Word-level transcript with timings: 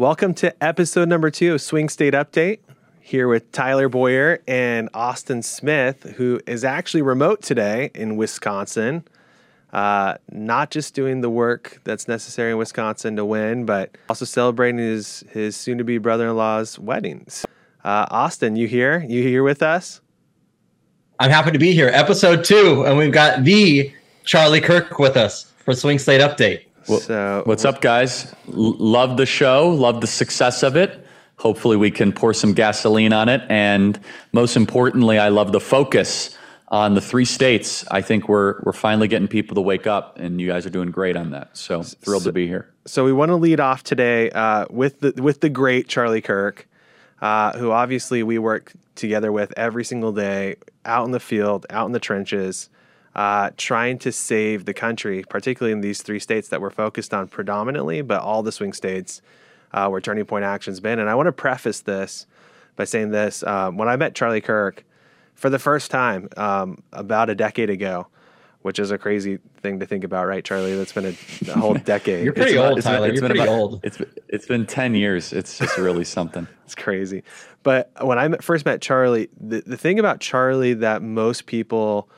Welcome 0.00 0.32
to 0.36 0.64
episode 0.64 1.10
number 1.10 1.30
two 1.30 1.52
of 1.52 1.60
Swing 1.60 1.90
State 1.90 2.14
Update. 2.14 2.60
Here 3.00 3.28
with 3.28 3.52
Tyler 3.52 3.90
Bowyer 3.90 4.40
and 4.48 4.88
Austin 4.94 5.42
Smith, 5.42 6.14
who 6.16 6.40
is 6.46 6.64
actually 6.64 7.02
remote 7.02 7.42
today 7.42 7.90
in 7.94 8.16
Wisconsin. 8.16 9.06
Uh, 9.74 10.14
not 10.32 10.70
just 10.70 10.94
doing 10.94 11.20
the 11.20 11.28
work 11.28 11.82
that's 11.84 12.08
necessary 12.08 12.52
in 12.52 12.56
Wisconsin 12.56 13.14
to 13.16 13.26
win, 13.26 13.66
but 13.66 13.98
also 14.08 14.24
celebrating 14.24 14.78
his 14.78 15.22
his 15.32 15.54
soon 15.54 15.76
to 15.76 15.84
be 15.84 15.98
brother 15.98 16.30
in 16.30 16.34
law's 16.34 16.78
weddings. 16.78 17.44
Uh, 17.84 18.06
Austin, 18.10 18.56
you 18.56 18.66
here? 18.66 19.04
You 19.06 19.22
here 19.22 19.42
with 19.42 19.62
us? 19.62 20.00
I'm 21.18 21.30
happy 21.30 21.50
to 21.50 21.58
be 21.58 21.74
here. 21.74 21.90
Episode 21.92 22.42
two, 22.42 22.86
and 22.86 22.96
we've 22.96 23.12
got 23.12 23.44
the 23.44 23.92
Charlie 24.24 24.62
Kirk 24.62 24.98
with 24.98 25.18
us 25.18 25.52
for 25.62 25.74
Swing 25.74 25.98
State 25.98 26.22
Update. 26.22 26.62
Well, 26.88 27.00
so, 27.00 27.42
what's 27.44 27.64
up, 27.64 27.80
guys? 27.80 28.34
L- 28.48 28.76
love 28.78 29.16
the 29.16 29.26
show. 29.26 29.68
Love 29.68 30.00
the 30.00 30.06
success 30.06 30.62
of 30.62 30.76
it. 30.76 31.06
Hopefully, 31.36 31.76
we 31.76 31.90
can 31.90 32.12
pour 32.12 32.32
some 32.34 32.52
gasoline 32.52 33.12
on 33.12 33.28
it. 33.28 33.42
And 33.48 33.98
most 34.32 34.56
importantly, 34.56 35.18
I 35.18 35.28
love 35.28 35.52
the 35.52 35.60
focus 35.60 36.36
on 36.68 36.94
the 36.94 37.00
three 37.00 37.24
states. 37.24 37.84
I 37.90 38.00
think 38.00 38.28
we're 38.28 38.60
we're 38.62 38.72
finally 38.72 39.08
getting 39.08 39.28
people 39.28 39.54
to 39.56 39.60
wake 39.60 39.86
up, 39.86 40.18
and 40.18 40.40
you 40.40 40.46
guys 40.46 40.66
are 40.66 40.70
doing 40.70 40.90
great 40.90 41.16
on 41.16 41.30
that. 41.30 41.56
So 41.56 41.82
thrilled 41.82 42.22
so, 42.22 42.30
to 42.30 42.32
be 42.32 42.46
here. 42.46 42.72
So 42.86 43.04
we 43.04 43.12
want 43.12 43.30
to 43.30 43.36
lead 43.36 43.60
off 43.60 43.82
today 43.82 44.30
uh, 44.30 44.66
with 44.70 45.00
the 45.00 45.12
with 45.22 45.40
the 45.40 45.48
great 45.48 45.88
Charlie 45.88 46.22
Kirk, 46.22 46.68
uh, 47.20 47.58
who 47.58 47.72
obviously 47.72 48.22
we 48.22 48.38
work 48.38 48.72
together 48.94 49.32
with 49.32 49.52
every 49.56 49.84
single 49.84 50.12
day, 50.12 50.56
out 50.84 51.04
in 51.04 51.10
the 51.10 51.20
field, 51.20 51.66
out 51.70 51.86
in 51.86 51.92
the 51.92 52.00
trenches 52.00 52.68
uh, 53.20 53.50
trying 53.58 53.98
to 53.98 54.10
save 54.10 54.64
the 54.64 54.72
country, 54.72 55.22
particularly 55.28 55.72
in 55.72 55.82
these 55.82 56.00
three 56.00 56.18
states 56.18 56.48
that 56.48 56.58
we're 56.58 56.70
focused 56.70 57.12
on 57.12 57.28
predominantly, 57.28 58.00
but 58.00 58.22
all 58.22 58.42
the 58.42 58.50
swing 58.50 58.72
states 58.72 59.20
uh, 59.74 59.86
where 59.88 60.00
Turning 60.00 60.24
Point 60.24 60.46
Action's 60.46 60.80
been. 60.80 60.98
And 60.98 61.10
I 61.10 61.14
want 61.14 61.26
to 61.26 61.32
preface 61.32 61.80
this 61.80 62.26
by 62.76 62.84
saying 62.84 63.10
this: 63.10 63.42
um, 63.42 63.76
when 63.76 63.90
I 63.90 63.96
met 63.96 64.14
Charlie 64.14 64.40
Kirk 64.40 64.86
for 65.34 65.50
the 65.50 65.58
first 65.58 65.90
time 65.90 66.30
um, 66.38 66.82
about 66.94 67.28
a 67.28 67.34
decade 67.34 67.68
ago, 67.68 68.06
which 68.62 68.78
is 68.78 68.90
a 68.90 68.96
crazy 68.96 69.38
thing 69.58 69.80
to 69.80 69.86
think 69.86 70.02
about, 70.02 70.26
right, 70.26 70.42
Charlie? 70.42 70.74
That's 70.74 70.94
been 70.94 71.04
a, 71.04 71.50
a 71.50 71.58
whole 71.58 71.74
decade. 71.84 72.24
You're 72.24 72.32
pretty 72.32 72.52
it's 72.52 72.58
old, 72.58 72.80
Tyler. 72.80 73.12
You're 73.12 73.20
pretty 73.20 73.40
about, 73.40 73.48
old. 73.50 73.80
It's 73.82 73.98
it's 74.28 74.46
been 74.46 74.64
ten 74.64 74.94
years. 74.94 75.34
It's 75.34 75.58
just 75.58 75.76
really 75.76 76.04
something. 76.04 76.48
it's 76.64 76.74
crazy. 76.74 77.22
But 77.64 77.90
when 78.00 78.18
I 78.18 78.34
first 78.38 78.64
met 78.64 78.80
Charlie, 78.80 79.28
the 79.38 79.60
the 79.66 79.76
thing 79.76 79.98
about 79.98 80.20
Charlie 80.20 80.72
that 80.72 81.02
most 81.02 81.44
people 81.44 82.08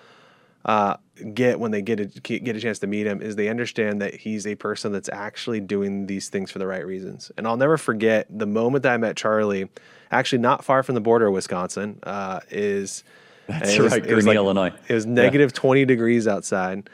uh, 0.65 0.97
get 1.35 1.59
when 1.59 1.71
they 1.71 1.83
get 1.83 2.01
a, 2.01 2.07
get 2.07 2.57
a 2.57 2.61
chance 2.61 2.79
to 2.81 2.87
meet 2.87 3.07
him 3.07 3.21
is 3.21 3.37
they 3.37 3.49
understand 3.49 4.01
that 4.01 4.15
he's 4.15 4.47
a 4.47 4.55
person 4.55 4.93
that's 4.93 5.09
actually 5.13 5.61
doing 5.61 6.07
these 6.07 6.29
things 6.29 6.51
for 6.51 6.59
the 6.59 6.67
right 6.67 6.87
reasons. 6.87 7.31
And 7.37 7.47
I'll 7.47 7.57
never 7.57 7.77
forget 7.77 8.27
the 8.31 8.47
moment 8.47 8.83
that 8.85 8.95
I 8.95 8.97
met 8.97 9.17
Charlie, 9.17 9.69
actually 10.11 10.39
not 10.39 10.65
far 10.65 10.83
from 10.83 10.95
the 10.95 11.01
border 11.01 11.27
of 11.27 11.35
Wisconsin, 11.35 11.99
uh, 12.05 12.41
is 12.51 13.05
that's 13.49 13.79
right, 13.79 14.03
was, 14.03 14.03
Greene, 14.03 14.25
like, 14.27 14.37
Illinois. 14.37 14.73
It 14.89 14.95
was 14.95 15.07
negative 15.07 15.51
yeah. 15.51 15.61
twenty 15.61 15.85
degrees 15.85 16.27
outside, 16.29 16.89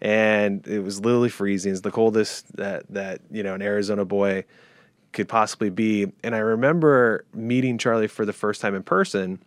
and 0.00 0.66
it 0.66 0.80
was 0.80 1.00
literally 1.00 1.30
freezing. 1.30 1.72
It's 1.72 1.80
the 1.80 1.90
coldest 1.90 2.54
that 2.56 2.84
that 2.90 3.20
you 3.30 3.42
know 3.42 3.54
an 3.54 3.62
Arizona 3.62 4.04
boy 4.04 4.44
could 5.12 5.28
possibly 5.28 5.70
be. 5.70 6.12
And 6.22 6.34
I 6.34 6.38
remember 6.38 7.24
meeting 7.32 7.78
Charlie 7.78 8.08
for 8.08 8.26
the 8.26 8.32
first 8.32 8.60
time 8.60 8.74
in 8.74 8.82
person 8.82 9.38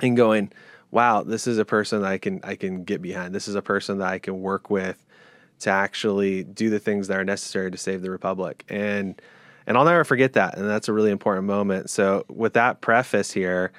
and 0.00 0.16
going 0.16 0.52
wow, 0.90 1.22
this 1.22 1.46
is 1.46 1.58
a 1.58 1.64
person 1.64 2.02
that 2.02 2.10
I 2.10 2.18
can 2.18 2.40
I 2.42 2.56
can 2.56 2.84
get 2.84 3.02
behind. 3.02 3.34
This 3.34 3.48
is 3.48 3.54
a 3.54 3.62
person 3.62 3.98
that 3.98 4.08
I 4.08 4.18
can 4.18 4.40
work 4.40 4.70
with 4.70 5.04
to 5.60 5.70
actually 5.70 6.44
do 6.44 6.70
the 6.70 6.78
things 6.78 7.08
that 7.08 7.18
are 7.18 7.24
necessary 7.24 7.70
to 7.70 7.76
save 7.76 8.02
the 8.02 8.10
republic. 8.10 8.64
And 8.68 9.20
and 9.66 9.76
I'll 9.76 9.84
never 9.84 10.04
forget 10.04 10.32
that. 10.32 10.56
And 10.56 10.68
that's 10.68 10.88
a 10.88 10.92
really 10.92 11.10
important 11.10 11.46
moment. 11.46 11.90
So 11.90 12.24
with 12.28 12.54
that 12.54 12.80
preface 12.80 13.30
here, 13.30 13.72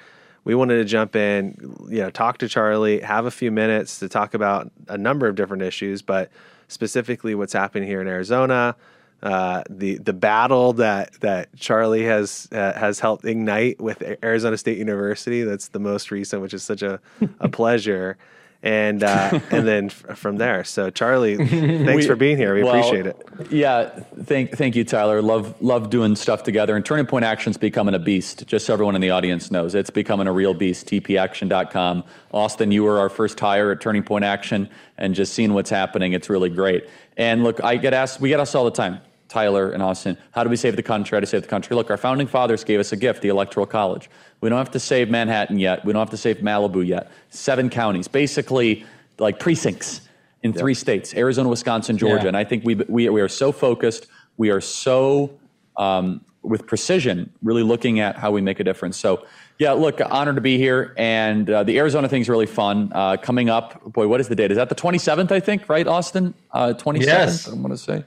we 0.44 0.54
wanted 0.54 0.76
to 0.76 0.84
jump 0.84 1.14
in, 1.14 1.56
you 1.88 1.98
know, 1.98 2.10
talk 2.10 2.38
to 2.38 2.48
Charlie, 2.48 3.00
have 3.00 3.26
a 3.26 3.30
few 3.30 3.50
minutes 3.50 3.98
to 3.98 4.08
talk 4.08 4.34
about 4.34 4.70
a 4.88 4.96
number 4.96 5.28
of 5.28 5.34
different 5.34 5.62
issues, 5.62 6.02
but 6.02 6.30
specifically 6.68 7.34
what's 7.34 7.52
happening 7.52 7.86
here 7.86 8.00
in 8.00 8.08
Arizona, 8.08 8.74
uh, 9.22 9.62
the 9.70 9.98
the 9.98 10.12
battle 10.12 10.72
that 10.74 11.12
that 11.20 11.54
Charlie 11.56 12.04
has 12.04 12.48
uh, 12.50 12.72
has 12.72 12.98
helped 12.98 13.24
ignite 13.24 13.80
with 13.80 14.02
Arizona 14.22 14.56
State 14.56 14.78
University. 14.78 15.44
That's 15.44 15.68
the 15.68 15.78
most 15.78 16.10
recent, 16.10 16.42
which 16.42 16.52
is 16.52 16.64
such 16.64 16.82
a, 16.82 17.00
a 17.38 17.48
pleasure. 17.50 18.16
And 18.64 19.02
uh, 19.02 19.40
and 19.50 19.66
then 19.66 19.86
f- 19.86 20.16
from 20.16 20.36
there. 20.36 20.62
So 20.62 20.88
Charlie, 20.88 21.36
thanks 21.48 21.94
we, 21.94 22.06
for 22.06 22.14
being 22.14 22.36
here. 22.36 22.54
We 22.54 22.62
well, 22.62 22.76
appreciate 22.76 23.06
it. 23.06 23.50
Yeah, 23.50 23.88
thank 24.22 24.56
thank 24.56 24.76
you, 24.76 24.84
Tyler. 24.84 25.20
Love 25.20 25.60
love 25.60 25.90
doing 25.90 26.14
stuff 26.14 26.44
together. 26.44 26.76
And 26.76 26.86
Turning 26.86 27.06
Point 27.06 27.24
Action's 27.24 27.56
becoming 27.56 27.96
a 27.96 27.98
beast. 27.98 28.46
Just 28.46 28.66
so 28.66 28.72
everyone 28.72 28.94
in 28.94 29.00
the 29.00 29.10
audience 29.10 29.50
knows, 29.50 29.74
it's 29.74 29.90
becoming 29.90 30.28
a 30.28 30.32
real 30.32 30.54
beast. 30.54 30.86
TPAction.com. 30.86 32.04
Austin, 32.30 32.70
you 32.70 32.84
were 32.84 33.00
our 33.00 33.08
first 33.08 33.38
hire 33.40 33.72
at 33.72 33.80
Turning 33.80 34.04
Point 34.04 34.24
Action, 34.24 34.68
and 34.96 35.12
just 35.16 35.34
seeing 35.34 35.54
what's 35.54 35.70
happening, 35.70 36.12
it's 36.12 36.30
really 36.30 36.50
great. 36.50 36.88
And 37.16 37.42
look, 37.42 37.62
I 37.64 37.76
get 37.78 37.94
asked, 37.94 38.20
we 38.20 38.28
get 38.28 38.38
asked 38.38 38.54
all 38.54 38.64
the 38.64 38.70
time 38.70 39.00
Tyler 39.32 39.70
and 39.70 39.82
Austin, 39.82 40.18
how 40.32 40.44
do 40.44 40.50
we 40.50 40.56
save 40.56 40.76
the 40.76 40.82
country? 40.82 41.16
How 41.16 41.20
do 41.20 41.24
we 41.24 41.26
save 41.26 41.42
the 41.42 41.48
country? 41.48 41.74
Look, 41.74 41.90
our 41.90 41.96
founding 41.96 42.26
fathers 42.26 42.64
gave 42.64 42.78
us 42.78 42.92
a 42.92 42.96
gift, 42.96 43.22
the 43.22 43.28
Electoral 43.28 43.66
College. 43.66 44.10
We 44.42 44.50
don't 44.50 44.58
have 44.58 44.70
to 44.72 44.78
save 44.78 45.08
Manhattan 45.08 45.58
yet. 45.58 45.84
We 45.84 45.94
don't 45.94 46.00
have 46.00 46.10
to 46.10 46.18
save 46.18 46.38
Malibu 46.38 46.86
yet. 46.86 47.10
Seven 47.30 47.70
counties, 47.70 48.08
basically 48.08 48.84
like 49.18 49.38
precincts 49.40 50.02
in 50.42 50.52
three 50.52 50.74
states 50.74 51.14
Arizona, 51.14 51.48
Wisconsin, 51.48 51.96
Georgia. 51.96 52.24
Yeah. 52.24 52.28
And 52.28 52.36
I 52.36 52.44
think 52.44 52.64
we, 52.64 52.74
we, 52.74 53.08
we 53.08 53.20
are 53.22 53.28
so 53.28 53.52
focused. 53.52 54.06
We 54.36 54.50
are 54.50 54.60
so, 54.60 55.38
um, 55.78 56.20
with 56.42 56.66
precision, 56.66 57.32
really 57.42 57.62
looking 57.62 58.00
at 58.00 58.16
how 58.16 58.32
we 58.32 58.42
make 58.42 58.60
a 58.60 58.64
difference. 58.64 58.98
So, 58.98 59.26
yeah, 59.58 59.72
look, 59.72 60.00
honored 60.04 60.34
to 60.34 60.40
be 60.42 60.58
here. 60.58 60.92
And 60.98 61.48
uh, 61.48 61.62
the 61.62 61.78
Arizona 61.78 62.08
thing 62.08 62.20
is 62.20 62.28
really 62.28 62.46
fun. 62.46 62.90
Uh, 62.92 63.16
coming 63.16 63.48
up, 63.48 63.82
boy, 63.92 64.08
what 64.08 64.20
is 64.20 64.28
the 64.28 64.34
date? 64.34 64.50
Is 64.50 64.56
that 64.56 64.68
the 64.68 64.74
27th, 64.74 65.30
I 65.30 65.40
think, 65.40 65.68
right, 65.68 65.86
Austin? 65.86 66.34
Uh, 66.50 66.74
27th, 66.76 67.02
yes. 67.02 67.46
I'm 67.46 67.62
going 67.62 67.70
to 67.70 67.78
say. 67.78 68.04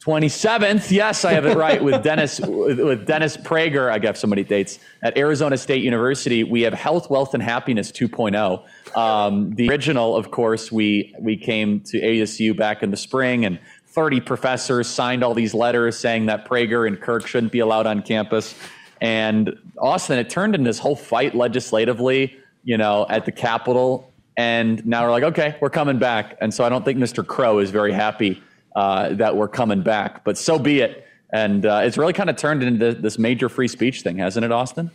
27th, 0.00 0.90
yes, 0.90 1.26
I 1.26 1.32
have 1.34 1.44
it 1.44 1.58
right 1.58 1.84
with 1.84 2.02
Dennis 2.02 2.40
with, 2.40 2.80
with, 2.80 3.06
Dennis 3.06 3.36
Prager. 3.36 3.90
I 3.90 3.98
got 3.98 4.16
somebody 4.16 4.42
dates 4.42 4.78
at 5.02 5.16
Arizona 5.18 5.58
State 5.58 5.82
University. 5.82 6.42
We 6.42 6.62
have 6.62 6.72
Health, 6.72 7.10
Wealth, 7.10 7.34
and 7.34 7.42
Happiness 7.42 7.92
2.0. 7.92 8.96
Um, 8.96 9.54
the 9.56 9.68
original, 9.68 10.16
of 10.16 10.30
course, 10.30 10.72
we 10.72 11.14
we 11.18 11.36
came 11.36 11.80
to 11.80 12.00
ASU 12.00 12.56
back 12.56 12.82
in 12.82 12.90
the 12.90 12.96
spring, 12.96 13.44
and 13.44 13.58
30 13.88 14.22
professors 14.22 14.86
signed 14.86 15.22
all 15.22 15.34
these 15.34 15.52
letters 15.52 15.98
saying 15.98 16.26
that 16.26 16.48
Prager 16.48 16.88
and 16.88 16.98
Kirk 16.98 17.26
shouldn't 17.26 17.52
be 17.52 17.58
allowed 17.58 17.86
on 17.86 18.00
campus. 18.00 18.54
And 19.02 19.54
Austin, 19.78 20.18
it 20.18 20.30
turned 20.30 20.54
into 20.54 20.66
this 20.66 20.78
whole 20.78 20.96
fight 20.96 21.34
legislatively, 21.34 22.38
you 22.64 22.78
know, 22.78 23.04
at 23.10 23.26
the 23.26 23.32
Capitol. 23.32 24.10
And 24.36 24.84
now 24.86 25.04
we're 25.04 25.10
like, 25.10 25.24
okay, 25.24 25.58
we're 25.60 25.68
coming 25.68 25.98
back. 25.98 26.38
And 26.40 26.54
so 26.54 26.64
I 26.64 26.70
don't 26.70 26.86
think 26.86 26.98
Mr. 26.98 27.26
Crow 27.26 27.58
is 27.58 27.70
very 27.70 27.92
happy 27.92 28.42
uh, 28.76 29.10
that 29.14 29.36
we're 29.36 29.48
coming 29.48 29.82
back. 29.82 30.24
But 30.24 30.38
so 30.38 30.58
be 30.58 30.80
it. 30.80 31.06
And 31.32 31.64
uh, 31.66 31.82
it's 31.84 31.96
really 31.96 32.12
kind 32.12 32.28
of 32.28 32.36
turned 32.36 32.62
into 32.62 32.92
this 32.92 33.18
major 33.18 33.48
free 33.48 33.68
speech 33.68 34.02
thing, 34.02 34.18
hasn't 34.18 34.44
it, 34.44 34.52
Austin? 34.52 34.90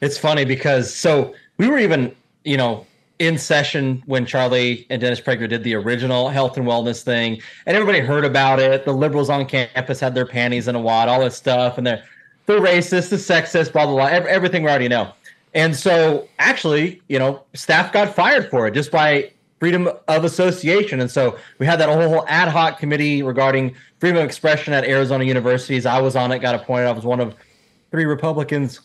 It's 0.00 0.18
funny 0.18 0.44
because 0.44 0.94
so 0.94 1.34
we 1.56 1.68
were 1.68 1.78
even, 1.78 2.14
you 2.44 2.56
know, 2.56 2.86
in 3.18 3.38
session 3.38 4.02
when 4.06 4.26
Charlie 4.26 4.86
and 4.90 5.00
Dennis 5.00 5.20
Prager 5.20 5.48
did 5.48 5.62
the 5.64 5.74
original 5.74 6.28
health 6.28 6.56
and 6.56 6.66
wellness 6.66 7.02
thing, 7.02 7.40
and 7.66 7.76
everybody 7.76 8.00
heard 8.00 8.24
about 8.24 8.58
it. 8.58 8.84
The 8.84 8.92
liberals 8.92 9.30
on 9.30 9.46
campus 9.46 10.00
had 10.00 10.14
their 10.14 10.26
panties 10.26 10.68
in 10.68 10.74
a 10.74 10.80
wad, 10.80 11.08
all 11.08 11.20
this 11.20 11.36
stuff, 11.36 11.78
and 11.78 11.86
they're 11.86 12.04
they're 12.46 12.60
racist, 12.60 13.08
the 13.08 13.16
sexist, 13.16 13.72
blah 13.72 13.86
blah 13.86 13.94
blah, 13.94 14.06
everything 14.06 14.64
we 14.64 14.68
already 14.68 14.88
know. 14.88 15.12
And 15.54 15.74
so, 15.76 16.28
actually, 16.40 17.00
you 17.08 17.18
know, 17.18 17.42
staff 17.54 17.92
got 17.92 18.14
fired 18.14 18.50
for 18.50 18.66
it 18.66 18.72
just 18.72 18.90
by 18.90 19.30
freedom 19.64 19.88
of 20.08 20.24
association. 20.24 21.00
And 21.00 21.10
so 21.10 21.38
we 21.58 21.64
had 21.64 21.80
that 21.80 21.88
whole 21.88 22.26
ad 22.28 22.48
hoc 22.48 22.78
committee 22.78 23.22
regarding 23.22 23.74
freedom 23.98 24.18
of 24.18 24.24
expression 24.26 24.74
at 24.74 24.84
Arizona 24.84 25.24
universities. 25.24 25.86
I 25.86 26.02
was 26.02 26.16
on 26.16 26.32
it, 26.32 26.40
got 26.40 26.54
appointed. 26.54 26.86
I 26.86 26.92
was 26.92 27.06
one 27.06 27.18
of 27.18 27.34
three 27.90 28.04
Republicans 28.04 28.80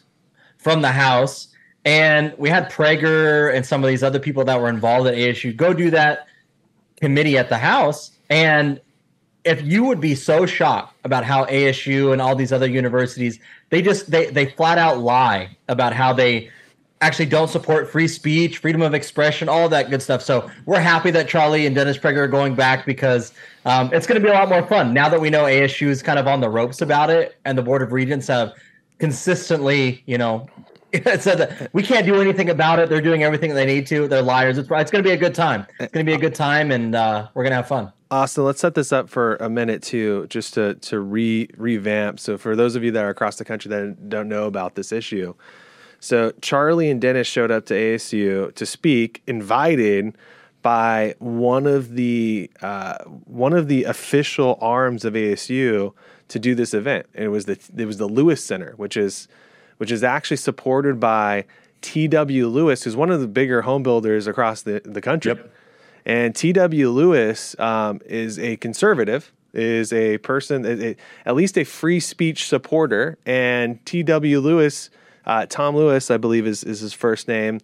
from 0.57 0.81
the 0.81 0.93
House. 0.93 1.49
And 1.83 2.33
we 2.37 2.47
had 2.47 2.71
Prager 2.71 3.53
and 3.53 3.65
some 3.65 3.83
of 3.83 3.89
these 3.89 4.03
other 4.03 4.19
people 4.19 4.45
that 4.45 4.57
were 4.57 4.69
involved 4.69 5.09
at 5.09 5.15
ASU 5.15 5.53
go 5.53 5.73
do 5.73 5.91
that 5.91 6.27
committee 6.95 7.37
at 7.37 7.49
the 7.49 7.57
House. 7.57 8.11
And 8.29 8.79
if 9.43 9.61
you 9.61 9.83
would 9.83 9.99
be 9.99 10.15
so 10.15 10.45
shocked 10.45 10.95
about 11.03 11.25
how 11.25 11.43
ASU 11.47 12.13
and 12.13 12.21
all 12.21 12.37
these 12.37 12.53
other 12.53 12.67
universities, 12.67 13.37
they 13.69 13.81
just 13.81 14.09
they 14.09 14.27
they 14.27 14.45
flat 14.45 14.77
out 14.77 14.99
lie 14.99 15.57
about 15.67 15.91
how 15.91 16.13
they 16.13 16.49
actually 17.01 17.25
don't 17.25 17.49
support 17.49 17.89
free 17.89 18.07
speech, 18.07 18.57
freedom 18.57 18.81
of 18.81 18.93
expression, 18.93 19.47
all 19.47 19.69
that 19.69 19.89
good 19.89 20.01
stuff. 20.01 20.21
So 20.21 20.49
we're 20.65 20.81
happy 20.81 21.11
that 21.11 21.29
Charlie 21.29 21.65
and 21.65 21.75
Dennis 21.75 21.97
Prager 21.97 22.17
are 22.17 22.27
going 22.27 22.55
back 22.55 22.85
because 22.85 23.31
um, 23.65 23.89
it's 23.93 24.05
going 24.05 24.21
to 24.21 24.25
be 24.25 24.29
a 24.29 24.33
lot 24.33 24.49
more 24.49 24.65
fun 24.67 24.93
now 24.93 25.07
that 25.09 25.19
we 25.19 25.29
know 25.29 25.43
ASU 25.43 25.87
is 25.87 26.03
kind 26.03 26.19
of 26.19 26.27
on 26.27 26.41
the 26.41 26.49
ropes 26.49 26.81
about 26.81 27.09
it, 27.09 27.37
and 27.45 27.57
the 27.57 27.61
Board 27.61 27.81
of 27.81 27.93
Regents 27.93 28.27
have 28.27 28.53
consistently, 28.97 30.03
you 30.05 30.17
know, 30.17 30.47
said 31.19 31.37
that 31.37 31.69
we 31.73 31.83
can't 31.83 32.05
do 32.05 32.19
anything 32.19 32.49
about 32.49 32.79
it. 32.79 32.89
They're 32.89 33.01
doing 33.01 33.23
everything 33.23 33.53
they 33.53 33.65
need 33.65 33.87
to. 33.87 34.07
They're 34.07 34.21
liars. 34.21 34.57
It's, 34.57 34.67
it's 34.71 34.91
going 34.91 35.03
to 35.03 35.07
be 35.07 35.13
a 35.13 35.17
good 35.17 35.35
time. 35.35 35.65
It's 35.79 35.93
going 35.93 36.05
to 36.05 36.09
be 36.09 36.15
a 36.15 36.19
good 36.19 36.35
time, 36.35 36.71
and 36.71 36.95
uh, 36.95 37.27
we're 37.33 37.43
going 37.43 37.51
to 37.51 37.57
have 37.57 37.67
fun. 37.67 37.93
Austin, 38.11 38.43
let's 38.43 38.59
set 38.59 38.73
this 38.73 38.91
up 38.91 39.07
for 39.07 39.35
a 39.35 39.49
minute 39.49 39.83
too, 39.83 40.25
just 40.29 40.55
to 40.55 40.73
to 40.75 40.99
re 40.99 41.47
revamp. 41.57 42.19
So 42.19 42.39
for 42.39 42.55
those 42.55 42.75
of 42.75 42.83
you 42.83 42.91
that 42.91 43.03
are 43.03 43.09
across 43.09 43.37
the 43.37 43.45
country 43.45 43.69
that 43.69 44.09
don't 44.09 44.27
know 44.27 44.45
about 44.45 44.73
this 44.73 44.91
issue, 44.91 45.35
so 45.99 46.31
Charlie 46.41 46.89
and 46.89 47.01
Dennis 47.01 47.27
showed 47.27 47.51
up 47.51 47.65
to 47.67 47.73
ASU 47.73 48.53
to 48.55 48.65
speak, 48.65 49.21
invited 49.27 50.15
by 50.61 51.15
one 51.19 51.65
of 51.65 51.95
the 51.95 52.49
uh, 52.61 52.97
one 53.25 53.53
of 53.53 53.67
the 53.67 53.85
official 53.85 54.57
arms 54.61 55.05
of 55.05 55.13
ASU 55.13 55.93
to 56.27 56.39
do 56.39 56.55
this 56.55 56.73
event. 56.73 57.07
And 57.13 57.25
it 57.25 57.29
was 57.29 57.45
the 57.45 57.59
it 57.77 57.85
was 57.85 57.97
the 57.97 58.07
Lewis 58.07 58.43
Center, 58.43 58.73
which 58.77 58.97
is 58.97 59.27
which 59.77 59.91
is 59.91 60.03
actually 60.03 60.37
supported 60.37 60.99
by 60.99 61.45
T.W. 61.81 62.47
Lewis, 62.47 62.83
who's 62.83 62.95
one 62.95 63.09
of 63.09 63.21
the 63.21 63.27
bigger 63.27 63.61
home 63.61 63.83
builders 63.83 64.27
across 64.27 64.61
the, 64.61 64.81
the 64.83 65.01
country. 65.01 65.33
Yep. 65.33 65.53
And 66.05 66.35
T.W. 66.35 66.89
Lewis 66.89 67.57
um, 67.59 68.01
is 68.05 68.37
a 68.39 68.57
conservative, 68.57 69.31
is 69.53 69.93
a 69.93 70.17
person, 70.19 70.65
a, 70.65 70.89
a, 70.89 70.95
at 71.25 71.35
least 71.35 71.57
a 71.57 71.63
free 71.63 71.99
speech 71.99 72.47
supporter. 72.47 73.17
And 73.25 73.83
T.W. 73.85 74.39
Lewis, 74.39 74.89
uh, 75.25 75.45
Tom 75.47 75.75
Lewis, 75.75 76.09
I 76.11 76.17
believe 76.17 76.47
is, 76.47 76.63
is 76.63 76.79
his 76.79 76.93
first 76.93 77.27
name, 77.27 77.59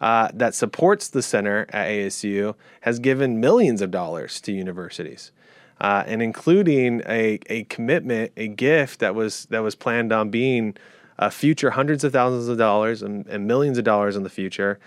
uh, 0.00 0.28
that 0.32 0.54
supports 0.54 1.08
the 1.08 1.22
center 1.22 1.66
at 1.70 1.88
ASU, 1.88 2.54
has 2.82 2.98
given 2.98 3.40
millions 3.40 3.82
of 3.82 3.90
dollars 3.90 4.40
to 4.42 4.52
universities. 4.52 5.32
Uh, 5.80 6.04
and 6.06 6.20
including 6.20 7.00
a, 7.06 7.38
a 7.46 7.64
commitment, 7.64 8.32
a 8.36 8.48
gift 8.48 9.00
that 9.00 9.14
was 9.14 9.46
that 9.46 9.60
was 9.60 9.74
planned 9.74 10.12
on 10.12 10.28
being 10.28 10.76
a 11.18 11.30
future 11.30 11.70
hundreds 11.70 12.04
of 12.04 12.12
thousands 12.12 12.48
of 12.48 12.58
dollars 12.58 13.02
and, 13.02 13.26
and 13.28 13.46
millions 13.46 13.78
of 13.78 13.84
dollars 13.84 14.14
in 14.14 14.22
the 14.22 14.28
future. 14.28 14.78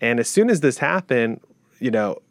And 0.00 0.18
as 0.18 0.28
soon 0.28 0.48
as 0.48 0.60
this 0.60 0.78
happened, 0.78 1.40
you 1.80 1.90
know, 1.90 2.22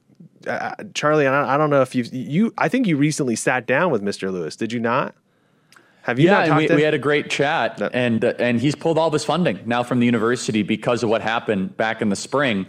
uh, 0.47 0.75
Charlie, 0.93 1.27
I, 1.27 1.55
I 1.55 1.57
don't 1.57 1.69
know 1.69 1.81
if 1.81 1.93
you 1.93 2.05
you 2.11 2.53
I 2.57 2.69
think 2.69 2.87
you 2.87 2.97
recently 2.97 3.35
sat 3.35 3.65
down 3.65 3.91
with 3.91 4.01
Mr. 4.01 4.31
Lewis. 4.31 4.55
Did 4.55 4.73
you 4.73 4.79
not? 4.79 5.13
Have 6.07 6.19
you? 6.19 6.29
Yeah, 6.29 6.57
we, 6.57 6.67
we, 6.67 6.83
had 6.83 6.93
a 6.93 6.97
great 6.97 7.29
chat, 7.29 7.79
no. 7.79 7.89
and 7.91 8.23
uh, 8.23 8.33
and 8.39 8.61
he's 8.61 8.75
pulled 8.75 8.97
all 8.97 9.09
this 9.09 9.25
funding 9.25 9.59
now 9.65 9.83
from 9.83 9.99
the 9.99 10.05
university 10.05 10.63
because 10.63 11.03
of 11.03 11.09
what 11.09 11.21
happened 11.21 11.75
back 11.75 12.01
in 12.01 12.07
the 12.07 12.15
spring, 12.15 12.65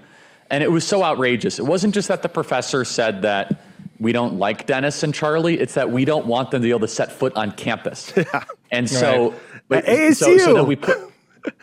and 0.50 0.64
it 0.64 0.72
was 0.72 0.84
so 0.84 1.04
outrageous. 1.04 1.60
It 1.60 1.64
wasn't 1.64 1.94
just 1.94 2.08
that 2.08 2.22
the 2.22 2.28
professor 2.28 2.84
said 2.84 3.22
that 3.22 3.60
we 4.00 4.10
don't 4.10 4.40
like 4.40 4.66
Dennis 4.66 5.04
and 5.04 5.14
Charlie; 5.14 5.60
it's 5.60 5.74
that 5.74 5.92
we 5.92 6.04
don't 6.04 6.26
want 6.26 6.50
them 6.50 6.62
to 6.62 6.66
be 6.66 6.70
able 6.70 6.80
to 6.80 6.88
set 6.88 7.12
foot 7.12 7.32
on 7.36 7.52
campus. 7.52 8.12
Yeah. 8.16 8.44
And 8.72 8.90
so, 8.90 9.30
right. 9.30 9.40
but, 9.68 9.84
ASU. 9.86 10.14
So, 10.14 10.38
so 10.38 10.54
then 10.54 10.66
we 10.66 10.76
put, 10.76 10.98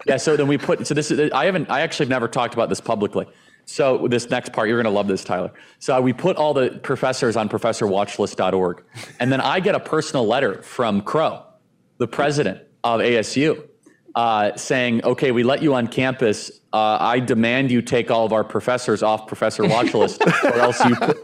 yeah. 0.08 0.16
So 0.16 0.38
then 0.38 0.48
we 0.48 0.58
put. 0.58 0.88
So 0.88 0.94
this 0.94 1.12
is. 1.12 1.30
I 1.34 1.44
haven't. 1.44 1.70
I 1.70 1.82
actually 1.82 2.06
have 2.06 2.12
never 2.12 2.30
talked 2.30 2.54
about 2.54 2.70
this 2.70 2.80
publicly. 2.80 3.28
So 3.66 4.08
this 4.08 4.30
next 4.30 4.54
part, 4.54 4.70
you're 4.70 4.82
going 4.82 4.92
to 4.92 4.98
love 4.98 5.08
this, 5.08 5.26
Tyler. 5.26 5.52
So 5.80 6.00
we 6.00 6.14
put 6.14 6.38
all 6.38 6.54
the 6.54 6.80
professors 6.84 7.36
on 7.36 7.50
professorwatchlist.org, 7.50 8.84
and 9.20 9.30
then 9.30 9.42
I 9.42 9.60
get 9.60 9.76
a 9.76 9.80
personal 9.82 10.26
letter 10.26 10.62
from 10.62 11.02
Crow 11.02 11.44
the 11.98 12.08
president 12.08 12.62
of 12.84 13.02
ASU, 13.02 13.64
uh, 14.16 14.56
saying, 14.56 15.04
"Okay, 15.04 15.32
we 15.32 15.44
let 15.44 15.62
you 15.62 15.74
on 15.74 15.88
campus. 15.88 16.52
Uh, 16.74 16.98
I 17.00 17.20
demand 17.20 17.72
you 17.72 17.82
take 17.82 18.12
all 18.12 18.26
of 18.26 18.34
our 18.34 18.44
professors 18.44 19.04
off 19.04 19.28
professor 19.28 19.66
watch 19.66 19.94
list, 19.94 20.22
or 20.44 20.60
else 20.60 20.84
you, 20.86 20.96
put, 20.96 21.18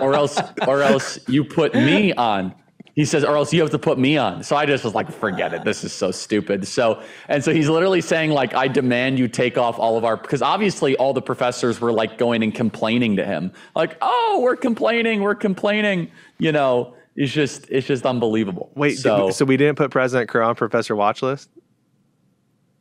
or 0.00 0.14
else, 0.14 0.38
or 0.66 0.82
else 0.82 1.18
you 1.28 1.44
put 1.44 1.74
me 1.74 2.12
on." 2.14 2.54
He 2.94 3.04
says, 3.04 3.24
"Or 3.24 3.36
else 3.36 3.52
you 3.52 3.60
have 3.60 3.70
to 3.70 3.78
put 3.78 3.98
me 3.98 4.16
on." 4.16 4.42
So 4.42 4.56
I 4.56 4.64
just 4.64 4.82
was 4.82 4.94
like, 4.94 5.10
"Forget 5.12 5.52
it. 5.52 5.64
This 5.64 5.84
is 5.84 5.92
so 5.92 6.10
stupid." 6.10 6.66
So 6.66 7.02
and 7.28 7.44
so 7.44 7.52
he's 7.52 7.68
literally 7.68 8.00
saying, 8.00 8.30
like, 8.30 8.54
"I 8.54 8.68
demand 8.68 9.18
you 9.18 9.28
take 9.28 9.58
off 9.58 9.78
all 9.78 9.98
of 9.98 10.04
our," 10.04 10.16
because 10.16 10.40
obviously 10.40 10.96
all 10.96 11.12
the 11.12 11.22
professors 11.22 11.80
were 11.80 11.92
like 11.92 12.16
going 12.16 12.42
and 12.42 12.54
complaining 12.54 13.16
to 13.16 13.24
him, 13.24 13.52
like, 13.74 13.96
"Oh, 14.00 14.40
we're 14.42 14.56
complaining, 14.56 15.20
we're 15.20 15.34
complaining," 15.34 16.10
you 16.38 16.52
know 16.52 16.95
it's 17.16 17.32
just 17.32 17.66
it's 17.70 17.86
just 17.86 18.04
unbelievable. 18.04 18.70
Wait, 18.74 18.98
so, 18.98 19.26
we, 19.26 19.32
so 19.32 19.44
we 19.44 19.56
didn't 19.56 19.76
put 19.76 19.90
President 19.90 20.28
Crow 20.28 20.48
on 20.48 20.54
Professor 20.54 20.94
Watch 20.94 21.22
List? 21.22 21.50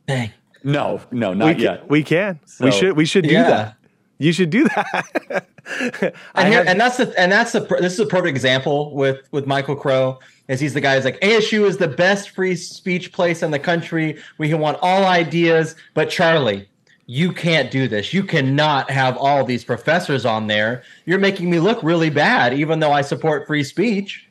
Dang. 0.08 0.32
No, 0.64 1.02
no, 1.12 1.34
not 1.34 1.48
we 1.48 1.54
can, 1.54 1.62
yet. 1.62 1.90
We 1.90 2.04
can. 2.04 2.40
So, 2.46 2.66
we 2.66 2.72
should. 2.72 2.98
We 2.98 3.06
should 3.06 3.24
do 3.24 3.34
yeah. 3.34 3.50
that. 3.50 3.78
You 4.18 4.32
should 4.32 4.50
do 4.50 4.64
that. 4.64 5.46
and, 6.36 6.48
here, 6.48 6.64
and 6.66 6.80
that's 6.80 6.98
the 6.98 7.14
and 7.20 7.32
that's 7.32 7.52
the 7.52 7.62
this 7.82 7.94
is 7.94 8.00
a 8.00 8.06
perfect 8.06 8.30
example 8.30 8.94
with 8.96 9.28
with 9.32 9.46
Michael 9.46 9.76
Crow. 9.76 10.20
As 10.48 10.60
he's 10.60 10.74
the 10.74 10.82
guy 10.82 10.96
who's 10.96 11.06
like 11.06 11.20
ASU 11.22 11.66
is 11.66 11.78
the 11.78 11.88
best 11.88 12.30
free 12.30 12.56
speech 12.56 13.12
place 13.12 13.42
in 13.42 13.52
the 13.52 13.60
country. 13.60 14.18
We 14.38 14.48
can 14.48 14.60
want 14.60 14.78
all 14.82 15.06
ideas, 15.06 15.76
but 15.94 16.10
Charlie, 16.10 16.70
you 17.08 17.32
can't 17.32 17.70
do 17.70 17.88
this. 17.88 18.14
You 18.14 18.24
cannot 18.24 18.90
have 18.90 19.16
all 19.18 19.44
these 19.46 19.64
professors 19.64 20.26
on 20.26 20.48
there. 20.48 20.84
You're 21.06 21.20
making 21.20 21.50
me 21.50 21.60
look 21.60 21.82
really 21.84 22.10
bad, 22.10 22.54
even 22.54 22.80
though 22.80 22.92
I 22.92 23.02
support 23.02 23.46
free 23.46 23.64
speech. 23.64 24.28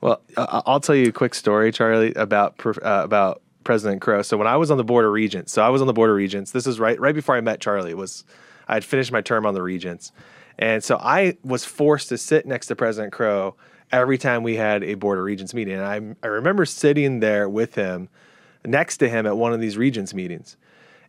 Well, 0.00 0.20
I'll 0.36 0.80
tell 0.80 0.94
you 0.94 1.08
a 1.08 1.12
quick 1.12 1.34
story, 1.34 1.72
Charlie, 1.72 2.12
about 2.14 2.54
uh, 2.64 2.72
about 2.82 3.42
President 3.64 4.00
Crow. 4.02 4.22
So 4.22 4.36
when 4.36 4.46
I 4.46 4.56
was 4.56 4.70
on 4.70 4.76
the 4.76 4.84
board 4.84 5.04
of 5.04 5.12
regents, 5.12 5.52
so 5.52 5.62
I 5.62 5.70
was 5.70 5.80
on 5.80 5.86
the 5.86 5.92
board 5.92 6.10
of 6.10 6.16
regents. 6.16 6.52
This 6.52 6.66
is 6.66 6.78
right 6.78 7.00
right 7.00 7.14
before 7.14 7.34
I 7.34 7.40
met 7.40 7.60
Charlie. 7.60 7.90
It 7.90 7.96
was 7.96 8.24
I 8.68 8.74
had 8.74 8.84
finished 8.84 9.10
my 9.10 9.20
term 9.20 9.46
on 9.46 9.54
the 9.54 9.62
regents, 9.62 10.12
and 10.58 10.84
so 10.84 10.98
I 11.00 11.36
was 11.42 11.64
forced 11.64 12.10
to 12.10 12.18
sit 12.18 12.46
next 12.46 12.66
to 12.66 12.76
President 12.76 13.12
Crow 13.12 13.56
every 13.90 14.18
time 14.18 14.42
we 14.42 14.56
had 14.56 14.84
a 14.84 14.94
board 14.94 15.18
of 15.18 15.24
regents 15.24 15.54
meeting. 15.54 15.74
And 15.74 15.84
I 16.22 16.26
I 16.26 16.30
remember 16.30 16.64
sitting 16.64 17.20
there 17.20 17.48
with 17.48 17.74
him, 17.74 18.08
next 18.64 18.98
to 18.98 19.08
him 19.08 19.26
at 19.26 19.36
one 19.36 19.52
of 19.52 19.60
these 19.60 19.76
regents 19.76 20.14
meetings 20.14 20.56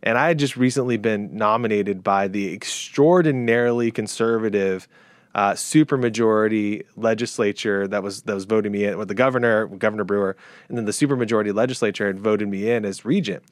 and 0.06 0.18
I 0.18 0.28
had 0.28 0.38
just 0.38 0.56
recently 0.56 0.98
been 0.98 1.36
nominated 1.36 2.04
by 2.04 2.28
the 2.28 2.54
extraordinarily 2.54 3.90
conservative 3.90 4.88
uh, 5.34 5.52
supermajority 5.52 6.84
legislature 6.96 7.88
that 7.88 8.02
was 8.02 8.22
that 8.22 8.36
was 8.36 8.46
voting 8.46 8.72
me 8.72 8.86
in 8.86 8.98
with 8.98 9.10
the 9.10 9.16
governor, 9.16 9.68
Governor 9.68 10.06
Brewer, 10.06 10.38
and 10.70 10.78
then 10.78 10.86
the 10.86 10.94
supermajority 10.94 11.54
legislature 11.54 12.08
had 12.08 12.20
voted 12.20 12.48
me 12.48 12.70
in 12.70 12.86
as 12.86 13.04
regent. 13.04 13.44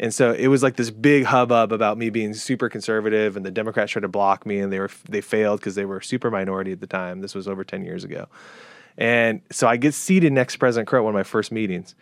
And 0.00 0.14
so 0.14 0.32
it 0.32 0.46
was 0.46 0.62
like 0.62 0.76
this 0.76 0.90
big 0.90 1.24
hubbub 1.24 1.72
about 1.72 1.98
me 1.98 2.08
being 2.08 2.32
super 2.32 2.68
conservative, 2.68 3.36
and 3.36 3.44
the 3.44 3.50
Democrats 3.50 3.92
tried 3.92 4.02
to 4.02 4.08
block 4.08 4.46
me, 4.46 4.60
and 4.60 4.72
they 4.72 4.78
were 4.78 4.90
they 5.08 5.20
failed 5.20 5.60
because 5.60 5.74
they 5.74 5.84
were 5.84 6.00
super 6.00 6.30
minority 6.30 6.72
at 6.72 6.80
the 6.80 6.86
time. 6.86 7.20
This 7.20 7.34
was 7.34 7.48
over 7.48 7.64
ten 7.64 7.84
years 7.84 8.04
ago, 8.04 8.28
and 8.96 9.42
so 9.50 9.66
I 9.66 9.76
get 9.76 9.92
seated 9.92 10.32
next 10.32 10.54
to 10.54 10.58
President 10.60 10.88
Crow 10.88 11.00
at 11.00 11.04
one 11.04 11.14
of 11.14 11.18
my 11.18 11.24
first 11.24 11.52
meetings, 11.52 11.94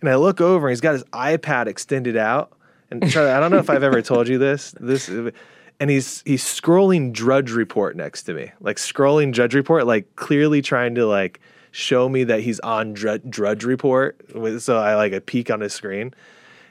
and 0.00 0.10
I 0.10 0.16
look 0.16 0.40
over, 0.40 0.68
and 0.68 0.72
he's 0.72 0.82
got 0.82 0.92
his 0.92 1.04
iPad 1.04 1.66
extended 1.66 2.16
out, 2.16 2.52
and 2.92 3.10
Charlie, 3.10 3.30
I 3.30 3.40
don't 3.40 3.50
know 3.50 3.58
if 3.58 3.70
I've 3.70 3.82
ever 3.82 4.02
told 4.02 4.28
you 4.28 4.38
this. 4.38 4.74
This 4.78 5.08
and 5.08 5.90
he's 5.90 6.22
he's 6.24 6.44
scrolling 6.44 7.12
Drudge 7.12 7.50
Report 7.50 7.96
next 7.96 8.24
to 8.24 8.34
me, 8.34 8.52
like 8.60 8.76
scrolling 8.76 9.32
Drudge 9.32 9.54
Report, 9.54 9.86
like 9.86 10.14
clearly 10.16 10.62
trying 10.62 10.94
to 10.94 11.06
like 11.06 11.40
show 11.70 12.08
me 12.08 12.24
that 12.24 12.40
he's 12.40 12.60
on 12.60 12.92
Drudge, 12.92 13.22
Drudge 13.28 13.64
Report. 13.64 14.20
So 14.60 14.78
I 14.78 14.94
like 14.94 15.12
a 15.12 15.20
peek 15.20 15.50
on 15.50 15.60
his 15.60 15.72
screen, 15.72 16.14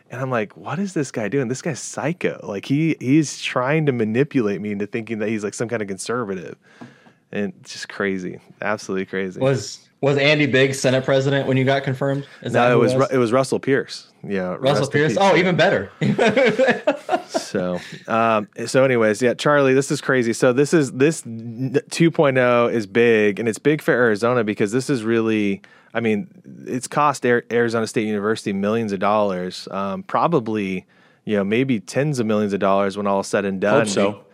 and 0.10 0.22
I'm 0.22 0.30
like, 0.30 0.56
what 0.56 0.80
is 0.80 0.94
this 0.94 1.12
guy 1.12 1.28
doing? 1.28 1.48
This 1.48 1.62
guy's 1.62 1.80
psycho. 1.80 2.40
Like 2.44 2.66
he 2.66 2.96
he's 3.00 3.42
trying 3.42 3.86
to 3.88 3.92
manipulate 3.92 4.62
me 4.62 4.72
into 4.72 4.88
thinking 4.88 5.20
that 5.20 5.30
he's 5.30 5.44
like 5.44 5.54
some 5.54 5.68
kind 5.68 5.82
of 5.82 5.88
conservative, 5.88 6.56
and 7.32 7.54
just 7.64 7.90
crazy, 7.90 8.40
absolutely 8.62 9.08
crazy. 9.08 9.40
Was 9.40 9.90
was 10.02 10.18
Andy 10.18 10.48
Biggs 10.48 10.80
Senate 10.80 11.06
president 11.06 11.48
when 11.48 11.58
you 11.58 11.64
got 11.64 11.84
confirmed? 11.84 12.28
Is 12.42 12.54
no, 12.54 12.72
it 12.72 12.76
was, 12.76 12.96
was, 12.96 13.12
it 13.12 13.18
was 13.18 13.32
Russell 13.32 13.60
Pearce. 13.60 14.08
Yeah, 14.24 14.58
Russell 14.60 14.90
Pearce. 14.90 15.16
Oh, 15.20 15.36
even 15.36 15.56
better. 15.56 15.92
so, 17.28 17.80
um, 18.08 18.50
so 18.66 18.84
anyways, 18.84 19.22
yeah, 19.22 19.36
Charlie, 19.36 19.76
this 19.76 19.92
is 19.92 20.02
crazy. 20.02 20.34
So 20.34 20.54
this 20.54 20.74
is 20.74 20.92
this 20.94 21.22
2.0 21.22 22.74
is 22.74 22.88
big, 22.88 23.40
and 23.40 23.48
it's 23.48 23.60
big 23.60 23.82
for 23.82 23.92
Arizona 23.92 24.44
because 24.44 24.72
this 24.72 24.90
is 24.90 25.04
really. 25.04 25.62
I 25.94 26.00
mean, 26.00 26.30
it's 26.68 26.88
cost 26.88 27.26
Arizona 27.26 27.86
State 27.86 28.08
University 28.08 28.54
millions 28.54 28.94
of 28.94 29.00
dollars, 29.00 29.68
um, 29.72 30.04
probably, 30.04 30.86
you 31.26 31.36
know, 31.36 31.44
maybe 31.44 31.82
tens 31.82 32.18
of 32.20 32.26
millions 32.26 32.54
of 32.54 32.62
dollars 32.62 32.96
when 32.96 33.08
all 33.08 33.20
is 33.20 33.28
said 33.28 33.44
and 33.44 33.60
done. 33.60 33.86
Hope 33.86 33.90
so 33.90 34.26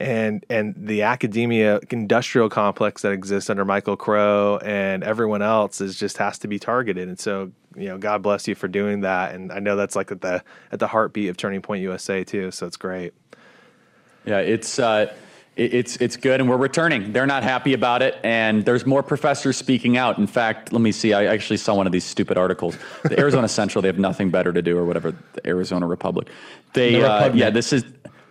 and 0.00 0.44
and 0.48 0.74
the 0.76 1.02
academia 1.02 1.78
industrial 1.90 2.48
complex 2.48 3.02
that 3.02 3.12
exists 3.12 3.50
under 3.50 3.66
Michael 3.66 3.96
Crow 3.96 4.58
and 4.58 5.04
everyone 5.04 5.42
else 5.42 5.80
is 5.82 5.98
just 5.98 6.16
has 6.16 6.38
to 6.38 6.48
be 6.48 6.58
targeted. 6.58 7.06
And 7.06 7.18
so, 7.18 7.52
you 7.76 7.88
know, 7.88 7.98
God 7.98 8.22
bless 8.22 8.48
you 8.48 8.54
for 8.54 8.66
doing 8.66 9.02
that. 9.02 9.34
And 9.34 9.52
I 9.52 9.58
know 9.58 9.76
that's 9.76 9.94
like 9.94 10.10
at 10.10 10.22
the 10.22 10.42
at 10.72 10.78
the 10.78 10.86
heartbeat 10.86 11.28
of 11.28 11.36
Turning 11.36 11.60
Point 11.60 11.82
USA 11.82 12.24
too. 12.24 12.50
So 12.50 12.66
it's 12.66 12.78
great. 12.78 13.12
Yeah, 14.24 14.38
it's 14.38 14.78
uh, 14.78 15.12
it's 15.56 15.96
it's 15.96 16.16
good, 16.16 16.40
and 16.40 16.48
we're 16.48 16.56
returning. 16.56 17.12
They're 17.12 17.26
not 17.26 17.42
happy 17.42 17.74
about 17.74 18.00
it, 18.00 18.16
and 18.22 18.64
there's 18.64 18.86
more 18.86 19.02
professors 19.02 19.56
speaking 19.56 19.96
out. 19.96 20.16
In 20.16 20.26
fact, 20.26 20.72
let 20.72 20.80
me 20.80 20.92
see. 20.92 21.12
I 21.12 21.26
actually 21.26 21.56
saw 21.58 21.74
one 21.74 21.86
of 21.86 21.92
these 21.92 22.04
stupid 22.04 22.38
articles. 22.38 22.78
The 23.02 23.18
Arizona 23.18 23.48
Central, 23.48 23.82
they 23.82 23.88
have 23.88 23.98
nothing 23.98 24.30
better 24.30 24.52
to 24.52 24.62
do, 24.62 24.78
or 24.78 24.84
whatever. 24.84 25.14
The 25.32 25.46
Arizona 25.46 25.86
Republic. 25.86 26.28
They, 26.72 26.92
the 26.92 27.10
uh, 27.10 27.32
yeah, 27.34 27.50
this 27.50 27.72
is 27.72 27.84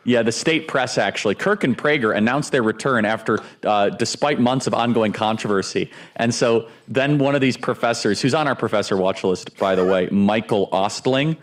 yeah, 0.04 0.24
the 0.24 0.32
state 0.32 0.68
press 0.68 0.98
actually. 0.98 1.36
Kirk 1.36 1.64
and 1.64 1.78
Prager 1.78 2.16
announced 2.16 2.52
their 2.52 2.64
return 2.64 3.06
after, 3.06 3.40
uh, 3.64 3.90
despite 3.90 4.40
months 4.40 4.68
of 4.68 4.74
ongoing 4.74 5.12
controversy. 5.12 5.92
And 6.16 6.34
so 6.34 6.68
then 6.88 7.18
one 7.18 7.36
of 7.36 7.42
these 7.42 7.58
professors, 7.58 8.22
who's 8.22 8.34
on 8.34 8.48
our 8.48 8.56
professor 8.56 8.98
watch 8.98 9.24
list, 9.24 9.58
by 9.58 9.76
the 9.76 9.86
way, 9.86 10.08
Michael 10.10 10.70
Ostling, 10.72 11.38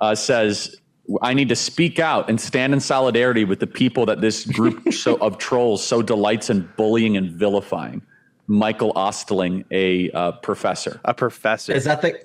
uh, 0.00 0.14
says, 0.14 0.76
I 1.22 1.32
need 1.32 1.48
to 1.48 1.56
speak 1.56 1.98
out 1.98 2.28
and 2.28 2.40
stand 2.40 2.74
in 2.74 2.80
solidarity 2.80 3.44
with 3.44 3.60
the 3.60 3.66
people 3.66 4.06
that 4.06 4.20
this 4.20 4.44
group 4.44 4.92
so, 4.92 5.16
of 5.16 5.38
trolls 5.38 5.84
so 5.84 6.02
delights 6.02 6.50
in 6.50 6.70
bullying 6.76 7.16
and 7.16 7.30
vilifying. 7.30 8.02
Michael 8.46 8.92
Ostling, 8.94 9.64
a 9.70 10.10
uh, 10.12 10.32
professor. 10.32 11.00
A 11.04 11.14
professor. 11.14 11.72
Is 11.72 11.84
that 11.84 12.02
the 12.02 12.20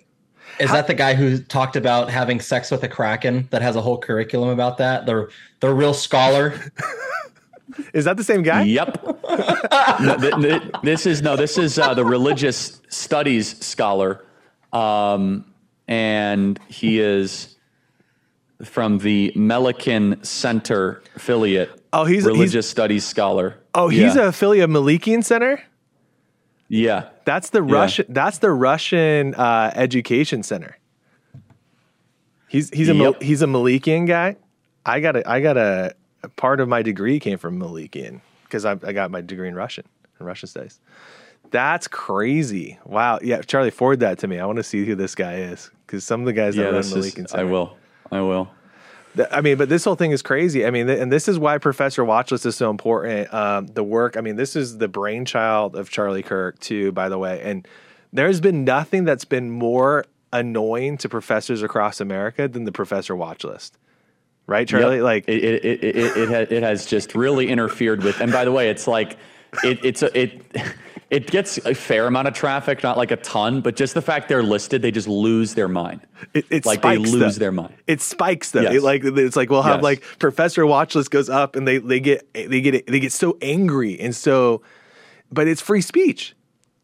is 0.59 0.69
How, 0.69 0.75
that 0.75 0.87
the 0.87 0.93
guy 0.93 1.13
who 1.13 1.39
talked 1.39 1.75
about 1.75 2.09
having 2.09 2.39
sex 2.39 2.69
with 2.71 2.83
a 2.83 2.87
kraken 2.87 3.47
that 3.51 3.61
has 3.61 3.75
a 3.75 3.81
whole 3.81 3.97
curriculum 3.97 4.49
about 4.49 4.77
that? 4.77 5.05
The 5.05 5.29
the 5.59 5.73
real 5.73 5.93
scholar. 5.93 6.53
is 7.93 8.05
that 8.05 8.17
the 8.17 8.23
same 8.23 8.43
guy? 8.43 8.63
Yep. 8.63 9.03
no, 10.01 10.17
th- 10.19 10.35
th- 10.35 10.61
this 10.83 11.05
is 11.05 11.21
no. 11.21 11.35
This 11.35 11.57
is 11.57 11.79
uh, 11.79 11.93
the 11.93 12.05
religious 12.05 12.81
studies 12.89 13.63
scholar, 13.65 14.25
um, 14.71 15.45
and 15.87 16.59
he 16.67 16.99
is 16.99 17.55
from 18.63 18.99
the 18.99 19.31
Melikian 19.35 20.23
Center 20.25 21.01
affiliate. 21.15 21.81
Oh, 21.91 22.05
he's 22.05 22.25
a 22.25 22.29
religious 22.29 22.65
he's, 22.65 22.71
studies 22.71 23.05
scholar. 23.05 23.59
Oh, 23.75 23.87
he's 23.87 24.15
yeah. 24.15 24.21
an 24.23 24.27
affiliate 24.27 24.65
of 24.65 24.69
Melikian 24.69 25.23
Center. 25.23 25.61
Yeah, 26.67 27.09
that's 27.25 27.49
the 27.51 27.63
yeah. 27.63 27.73
Russian. 27.73 28.05
That's 28.09 28.39
the 28.39 28.51
Russian 28.51 29.35
uh, 29.35 29.71
education 29.75 30.43
center. 30.43 30.77
He's 32.47 32.69
he's 32.69 32.89
a 32.89 32.93
yep. 32.93 33.21
he's 33.21 33.41
a 33.41 33.47
Melikian 33.47 34.07
guy. 34.07 34.37
I 34.85 34.99
got 34.99 35.15
a 35.15 35.29
I 35.29 35.41
got 35.41 35.57
a, 35.57 35.95
a 36.23 36.29
part 36.29 36.59
of 36.59 36.69
my 36.69 36.81
degree 36.81 37.19
came 37.19 37.37
from 37.37 37.59
Melikian 37.59 38.21
because 38.43 38.65
I, 38.65 38.71
I 38.83 38.93
got 38.93 39.11
my 39.11 39.21
degree 39.21 39.47
in 39.47 39.55
Russian 39.55 39.85
in 40.19 40.25
Russian 40.25 40.47
studies. 40.47 40.79
That's 41.51 41.87
crazy! 41.87 42.79
Wow, 42.85 43.19
yeah, 43.21 43.41
Charlie, 43.41 43.71
forward 43.71 43.99
that 43.99 44.19
to 44.19 44.27
me. 44.27 44.39
I 44.39 44.45
want 44.45 44.57
to 44.57 44.63
see 44.63 44.85
who 44.85 44.95
this 44.95 45.15
guy 45.15 45.35
is 45.35 45.69
because 45.85 46.03
some 46.03 46.21
of 46.21 46.25
the 46.25 46.33
guys 46.33 46.55
yeah, 46.55 46.65
that 46.65 46.73
run 46.73 46.81
Melikian. 46.83 47.29
Center, 47.29 47.39
I 47.39 47.43
will. 47.43 47.77
I 48.11 48.21
will. 48.21 48.49
I 49.31 49.41
mean, 49.41 49.57
but 49.57 49.69
this 49.69 49.83
whole 49.83 49.95
thing 49.95 50.11
is 50.11 50.21
crazy. 50.21 50.65
I 50.65 50.71
mean, 50.71 50.89
and 50.89 51.11
this 51.11 51.27
is 51.27 51.37
why 51.37 51.57
Professor 51.57 52.03
Watchlist 52.03 52.45
is 52.45 52.55
so 52.55 52.69
important. 52.69 53.31
Um, 53.33 53.67
the 53.67 53.83
work, 53.83 54.17
I 54.17 54.21
mean, 54.21 54.35
this 54.35 54.55
is 54.55 54.79
the 54.79 54.87
brainchild 54.87 55.75
of 55.75 55.89
Charlie 55.89 56.23
Kirk, 56.23 56.59
too, 56.59 56.91
by 56.91 57.09
the 57.09 57.17
way. 57.17 57.41
And 57.43 57.67
there's 58.11 58.41
been 58.41 58.63
nothing 58.63 59.03
that's 59.03 59.25
been 59.25 59.51
more 59.51 60.05
annoying 60.31 60.97
to 60.97 61.09
professors 61.09 61.61
across 61.61 62.01
America 62.01 62.47
than 62.47 62.63
the 62.63 62.71
Professor 62.71 63.13
Watchlist. 63.13 63.71
Right, 64.45 64.67
Charlie? 64.67 64.97
Yep. 64.97 65.03
Like 65.03 65.29
it, 65.29 65.43
it, 65.43 65.65
it, 65.65 65.83
it, 65.83 66.31
it, 66.31 66.51
it 66.51 66.63
has 66.63 66.85
just 66.85 67.15
really 67.15 67.47
interfered 67.47 68.03
with. 68.03 68.19
And 68.19 68.31
by 68.31 68.43
the 68.43 68.51
way, 68.51 68.69
it's 68.69 68.87
like 68.87 69.17
it, 69.63 69.83
it's 69.83 70.01
a, 70.01 70.17
it 70.17 70.41
it 71.13 71.27
gets 71.27 71.59
a 71.59 71.75
fair 71.75 72.07
amount 72.07 72.27
of 72.27 72.33
traffic, 72.33 72.81
not 72.81 72.97
like 72.97 73.11
a 73.11 73.17
ton, 73.17 73.61
but 73.61 73.75
just 73.75 73.93
the 73.93 74.01
fact 74.01 74.27
they're 74.29 74.41
listed, 74.41 74.81
they 74.81 74.89
just 74.89 75.07
lose 75.07 75.53
their 75.53 75.67
mind. 75.67 76.01
It, 76.33 76.45
it 76.49 76.65
like 76.65 76.79
spikes 76.79 77.03
they 77.03 77.11
lose 77.11 77.35
them. 77.35 77.53
thell 77.53 77.63
mind. 77.63 77.75
It 77.85 78.01
spikes 78.01 78.49
them. 78.49 78.63
Yes. 78.63 78.75
It 78.75 78.81
like 78.81 79.03
it's 79.03 79.35
like 79.35 79.51
we'll 79.51 79.61
have 79.61 79.77
yes. 79.77 79.83
like 79.83 80.03
Professor 80.17 80.63
Watchlist 80.63 81.11
goes 81.11 81.29
up 81.29 81.55
and 81.55 81.67
they 81.67 81.77
they 81.77 81.99
get 81.99 82.33
they 82.33 82.61
get 82.61 82.87
they 82.87 82.99
get 82.99 83.11
so 83.11 83.37
angry 83.43 83.99
and 83.99 84.15
so, 84.15 84.63
but 85.31 85.47
it's 85.47 85.61
free 85.61 85.81
speech. 85.81 86.35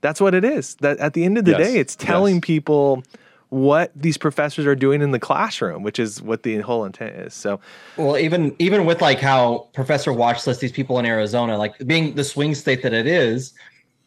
That's 0.02 0.22
what 0.22 0.36
it 0.36 0.46
is. 0.46 0.76
That 0.76 1.00
at 1.00 1.14
the 1.14 1.24
end 1.26 1.40
of 1.40 1.46
the 1.46 1.52
yes. 1.52 1.60
day, 1.62 1.80
it's 1.80 1.96
telling 1.96 2.40
people 2.40 3.04
what 3.50 3.92
these 3.96 4.18
professors 4.18 4.66
are 4.66 4.76
doing 4.76 5.02
in 5.02 5.12
the 5.12 5.20
classroom, 5.20 5.82
which 5.82 6.00
is 6.00 6.22
what 6.22 6.44
the 6.44 6.60
whole 6.60 6.86
intent 6.86 7.16
is. 7.16 7.34
So, 7.34 7.60
well, 7.98 8.18
even 8.18 8.56
even 8.60 8.86
with 8.86 9.02
like 9.02 9.20
how 9.20 9.68
Professor 9.74 10.12
Watchlist, 10.12 10.60
these 10.60 10.72
people 10.72 11.00
in 11.00 11.06
Arizona, 11.06 11.58
like 11.58 11.78
being 11.86 12.16
the 12.16 12.24
swing 12.24 12.54
state 12.54 12.84
that 12.84 12.94
it 12.94 13.08
is, 13.08 13.54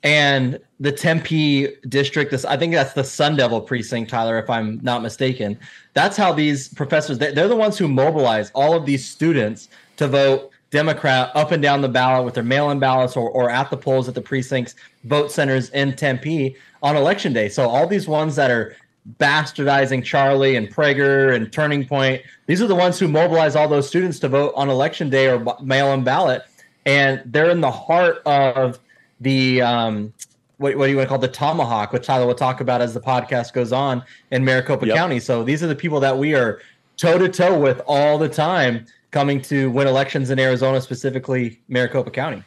and 0.04 0.60
the 0.80 0.92
Tempe 0.92 1.68
district, 1.88 2.30
this 2.30 2.44
I 2.44 2.56
think 2.56 2.72
that's 2.72 2.92
the 2.92 3.04
Sun 3.04 3.36
Devil 3.36 3.60
precinct, 3.60 4.10
Tyler, 4.10 4.38
if 4.38 4.48
I'm 4.48 4.78
not 4.82 5.02
mistaken. 5.02 5.58
That's 5.94 6.16
how 6.16 6.32
these 6.32 6.68
professors 6.68 7.18
they're 7.18 7.48
the 7.48 7.56
ones 7.56 7.76
who 7.76 7.88
mobilize 7.88 8.50
all 8.54 8.74
of 8.74 8.86
these 8.86 9.04
students 9.08 9.68
to 9.96 10.06
vote 10.06 10.50
Democrat 10.70 11.30
up 11.34 11.52
and 11.52 11.62
down 11.62 11.82
the 11.82 11.88
ballot 11.88 12.24
with 12.24 12.34
their 12.34 12.42
mail-in 12.42 12.78
ballots 12.78 13.16
or, 13.16 13.28
or 13.30 13.50
at 13.50 13.70
the 13.70 13.76
polls 13.76 14.08
at 14.08 14.14
the 14.14 14.22
precincts, 14.22 14.74
vote 15.04 15.30
centers 15.30 15.68
in 15.70 15.94
Tempe 15.94 16.56
on 16.82 16.96
election 16.96 17.32
day. 17.32 17.48
So 17.48 17.68
all 17.68 17.86
these 17.86 18.08
ones 18.08 18.36
that 18.36 18.50
are 18.50 18.74
bastardizing 19.18 20.04
Charlie 20.04 20.56
and 20.56 20.72
Prager 20.72 21.34
and 21.34 21.52
Turning 21.52 21.86
Point, 21.86 22.22
these 22.46 22.62
are 22.62 22.66
the 22.66 22.74
ones 22.74 22.98
who 22.98 23.08
mobilize 23.08 23.56
all 23.56 23.68
those 23.68 23.88
students 23.88 24.18
to 24.20 24.28
vote 24.28 24.52
on 24.56 24.70
election 24.70 25.10
day 25.10 25.28
or 25.28 25.56
mail-in 25.62 26.04
ballot, 26.04 26.42
and 26.86 27.22
they're 27.26 27.50
in 27.50 27.60
the 27.60 27.70
heart 27.70 28.22
of 28.26 28.78
the 29.20 29.62
um, 29.62 30.12
what, 30.58 30.76
what 30.76 30.86
do 30.86 30.90
you 30.90 30.96
want 30.96 31.06
to 31.06 31.08
call 31.08 31.18
it? 31.18 31.26
the 31.26 31.32
tomahawk, 31.32 31.92
which 31.92 32.06
Tyler 32.06 32.26
will 32.26 32.34
talk 32.34 32.60
about 32.60 32.80
as 32.80 32.94
the 32.94 33.00
podcast 33.00 33.52
goes 33.52 33.72
on 33.72 34.02
in 34.30 34.44
Maricopa 34.44 34.86
yep. 34.86 34.96
County. 34.96 35.18
So 35.18 35.42
these 35.42 35.62
are 35.62 35.66
the 35.66 35.74
people 35.74 36.00
that 36.00 36.16
we 36.16 36.34
are 36.34 36.60
toe 36.96 37.18
to 37.18 37.28
toe 37.28 37.58
with 37.58 37.82
all 37.86 38.16
the 38.16 38.28
time, 38.28 38.86
coming 39.10 39.42
to 39.42 39.70
win 39.70 39.88
elections 39.88 40.30
in 40.30 40.38
Arizona, 40.38 40.80
specifically 40.80 41.60
Maricopa 41.68 42.10
County. 42.10 42.42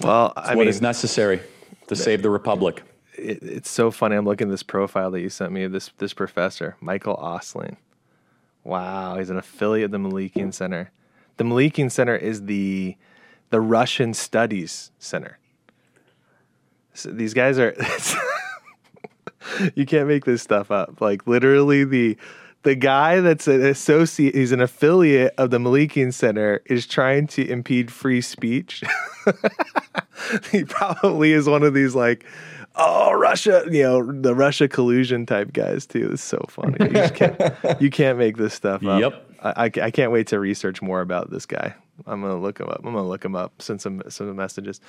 Well, 0.00 0.32
I 0.36 0.50
mean, 0.50 0.58
what 0.58 0.68
is 0.68 0.80
necessary 0.80 1.40
to 1.88 1.94
save 1.94 2.22
the 2.22 2.30
republic. 2.30 2.82
It, 3.16 3.42
it's 3.42 3.70
so 3.70 3.90
funny. 3.90 4.16
I'm 4.16 4.24
looking 4.24 4.48
at 4.48 4.50
this 4.50 4.62
profile 4.62 5.10
that 5.10 5.20
you 5.20 5.28
sent 5.28 5.52
me. 5.52 5.64
of 5.64 5.72
This 5.72 5.90
this 5.98 6.14
professor, 6.14 6.76
Michael 6.80 7.16
Ostling. 7.16 7.76
Wow, 8.64 9.16
he's 9.18 9.30
an 9.30 9.36
affiliate 9.36 9.86
of 9.86 9.90
the 9.90 9.98
Melikian 9.98 10.54
Center. 10.54 10.90
The 11.36 11.44
Melikian 11.44 11.90
Center 11.90 12.16
is 12.16 12.44
the 12.44 12.96
the 13.50 13.60
Russian 13.60 14.14
Studies 14.14 14.92
Center. 14.98 15.38
So 16.94 17.10
these 17.10 17.34
guys 17.34 17.58
are 17.58 17.74
you 19.74 19.86
can't 19.86 20.08
make 20.08 20.24
this 20.24 20.42
stuff 20.42 20.70
up. 20.70 21.00
Like 21.00 21.26
literally 21.26 21.84
the 21.84 22.16
the 22.62 22.74
guy 22.74 23.20
that's 23.20 23.48
an 23.48 23.64
associate 23.64 24.34
he's 24.34 24.52
an 24.52 24.60
affiliate 24.60 25.34
of 25.38 25.50
the 25.50 25.58
Melikian 25.58 26.12
Center 26.12 26.62
is 26.66 26.86
trying 26.86 27.26
to 27.28 27.48
impede 27.48 27.90
free 27.90 28.20
speech. 28.20 28.82
he 30.50 30.64
probably 30.64 31.32
is 31.32 31.48
one 31.48 31.62
of 31.62 31.74
these 31.74 31.94
like 31.94 32.24
oh 32.76 33.12
Russia, 33.12 33.64
you 33.70 33.82
know, 33.82 34.12
the 34.12 34.34
Russia 34.34 34.68
collusion 34.68 35.26
type 35.26 35.52
guys 35.52 35.86
too. 35.86 36.10
It's 36.12 36.22
so 36.22 36.44
funny. 36.48 36.76
You 36.80 37.10
can't, 37.10 37.80
you 37.80 37.90
can't 37.90 38.18
make 38.18 38.36
this 38.36 38.54
stuff 38.54 38.84
up. 38.84 39.00
Yep. 39.00 39.28
I, 39.42 39.50
I, 39.50 39.64
I, 39.64 39.90
can't 39.90 40.12
wait 40.12 40.28
to 40.28 40.38
research 40.38 40.80
more 40.80 41.00
about 41.00 41.30
this 41.30 41.46
guy. 41.46 41.74
I'm 42.06 42.20
gonna 42.20 42.40
look 42.40 42.58
him 42.58 42.68
up. 42.68 42.78
I'm 42.78 42.94
gonna 42.94 43.06
look 43.06 43.24
him 43.24 43.36
up. 43.36 43.60
Send 43.60 43.80
some 43.80 44.02
some 44.08 44.34
messages. 44.34 44.80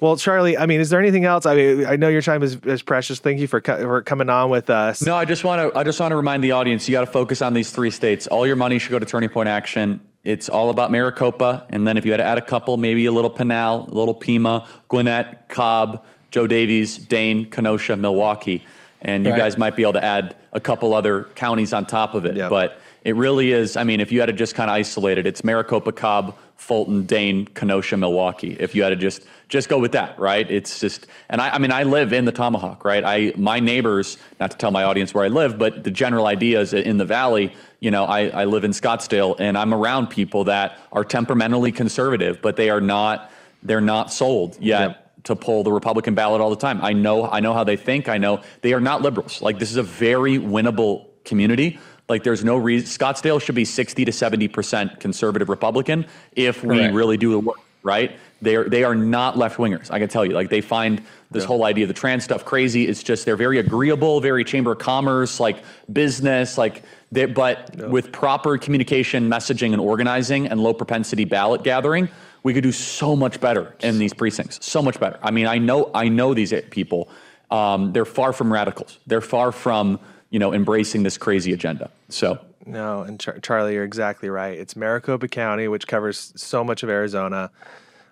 Well, 0.00 0.16
Charlie, 0.16 0.58
I 0.58 0.66
mean, 0.66 0.80
is 0.80 0.90
there 0.90 1.00
anything 1.00 1.24
else? 1.24 1.46
I 1.46 1.54
mean, 1.54 1.86
I 1.86 1.96
know 1.96 2.08
your 2.08 2.22
time 2.22 2.42
is, 2.42 2.56
is 2.64 2.82
precious. 2.82 3.18
Thank 3.18 3.40
you 3.40 3.46
for, 3.46 3.60
for 3.60 4.02
coming 4.02 4.28
on 4.28 4.50
with 4.50 4.68
us. 4.68 5.02
No, 5.02 5.14
I 5.14 5.24
just 5.24 5.44
want 5.44 5.72
to 5.72 5.78
I 5.78 5.84
just 5.84 6.00
want 6.00 6.12
to 6.12 6.16
remind 6.16 6.42
the 6.42 6.52
audience 6.52 6.88
you 6.88 6.92
got 6.92 7.04
to 7.04 7.10
focus 7.10 7.40
on 7.40 7.54
these 7.54 7.70
three 7.70 7.90
states. 7.90 8.26
All 8.26 8.46
your 8.46 8.56
money 8.56 8.78
should 8.78 8.90
go 8.90 8.98
to 8.98 9.06
Turning 9.06 9.30
Point 9.30 9.48
Action. 9.48 10.00
It's 10.22 10.50
all 10.50 10.68
about 10.68 10.90
Maricopa, 10.90 11.66
and 11.70 11.86
then 11.86 11.96
if 11.96 12.04
you 12.04 12.10
had 12.10 12.18
to 12.18 12.24
add 12.24 12.36
a 12.36 12.42
couple, 12.42 12.76
maybe 12.76 13.06
a 13.06 13.12
little 13.12 13.30
Pinal, 13.30 13.88
a 13.88 13.94
little 13.94 14.12
Pima, 14.12 14.68
Gwinnett, 14.88 15.48
Cobb, 15.48 16.04
Jo 16.30 16.46
Davies, 16.46 16.96
Dane, 16.96 17.46
Kenosha, 17.46 17.96
Milwaukee, 17.96 18.64
and 19.02 19.24
you 19.24 19.32
right. 19.32 19.38
guys 19.38 19.58
might 19.58 19.76
be 19.76 19.82
able 19.82 19.94
to 19.94 20.04
add 20.04 20.36
a 20.52 20.60
couple 20.60 20.94
other 20.94 21.24
counties 21.34 21.72
on 21.72 21.86
top 21.86 22.14
of 22.14 22.24
it. 22.24 22.36
Yep. 22.36 22.50
But 22.50 22.80
it 23.04 23.16
really 23.16 23.52
is. 23.52 23.76
I 23.76 23.84
mean, 23.84 24.00
if 24.00 24.12
you 24.12 24.20
had 24.20 24.26
to 24.26 24.32
just 24.32 24.54
kind 24.54 24.70
of 24.70 24.74
isolate 24.74 25.18
it, 25.18 25.26
it's 25.26 25.42
Maricopa, 25.42 25.92
Cobb, 25.92 26.36
Fulton, 26.56 27.06
Dane, 27.06 27.46
Kenosha, 27.46 27.96
Milwaukee. 27.96 28.56
If 28.60 28.74
you 28.74 28.82
had 28.82 28.90
to 28.90 28.96
just 28.96 29.26
just 29.48 29.68
go 29.68 29.78
with 29.78 29.92
that, 29.92 30.18
right? 30.18 30.48
It's 30.48 30.78
just, 30.78 31.08
and 31.28 31.40
I, 31.40 31.54
I 31.54 31.58
mean, 31.58 31.72
I 31.72 31.82
live 31.82 32.12
in 32.12 32.24
the 32.24 32.32
Tomahawk, 32.32 32.84
right? 32.84 33.02
I 33.04 33.32
my 33.36 33.58
neighbors, 33.58 34.18
not 34.38 34.50
to 34.52 34.56
tell 34.58 34.70
my 34.70 34.84
audience 34.84 35.14
where 35.14 35.24
I 35.24 35.28
live, 35.28 35.58
but 35.58 35.82
the 35.82 35.90
general 35.90 36.26
idea 36.26 36.60
is 36.60 36.72
in 36.72 36.98
the 36.98 37.06
valley. 37.06 37.52
You 37.80 37.90
know, 37.90 38.04
I, 38.04 38.28
I 38.28 38.44
live 38.44 38.64
in 38.64 38.72
Scottsdale, 38.72 39.36
and 39.40 39.56
I'm 39.56 39.72
around 39.72 40.08
people 40.08 40.44
that 40.44 40.78
are 40.92 41.04
temperamentally 41.04 41.72
conservative, 41.72 42.40
but 42.42 42.56
they 42.56 42.70
are 42.70 42.80
not. 42.80 43.32
They're 43.62 43.80
not 43.82 44.10
sold 44.12 44.56
yet. 44.60 44.80
Yep 44.80 45.06
to 45.24 45.36
pull 45.36 45.62
the 45.62 45.72
Republican 45.72 46.14
ballot 46.14 46.40
all 46.40 46.50
the 46.50 46.56
time. 46.56 46.80
I 46.82 46.92
know 46.92 47.28
I 47.28 47.40
know 47.40 47.52
how 47.52 47.64
they 47.64 47.76
think. 47.76 48.08
I 48.08 48.18
know 48.18 48.42
they 48.62 48.72
are 48.72 48.80
not 48.80 49.02
liberals. 49.02 49.42
Like 49.42 49.58
this 49.58 49.70
is 49.70 49.76
a 49.76 49.82
very 49.82 50.38
winnable 50.38 51.06
community. 51.24 51.78
Like 52.08 52.24
there's 52.24 52.44
no 52.44 52.56
reason 52.56 52.88
Scottsdale 52.88 53.40
should 53.40 53.54
be 53.54 53.64
60 53.64 54.04
to 54.04 54.10
70% 54.10 54.98
conservative 54.98 55.48
Republican 55.48 56.06
if 56.32 56.64
we 56.64 56.78
Correct. 56.78 56.94
really 56.94 57.16
do 57.16 57.30
the 57.30 57.38
work, 57.38 57.60
right? 57.84 58.18
They 58.42 58.56
are 58.56 58.68
they 58.68 58.82
are 58.84 58.94
not 58.94 59.38
left 59.38 59.58
wingers. 59.58 59.90
I 59.90 59.98
can 59.98 60.08
tell 60.08 60.24
you. 60.24 60.32
Like 60.32 60.50
they 60.50 60.60
find 60.60 61.02
this 61.30 61.42
yeah. 61.42 61.46
whole 61.46 61.64
idea 61.64 61.84
of 61.84 61.88
the 61.88 61.94
trans 61.94 62.24
stuff 62.24 62.44
crazy. 62.44 62.88
It's 62.88 63.02
just 63.02 63.24
they're 63.26 63.36
very 63.36 63.58
agreeable, 63.58 64.20
very 64.20 64.44
chamber 64.44 64.72
of 64.72 64.78
commerce, 64.78 65.38
like 65.38 65.62
business, 65.92 66.58
like 66.58 66.82
they, 67.12 67.26
but 67.26 67.74
yeah. 67.78 67.86
with 67.86 68.10
proper 68.12 68.58
communication, 68.58 69.28
messaging, 69.28 69.72
and 69.72 69.80
organizing 69.80 70.46
and 70.48 70.60
low 70.60 70.74
propensity 70.74 71.24
ballot 71.24 71.62
gathering, 71.62 72.08
we 72.42 72.54
could 72.54 72.62
do 72.62 72.72
so 72.72 73.14
much 73.16 73.40
better 73.40 73.74
in 73.80 73.98
these 73.98 74.14
precincts. 74.14 74.64
So 74.64 74.82
much 74.82 74.98
better. 74.98 75.18
I 75.22 75.30
mean, 75.30 75.46
I 75.46 75.58
know 75.58 75.90
I 75.94 76.08
know 76.08 76.34
these 76.34 76.52
people. 76.70 77.08
Um, 77.50 77.92
they're 77.92 78.04
far 78.04 78.32
from 78.32 78.52
radicals. 78.52 78.98
They're 79.06 79.20
far 79.20 79.50
from 79.50 79.98
you 80.30 80.38
know, 80.38 80.54
embracing 80.54 81.02
this 81.02 81.18
crazy 81.18 81.52
agenda. 81.52 81.90
So 82.08 82.38
no, 82.64 83.02
and 83.02 83.18
Char- 83.18 83.40
Charlie, 83.40 83.74
you're 83.74 83.84
exactly 83.84 84.30
right. 84.30 84.56
It's 84.56 84.76
Maricopa 84.76 85.28
County, 85.28 85.68
which 85.68 85.86
covers 85.86 86.32
so 86.36 86.64
much 86.64 86.82
of 86.82 86.88
Arizona. 86.88 87.50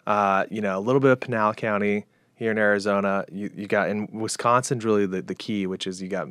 Uh, 0.06 0.44
you 0.50 0.60
know, 0.60 0.78
a 0.78 0.80
little 0.80 1.00
bit 1.00 1.12
of 1.12 1.20
Pinal 1.20 1.54
County 1.54 2.06
here 2.34 2.50
in 2.50 2.58
Arizona. 2.58 3.24
You, 3.30 3.50
you 3.54 3.66
got 3.66 3.88
in 3.88 4.06
Wisconsin's 4.06 4.84
really 4.84 5.06
the, 5.06 5.22
the 5.22 5.34
key, 5.34 5.66
which 5.66 5.86
is 5.86 6.02
you 6.02 6.08
got 6.08 6.28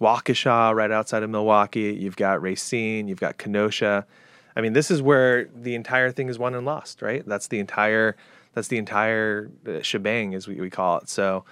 Waukesha, 0.00 0.74
right 0.74 0.90
outside 0.90 1.22
of 1.22 1.30
Milwaukee. 1.30 1.92
You've 1.92 2.16
got 2.16 2.42
Racine. 2.42 3.06
You've 3.06 3.20
got 3.20 3.38
Kenosha. 3.38 4.06
I 4.56 4.60
mean, 4.60 4.72
this 4.72 4.90
is 4.90 5.00
where 5.00 5.46
the 5.46 5.74
entire 5.74 6.10
thing 6.10 6.28
is 6.28 6.38
won 6.38 6.54
and 6.54 6.66
lost, 6.66 7.02
right? 7.02 7.26
That's 7.26 7.48
the 7.48 7.58
entire 7.58 8.16
that's 8.54 8.68
the 8.68 8.76
entire 8.76 9.50
uh, 9.66 9.80
shebang, 9.80 10.34
as 10.34 10.46
we, 10.46 10.56
we 10.56 10.68
call 10.68 10.98
it. 10.98 11.08
So, 11.08 11.44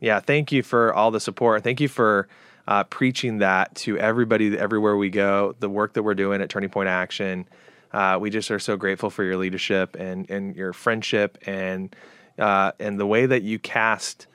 yeah, 0.00 0.20
thank 0.20 0.52
you 0.52 0.62
for 0.62 0.94
all 0.94 1.10
the 1.10 1.20
support. 1.20 1.62
Thank 1.62 1.82
you 1.82 1.88
for 1.88 2.28
uh, 2.66 2.84
preaching 2.84 3.38
that 3.38 3.74
to 3.74 3.98
everybody 3.98 4.58
everywhere 4.58 4.96
we 4.96 5.10
go. 5.10 5.54
The 5.60 5.68
work 5.68 5.92
that 5.94 6.02
we're 6.02 6.14
doing 6.14 6.40
at 6.40 6.48
Turning 6.48 6.70
Point 6.70 6.88
Action. 6.88 7.46
Uh, 7.92 8.18
we 8.20 8.30
just 8.30 8.50
are 8.50 8.58
so 8.58 8.76
grateful 8.76 9.10
for 9.10 9.22
your 9.22 9.36
leadership 9.36 9.96
and 9.96 10.28
and 10.30 10.56
your 10.56 10.72
friendship 10.72 11.38
and 11.46 11.94
uh, 12.38 12.72
and 12.80 12.98
the 12.98 13.06
way 13.06 13.26
that 13.26 13.42
you 13.42 13.58
cast 13.58 14.26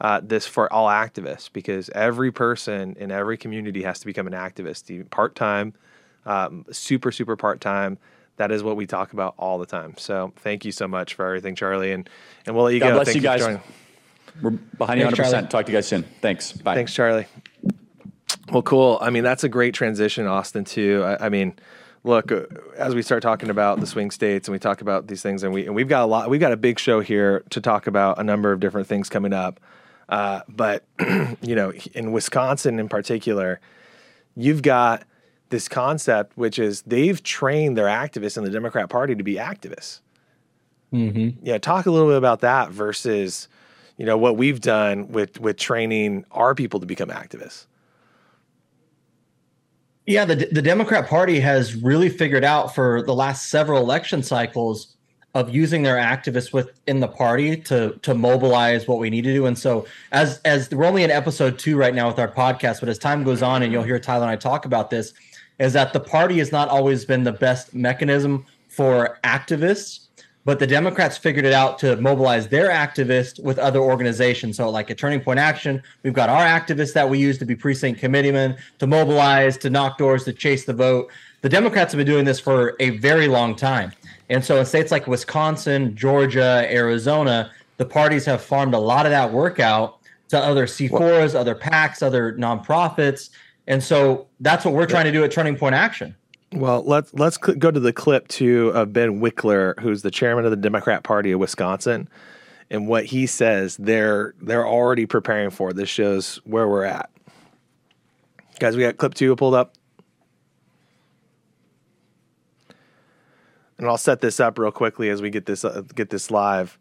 uh, 0.00 0.20
this 0.22 0.46
for 0.46 0.72
all 0.72 0.88
activists 0.88 1.50
because 1.52 1.88
every 1.90 2.32
person 2.32 2.96
in 2.98 3.10
every 3.10 3.36
community 3.36 3.82
has 3.82 4.00
to 4.00 4.06
become 4.06 4.26
an 4.26 4.32
activist, 4.32 5.08
part 5.10 5.34
time, 5.34 5.72
um, 6.26 6.64
super 6.70 7.12
super 7.12 7.36
part 7.36 7.60
time. 7.60 7.98
That 8.36 8.50
is 8.50 8.64
what 8.64 8.76
we 8.76 8.86
talk 8.86 9.12
about 9.12 9.34
all 9.38 9.58
the 9.58 9.66
time. 9.66 9.94
So 9.96 10.32
thank 10.36 10.64
you 10.64 10.72
so 10.72 10.88
much 10.88 11.14
for 11.14 11.24
everything, 11.26 11.54
Charlie, 11.54 11.92
and 11.92 12.08
and 12.46 12.54
we'll 12.54 12.64
let 12.64 12.74
you 12.74 12.80
God 12.80 12.88
go. 12.88 12.94
bless 12.96 13.06
Thank 13.08 13.16
you 13.16 13.22
guys. 13.22 13.40
for 13.40 13.46
joining. 13.46 13.62
We're 14.42 14.50
behind 14.50 15.00
you 15.00 15.06
100%. 15.06 15.14
Charlie. 15.14 15.48
Talk 15.48 15.66
to 15.66 15.72
you 15.72 15.78
guys 15.78 15.86
soon. 15.86 16.02
Thanks. 16.20 16.52
Bye. 16.52 16.74
Thanks, 16.74 16.92
Charlie. 16.92 17.26
Well, 18.50 18.62
cool. 18.62 18.98
I 19.00 19.10
mean, 19.10 19.24
that's 19.24 19.44
a 19.44 19.48
great 19.48 19.74
transition, 19.74 20.26
Austin. 20.26 20.64
Too. 20.64 21.02
I, 21.04 21.26
I 21.26 21.28
mean, 21.28 21.54
look, 22.02 22.32
uh, 22.32 22.42
as 22.76 22.94
we 22.94 23.02
start 23.02 23.22
talking 23.22 23.50
about 23.50 23.80
the 23.80 23.86
swing 23.86 24.10
states 24.10 24.48
and 24.48 24.52
we 24.52 24.58
talk 24.58 24.80
about 24.80 25.06
these 25.06 25.22
things, 25.22 25.42
and 25.42 25.52
we 25.52 25.66
and 25.66 25.74
we've 25.74 25.88
got 25.88 26.02
a 26.02 26.06
lot. 26.06 26.28
We've 26.28 26.40
got 26.40 26.52
a 26.52 26.56
big 26.56 26.78
show 26.78 27.00
here 27.00 27.44
to 27.50 27.60
talk 27.60 27.86
about 27.86 28.18
a 28.18 28.24
number 28.24 28.52
of 28.52 28.60
different 28.60 28.86
things 28.86 29.08
coming 29.08 29.32
up. 29.32 29.60
Uh, 30.08 30.40
but 30.48 30.84
you 31.42 31.54
know, 31.54 31.72
in 31.94 32.12
Wisconsin 32.12 32.78
in 32.78 32.88
particular, 32.88 33.60
you've 34.36 34.62
got 34.62 35.04
this 35.50 35.68
concept, 35.68 36.36
which 36.36 36.58
is 36.58 36.82
they've 36.82 37.22
trained 37.22 37.76
their 37.76 37.86
activists 37.86 38.36
in 38.36 38.44
the 38.44 38.50
Democrat 38.50 38.88
Party 38.88 39.14
to 39.14 39.22
be 39.22 39.34
activists. 39.34 40.00
Mm-hmm. 40.92 41.44
Yeah, 41.44 41.58
talk 41.58 41.86
a 41.86 41.90
little 41.90 42.08
bit 42.08 42.16
about 42.16 42.40
that 42.40 42.70
versus, 42.70 43.48
you 43.96 44.06
know, 44.06 44.16
what 44.16 44.36
we've 44.36 44.60
done 44.60 45.08
with 45.08 45.40
with 45.40 45.56
training 45.56 46.24
our 46.30 46.54
people 46.54 46.80
to 46.80 46.86
become 46.86 47.08
activists. 47.08 47.66
Yeah, 50.06 50.24
the 50.24 50.48
the 50.52 50.62
Democrat 50.62 51.08
Party 51.08 51.40
has 51.40 51.74
really 51.74 52.08
figured 52.08 52.44
out 52.44 52.74
for 52.74 53.02
the 53.02 53.14
last 53.14 53.48
several 53.48 53.80
election 53.80 54.22
cycles 54.22 54.94
of 55.34 55.52
using 55.52 55.82
their 55.82 55.96
activists 55.96 56.52
within 56.52 57.00
the 57.00 57.08
party 57.08 57.56
to 57.56 57.98
to 58.02 58.14
mobilize 58.14 58.86
what 58.86 58.98
we 58.98 59.10
need 59.10 59.24
to 59.24 59.32
do. 59.32 59.46
And 59.46 59.58
so 59.58 59.86
as 60.12 60.40
as 60.44 60.70
we're 60.70 60.84
only 60.84 61.02
in 61.02 61.10
episode 61.10 61.58
two 61.58 61.76
right 61.76 61.94
now 61.94 62.06
with 62.06 62.18
our 62.18 62.28
podcast, 62.28 62.80
but 62.80 62.88
as 62.88 62.98
time 62.98 63.24
goes 63.24 63.42
on 63.42 63.62
and 63.62 63.72
you'll 63.72 63.82
hear 63.82 63.98
Tyler 63.98 64.24
and 64.24 64.30
I 64.30 64.36
talk 64.36 64.64
about 64.64 64.90
this, 64.90 65.12
is 65.58 65.72
that 65.72 65.92
the 65.92 66.00
party 66.00 66.38
has 66.38 66.52
not 66.52 66.68
always 66.68 67.04
been 67.04 67.24
the 67.24 67.32
best 67.32 67.74
mechanism 67.74 68.44
for 68.68 69.18
activists. 69.24 70.00
But 70.46 70.58
the 70.58 70.66
Democrats 70.66 71.16
figured 71.16 71.46
it 71.46 71.54
out 71.54 71.78
to 71.78 71.96
mobilize 71.96 72.48
their 72.48 72.68
activists 72.68 73.42
with 73.42 73.58
other 73.58 73.80
organizations. 73.80 74.58
So, 74.58 74.68
like 74.68 74.90
a 74.90 74.94
Turning 74.94 75.20
Point 75.20 75.38
Action, 75.38 75.82
we've 76.02 76.12
got 76.12 76.28
our 76.28 76.44
activists 76.44 76.92
that 76.92 77.08
we 77.08 77.18
use 77.18 77.38
to 77.38 77.46
be 77.46 77.56
precinct 77.56 77.98
committeemen, 77.98 78.56
to 78.78 78.86
mobilize, 78.86 79.56
to 79.58 79.70
knock 79.70 79.96
doors, 79.96 80.24
to 80.24 80.34
chase 80.34 80.66
the 80.66 80.74
vote. 80.74 81.10
The 81.40 81.48
Democrats 81.48 81.92
have 81.92 81.98
been 81.98 82.06
doing 82.06 82.26
this 82.26 82.40
for 82.40 82.76
a 82.78 82.90
very 82.98 83.26
long 83.26 83.56
time. 83.56 83.92
And 84.28 84.44
so, 84.44 84.58
in 84.58 84.66
states 84.66 84.90
like 84.90 85.06
Wisconsin, 85.06 85.96
Georgia, 85.96 86.66
Arizona, 86.70 87.50
the 87.78 87.86
parties 87.86 88.26
have 88.26 88.42
farmed 88.42 88.74
a 88.74 88.78
lot 88.78 89.06
of 89.06 89.12
that 89.12 89.32
work 89.32 89.60
out 89.60 89.98
to 90.28 90.38
other 90.38 90.66
C4s, 90.66 91.34
other 91.34 91.54
PACs, 91.54 92.02
other 92.02 92.34
nonprofits. 92.34 93.30
And 93.66 93.82
so, 93.82 94.26
that's 94.40 94.64
what 94.64 94.74
we're 94.74 94.86
trying 94.86 95.06
to 95.06 95.12
do 95.12 95.24
at 95.24 95.32
Turning 95.32 95.56
Point 95.56 95.74
Action. 95.74 96.14
Well, 96.54 96.84
let's 96.84 97.12
let's 97.14 97.36
cl- 97.42 97.58
go 97.58 97.70
to 97.70 97.80
the 97.80 97.92
clip 97.92 98.28
too 98.28 98.68
of 98.74 98.92
Ben 98.92 99.20
Wickler, 99.20 99.78
who's 99.80 100.02
the 100.02 100.10
chairman 100.10 100.44
of 100.44 100.52
the 100.52 100.56
Democrat 100.56 101.02
Party 101.02 101.32
of 101.32 101.40
Wisconsin, 101.40 102.08
and 102.70 102.86
what 102.86 103.06
he 103.06 103.26
says 103.26 103.76
they're 103.76 104.34
they're 104.40 104.66
already 104.66 105.04
preparing 105.06 105.50
for. 105.50 105.72
This 105.72 105.88
shows 105.88 106.40
where 106.44 106.68
we're 106.68 106.84
at. 106.84 107.10
Guys, 108.60 108.76
we 108.76 108.82
got 108.82 108.98
clip 108.98 109.14
two 109.14 109.34
pulled 109.34 109.54
up. 109.54 109.74
And 113.76 113.88
I'll 113.88 113.98
set 113.98 114.20
this 114.20 114.38
up 114.38 114.56
real 114.56 114.70
quickly 114.70 115.10
as 115.10 115.20
we 115.20 115.30
get 115.30 115.46
this 115.46 115.64
uh, 115.64 115.82
get 115.96 116.10
this 116.10 116.30
live. 116.30 116.78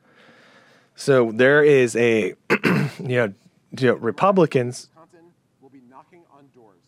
So 0.96 1.32
there 1.32 1.63
is 1.63 1.96
a 1.96 2.36
you 2.63 2.89
know, 3.00 3.34
you 3.80 3.88
know 3.88 3.96
Republicans 3.96 4.89
Wisconsin 4.96 5.32
will 5.60 5.69
be 5.69 5.82
knocking 5.89 6.22
on 6.32 6.46
doors 6.54 6.84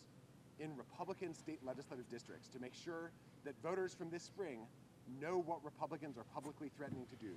in 0.60 0.69
Republican 0.77 1.34
state 1.34 1.65
legislative 1.95 2.12
districts 2.12 2.47
to 2.49 2.60
make 2.60 2.73
sure 2.73 3.12
that 3.45 3.53
voters 3.63 3.93
from 3.93 4.10
this 4.10 4.23
spring 4.23 4.60
know 5.21 5.41
what 5.45 5.63
Republicans 5.63 6.17
are 6.17 6.25
publicly 6.34 6.69
threatening 6.75 7.05
to 7.05 7.15
do. 7.15 7.34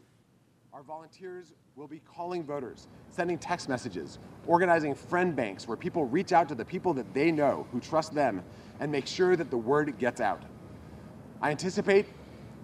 Our 0.72 0.82
volunteers 0.82 1.54
will 1.76 1.86
be 1.86 2.00
calling 2.00 2.44
voters, 2.44 2.88
sending 3.08 3.38
text 3.38 3.68
messages, 3.68 4.18
organizing 4.46 4.94
friend 4.94 5.34
banks 5.34 5.68
where 5.68 5.76
people 5.76 6.04
reach 6.06 6.32
out 6.32 6.48
to 6.48 6.54
the 6.54 6.64
people 6.64 6.92
that 6.94 7.12
they 7.14 7.30
know 7.30 7.66
who 7.72 7.80
trust 7.80 8.14
them 8.14 8.42
and 8.80 8.90
make 8.90 9.06
sure 9.06 9.36
that 9.36 9.50
the 9.50 9.56
word 9.56 9.96
gets 9.98 10.20
out. 10.20 10.42
I 11.40 11.50
anticipate 11.50 12.06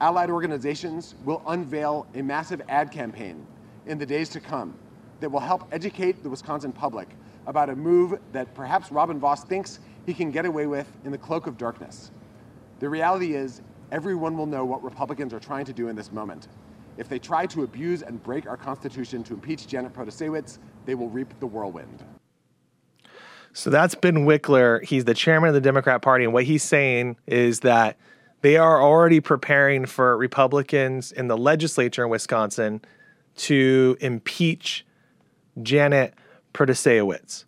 allied 0.00 0.30
organizations 0.30 1.14
will 1.24 1.42
unveil 1.46 2.06
a 2.14 2.22
massive 2.22 2.60
ad 2.68 2.90
campaign 2.90 3.46
in 3.86 3.98
the 3.98 4.06
days 4.06 4.28
to 4.30 4.40
come 4.40 4.74
that 5.20 5.30
will 5.30 5.40
help 5.40 5.68
educate 5.72 6.22
the 6.22 6.30
Wisconsin 6.30 6.72
public 6.72 7.08
about 7.46 7.70
a 7.70 7.76
move 7.76 8.18
that 8.32 8.52
perhaps 8.54 8.90
Robin 8.90 9.20
Vos 9.20 9.44
thinks 9.44 9.78
he 10.06 10.14
can 10.14 10.30
get 10.30 10.46
away 10.46 10.66
with 10.66 10.90
in 11.04 11.12
the 11.12 11.18
cloak 11.18 11.46
of 11.46 11.56
darkness. 11.56 12.10
The 12.80 12.88
reality 12.88 13.34
is, 13.34 13.62
everyone 13.92 14.36
will 14.36 14.46
know 14.46 14.64
what 14.64 14.82
Republicans 14.82 15.32
are 15.32 15.40
trying 15.40 15.64
to 15.66 15.72
do 15.72 15.88
in 15.88 15.96
this 15.96 16.12
moment. 16.12 16.48
If 16.96 17.08
they 17.08 17.18
try 17.18 17.46
to 17.46 17.62
abuse 17.62 18.02
and 18.02 18.22
break 18.22 18.46
our 18.46 18.56
Constitution 18.56 19.24
to 19.24 19.34
impeach 19.34 19.66
Janet 19.66 19.92
Protasiewicz, 19.92 20.58
they 20.86 20.94
will 20.94 21.08
reap 21.08 21.38
the 21.40 21.46
whirlwind. 21.46 22.04
So 23.52 23.70
that's 23.70 23.94
Ben 23.94 24.26
Wickler. 24.26 24.82
He's 24.82 25.04
the 25.04 25.14
chairman 25.14 25.48
of 25.48 25.54
the 25.54 25.60
Democrat 25.60 26.02
Party. 26.02 26.24
And 26.24 26.32
what 26.32 26.44
he's 26.44 26.62
saying 26.62 27.16
is 27.26 27.60
that 27.60 27.96
they 28.42 28.56
are 28.56 28.82
already 28.82 29.20
preparing 29.20 29.86
for 29.86 30.16
Republicans 30.16 31.12
in 31.12 31.28
the 31.28 31.36
legislature 31.36 32.04
in 32.04 32.10
Wisconsin 32.10 32.82
to 33.36 33.96
impeach 34.00 34.84
Janet 35.62 36.14
Protasiewicz. 36.52 37.44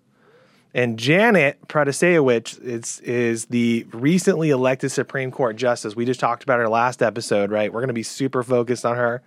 And 0.77 0.99
Janet 0.99 1.69
Protasiewicz 1.69 2.61
is, 2.61 3.01
is 3.01 3.47
the 3.47 3.87
recently 3.95 4.51
elected 4.51 4.93
Supreme 4.93 5.31
Court 5.31 5.57
justice. 5.57 5.97
We 5.97 6.05
just 6.05 6.21
talked 6.21 6.43
about 6.43 6.59
her 6.59 6.69
last 6.69 7.03
episode, 7.03 7.51
right? 7.51 7.73
We're 7.73 7.81
going 7.81 7.89
to 7.89 7.95
be 7.95 8.03
super 8.03 8.43
focused 8.43 8.85
on 8.85 8.95
her 8.95 9.23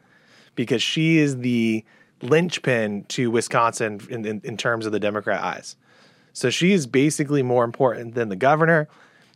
because 0.54 0.84
she 0.84 1.18
is 1.18 1.40
the 1.40 1.84
linchpin 2.22 3.06
to 3.06 3.32
Wisconsin 3.32 4.00
in, 4.12 4.28
in, 4.28 4.42
in 4.44 4.58
terms 4.58 4.86
of 4.86 4.92
the 4.92 5.00
Democrat 5.00 5.42
eyes. 5.44 5.76
So 6.34 6.52
she 6.52 6.72
is 6.72 6.86
basically 6.86 7.42
more 7.42 7.64
important 7.64 8.14
than 8.14 8.30
the 8.30 8.36
governor. 8.36 8.88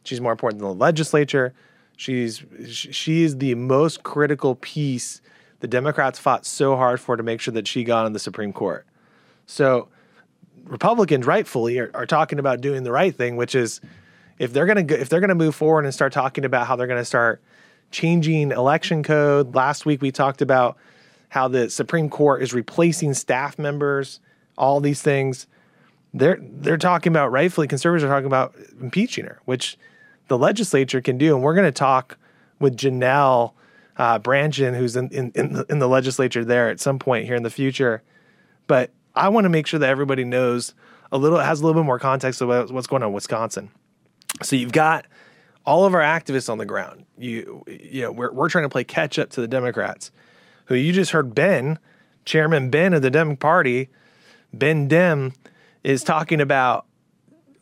She's 0.04 0.22
more 0.22 0.34
important 0.34 0.60
than 0.60 0.70
the 0.70 0.76
legislature. 0.76 1.56
She's 1.98 2.44
she 2.68 3.24
is 3.24 3.40
the 3.40 3.56
most 3.56 4.04
critical 4.04 4.54
piece 4.54 5.20
the 5.62 5.68
Democrats 5.68 6.20
fought 6.20 6.46
so 6.46 6.76
hard 6.76 7.00
for 7.00 7.18
to 7.18 7.24
make 7.24 7.42
sure 7.42 7.56
that 7.56 7.68
she 7.68 7.84
got 7.84 8.06
on 8.06 8.14
the 8.14 8.20
Supreme 8.20 8.54
Court. 8.54 8.86
So 9.48 9.88
Republicans 10.64 11.26
rightfully 11.26 11.78
are, 11.80 11.92
are 11.94 12.06
talking 12.06 12.40
about 12.40 12.62
doing 12.62 12.84
the 12.84 12.92
right 12.92 13.16
thing, 13.16 13.36
which 13.36 13.56
is 13.56 13.82
if 14.40 14.54
they're 14.54 14.66
going 14.66 14.88
to 14.88 15.00
if 15.00 15.10
they're 15.10 15.20
going 15.20 15.30
to 15.30 15.36
move 15.36 15.56
forward 15.56 15.86
and 15.86 15.94
start 15.94 16.14
talking 16.14 16.46
about 16.46 16.68
how 16.68 16.76
they're 16.76 16.88
going 16.88 17.02
to 17.02 17.06
start 17.06 17.42
changing 17.92 18.52
election 18.52 19.04
code. 19.04 19.56
Last 19.56 19.86
week 19.86 20.02
we 20.02 20.12
talked 20.12 20.42
about 20.42 20.78
how 21.30 21.48
the 21.48 21.70
Supreme 21.70 22.10
Court 22.10 22.42
is 22.44 22.54
replacing 22.54 23.14
staff 23.14 23.58
members, 23.58 24.20
all 24.58 24.80
these 24.80 25.02
things. 25.02 25.48
They're 26.14 26.40
they're 26.42 26.78
talking 26.78 27.12
about 27.12 27.32
rightfully 27.32 27.68
conservatives 27.68 28.04
are 28.04 28.14
talking 28.14 28.28
about 28.28 28.56
impeaching 28.80 29.26
her, 29.26 29.40
which 29.46 29.78
the 30.28 30.38
legislature 30.38 31.02
can 31.02 31.18
do, 31.18 31.36
and 31.36 31.44
we're 31.44 31.56
going 31.56 31.66
to 31.66 31.72
talk 31.72 32.18
with 32.60 32.78
Janel 32.78 33.54
uh, 33.98 34.20
who's 34.20 34.96
in 34.96 35.10
in 35.10 35.32
in 35.36 35.54
the, 35.54 35.66
in 35.70 35.80
the 35.80 35.88
legislature 35.88 36.46
there 36.46 36.70
at 36.70 36.80
some 36.80 37.00
point 37.00 37.26
here 37.26 37.36
in 37.36 37.44
the 37.44 37.50
future. 37.50 38.02
But 38.68 38.92
I 39.16 39.30
want 39.30 39.46
to 39.46 39.50
make 39.50 39.68
sure 39.68 39.80
that 39.80 39.90
everybody 39.90 40.24
knows 40.24 40.74
a 41.12 41.18
little 41.18 41.40
has 41.40 41.62
a 41.62 41.66
little 41.66 41.82
bit 41.82 41.86
more 41.86 42.00
context 42.00 42.42
about 42.42 42.72
what's 42.72 42.88
going 42.88 43.04
on 43.04 43.10
in 43.10 43.14
Wisconsin. 43.14 43.70
So 44.42 44.56
you've 44.56 44.72
got 44.72 45.06
all 45.66 45.86
of 45.86 45.94
our 45.94 46.02
activists 46.02 46.50
on 46.50 46.58
the 46.58 46.66
ground. 46.66 47.06
You 47.18 47.64
you 47.68 48.02
know 48.02 48.12
we're 48.12 48.32
we're 48.32 48.50
trying 48.50 48.66
to 48.66 48.70
play 48.70 48.84
catch 48.84 49.20
up 49.20 49.30
to 49.32 49.42
the 49.42 49.48
Democrats, 49.48 50.12
who 50.66 50.76
you 50.76 50.92
just 50.92 51.12
heard 51.12 51.36
Ben, 51.36 51.78
Chairman 52.26 52.70
Ben 52.70 52.94
of 52.94 53.02
the 53.02 53.12
Dem 53.12 53.38
Party, 53.38 53.90
Ben 54.52 54.88
Dem, 54.88 55.34
is 55.84 56.04
talking 56.04 56.42
about 56.42 56.86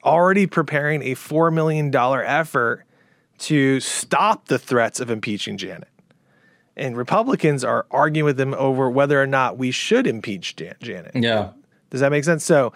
already 0.03 0.47
preparing 0.47 1.03
a 1.03 1.13
four 1.13 1.51
million 1.51 1.91
dollar 1.91 2.23
effort 2.23 2.85
to 3.39 3.79
stop 3.79 4.47
the 4.47 4.59
threats 4.59 4.99
of 4.99 5.09
impeaching 5.09 5.57
Janet. 5.57 5.89
And 6.77 6.95
Republicans 6.95 7.63
are 7.63 7.86
arguing 7.91 8.25
with 8.25 8.38
them 8.38 8.53
over 8.53 8.89
whether 8.89 9.21
or 9.21 9.27
not 9.27 9.57
we 9.57 9.71
should 9.71 10.07
impeach 10.07 10.55
Jan- 10.55 10.75
Janet. 10.81 11.12
Yeah. 11.15 11.51
Does 11.89 11.99
that 11.99 12.12
make 12.12 12.23
sense? 12.23 12.45
So 12.45 12.73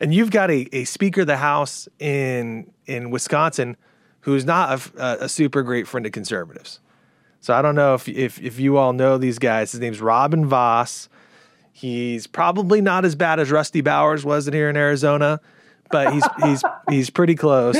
and 0.00 0.14
you've 0.14 0.30
got 0.30 0.50
a, 0.50 0.68
a 0.72 0.84
Speaker 0.84 1.22
of 1.22 1.26
the 1.26 1.36
House 1.36 1.88
in 1.98 2.70
in 2.86 3.10
Wisconsin 3.10 3.76
who's 4.20 4.44
not 4.44 4.90
a, 4.96 5.24
a, 5.24 5.28
super 5.28 5.62
great 5.62 5.86
friend 5.86 6.04
of 6.04 6.10
conservatives. 6.10 6.80
So 7.40 7.54
I 7.54 7.62
don't 7.62 7.76
know 7.76 7.94
if, 7.94 8.08
if 8.08 8.40
if 8.42 8.58
you 8.58 8.76
all 8.76 8.92
know 8.92 9.18
these 9.18 9.38
guys. 9.38 9.72
His 9.72 9.80
name's 9.80 10.00
Robin 10.00 10.46
Vos. 10.46 11.08
He's 11.72 12.26
probably 12.26 12.80
not 12.80 13.04
as 13.04 13.14
bad 13.14 13.38
as 13.38 13.50
Rusty 13.50 13.82
Bowers 13.82 14.24
was 14.24 14.48
in 14.48 14.54
here 14.54 14.68
in 14.68 14.76
Arizona, 14.76 15.40
but 15.90 16.12
he's 16.12 16.24
he's 16.44 16.64
he's 16.90 17.10
pretty 17.10 17.34
close. 17.34 17.78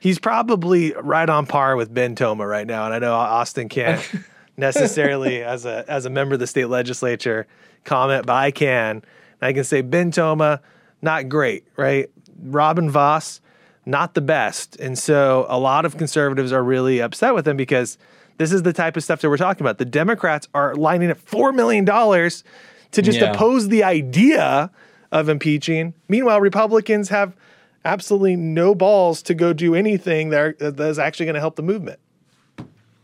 He's 0.00 0.18
probably 0.18 0.92
right 0.94 1.28
on 1.28 1.46
par 1.46 1.76
with 1.76 1.92
Ben 1.92 2.14
Toma 2.14 2.46
right 2.46 2.66
now, 2.66 2.86
and 2.86 2.94
I 2.94 2.98
know 2.98 3.14
Austin 3.14 3.68
can't 3.68 4.02
necessarily 4.56 5.42
as 5.42 5.64
a 5.64 5.84
as 5.88 6.06
a 6.06 6.10
member 6.10 6.34
of 6.34 6.40
the 6.40 6.46
state 6.46 6.66
legislature 6.66 7.46
comment, 7.84 8.26
but 8.26 8.34
I 8.34 8.50
can. 8.50 8.96
And 9.40 9.42
I 9.42 9.52
can 9.52 9.64
say 9.64 9.82
Ben 9.82 10.10
Toma, 10.10 10.60
not 11.02 11.28
great, 11.28 11.64
right? 11.76 12.10
Robin 12.42 12.90
Vos, 12.90 13.40
not 13.86 14.14
the 14.14 14.20
best. 14.20 14.76
And 14.80 14.98
so 14.98 15.46
a 15.48 15.58
lot 15.58 15.84
of 15.84 15.96
conservatives 15.96 16.52
are 16.52 16.64
really 16.64 17.00
upset 17.00 17.34
with 17.34 17.46
him 17.46 17.56
because 17.56 17.98
this 18.38 18.52
is 18.52 18.62
the 18.62 18.72
type 18.72 18.96
of 18.96 19.04
stuff 19.04 19.20
that 19.20 19.28
we're 19.28 19.36
talking 19.36 19.62
about. 19.62 19.78
The 19.78 19.84
Democrats 19.84 20.48
are 20.54 20.74
lining 20.74 21.10
up 21.10 21.18
$4 21.18 21.54
million 21.54 21.84
to 21.86 23.02
just 23.02 23.20
yeah. 23.20 23.32
oppose 23.32 23.68
the 23.68 23.84
idea 23.84 24.70
of 25.12 25.28
impeaching. 25.28 25.94
Meanwhile, 26.08 26.40
Republicans 26.40 27.10
have 27.10 27.36
absolutely 27.84 28.34
no 28.34 28.74
balls 28.74 29.22
to 29.22 29.34
go 29.34 29.52
do 29.52 29.74
anything 29.74 30.30
that 30.30 30.56
is 30.60 30.98
actually 30.98 31.26
going 31.26 31.34
to 31.34 31.40
help 31.40 31.56
the 31.56 31.62
movement 31.62 32.00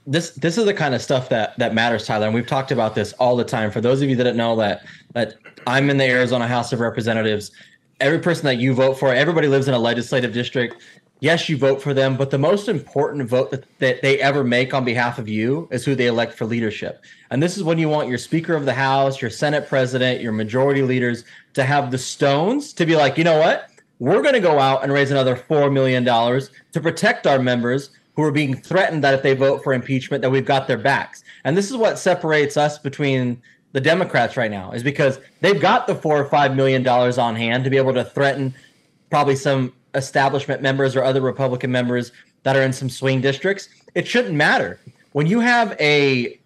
this 0.06 0.30
this 0.30 0.56
is 0.56 0.64
the 0.64 0.74
kind 0.74 0.94
of 0.94 1.02
stuff 1.02 1.28
that 1.28 1.56
that 1.58 1.74
matters, 1.74 2.06
Tyler. 2.06 2.26
And 2.26 2.34
we've 2.34 2.46
talked 2.46 2.72
about 2.72 2.94
this 2.94 3.12
all 3.14 3.36
the 3.36 3.44
time. 3.44 3.70
For 3.70 3.80
those 3.80 4.02
of 4.02 4.08
you 4.08 4.16
that 4.16 4.24
don't 4.24 4.36
know 4.36 4.56
that 4.56 4.84
that 5.14 5.34
I'm 5.66 5.90
in 5.90 5.96
the 5.96 6.04
Arizona 6.04 6.46
House 6.46 6.72
of 6.72 6.80
Representatives, 6.80 7.52
every 8.00 8.18
person 8.18 8.44
that 8.46 8.56
you 8.56 8.74
vote 8.74 8.98
for, 8.98 9.14
everybody 9.14 9.48
lives 9.48 9.68
in 9.68 9.74
a 9.74 9.78
legislative 9.78 10.32
district. 10.32 10.82
Yes, 11.22 11.50
you 11.50 11.58
vote 11.58 11.82
for 11.82 11.92
them, 11.92 12.16
but 12.16 12.30
the 12.30 12.38
most 12.38 12.66
important 12.66 13.28
vote 13.28 13.50
that, 13.50 13.66
that 13.78 14.00
they 14.00 14.18
ever 14.20 14.42
make 14.42 14.72
on 14.72 14.86
behalf 14.86 15.18
of 15.18 15.28
you 15.28 15.68
is 15.70 15.84
who 15.84 15.94
they 15.94 16.06
elect 16.06 16.32
for 16.32 16.46
leadership. 16.46 17.04
And 17.30 17.42
this 17.42 17.58
is 17.58 17.62
when 17.62 17.76
you 17.76 17.90
want 17.90 18.08
your 18.08 18.16
Speaker 18.16 18.54
of 18.54 18.64
the 18.64 18.72
House, 18.72 19.20
your 19.20 19.30
Senate 19.30 19.68
President, 19.68 20.22
your 20.22 20.32
majority 20.32 20.80
leaders 20.80 21.24
to 21.52 21.62
have 21.62 21.90
the 21.90 21.98
stones 21.98 22.72
to 22.72 22.86
be 22.86 22.96
like, 22.96 23.18
you 23.18 23.24
know 23.24 23.38
what? 23.38 23.68
We're 23.98 24.22
going 24.22 24.32
to 24.32 24.40
go 24.40 24.58
out 24.58 24.82
and 24.82 24.90
raise 24.90 25.10
another 25.10 25.36
$4 25.36 25.70
million 25.70 26.04
to 26.06 26.80
protect 26.80 27.26
our 27.26 27.38
members 27.38 27.90
who 28.20 28.26
are 28.26 28.32
being 28.32 28.54
threatened 28.54 29.02
that 29.02 29.14
if 29.14 29.22
they 29.22 29.34
vote 29.34 29.64
for 29.64 29.72
impeachment, 29.72 30.20
that 30.20 30.30
we've 30.30 30.44
got 30.44 30.68
their 30.68 30.76
backs. 30.76 31.24
And 31.44 31.56
this 31.56 31.70
is 31.70 31.76
what 31.76 31.98
separates 31.98 32.58
us 32.58 32.78
between 32.78 33.40
the 33.72 33.80
Democrats 33.80 34.36
right 34.36 34.50
now, 34.50 34.72
is 34.72 34.82
because 34.82 35.20
they've 35.40 35.60
got 35.60 35.86
the 35.86 35.94
four 35.94 36.20
or 36.20 36.26
five 36.26 36.54
million 36.54 36.82
dollars 36.82 37.16
on 37.16 37.34
hand 37.34 37.64
to 37.64 37.70
be 37.70 37.78
able 37.78 37.94
to 37.94 38.04
threaten 38.04 38.54
probably 39.10 39.36
some 39.36 39.72
establishment 39.94 40.60
members 40.60 40.94
or 40.94 41.02
other 41.02 41.22
Republican 41.22 41.72
members 41.72 42.12
that 42.42 42.56
are 42.56 42.62
in 42.62 42.72
some 42.74 42.90
swing 42.90 43.22
districts. 43.22 43.68
It 43.94 44.06
shouldn't 44.06 44.34
matter. 44.34 44.78
When 45.12 45.26
you 45.26 45.40
have 45.40 45.74
a 45.80 46.38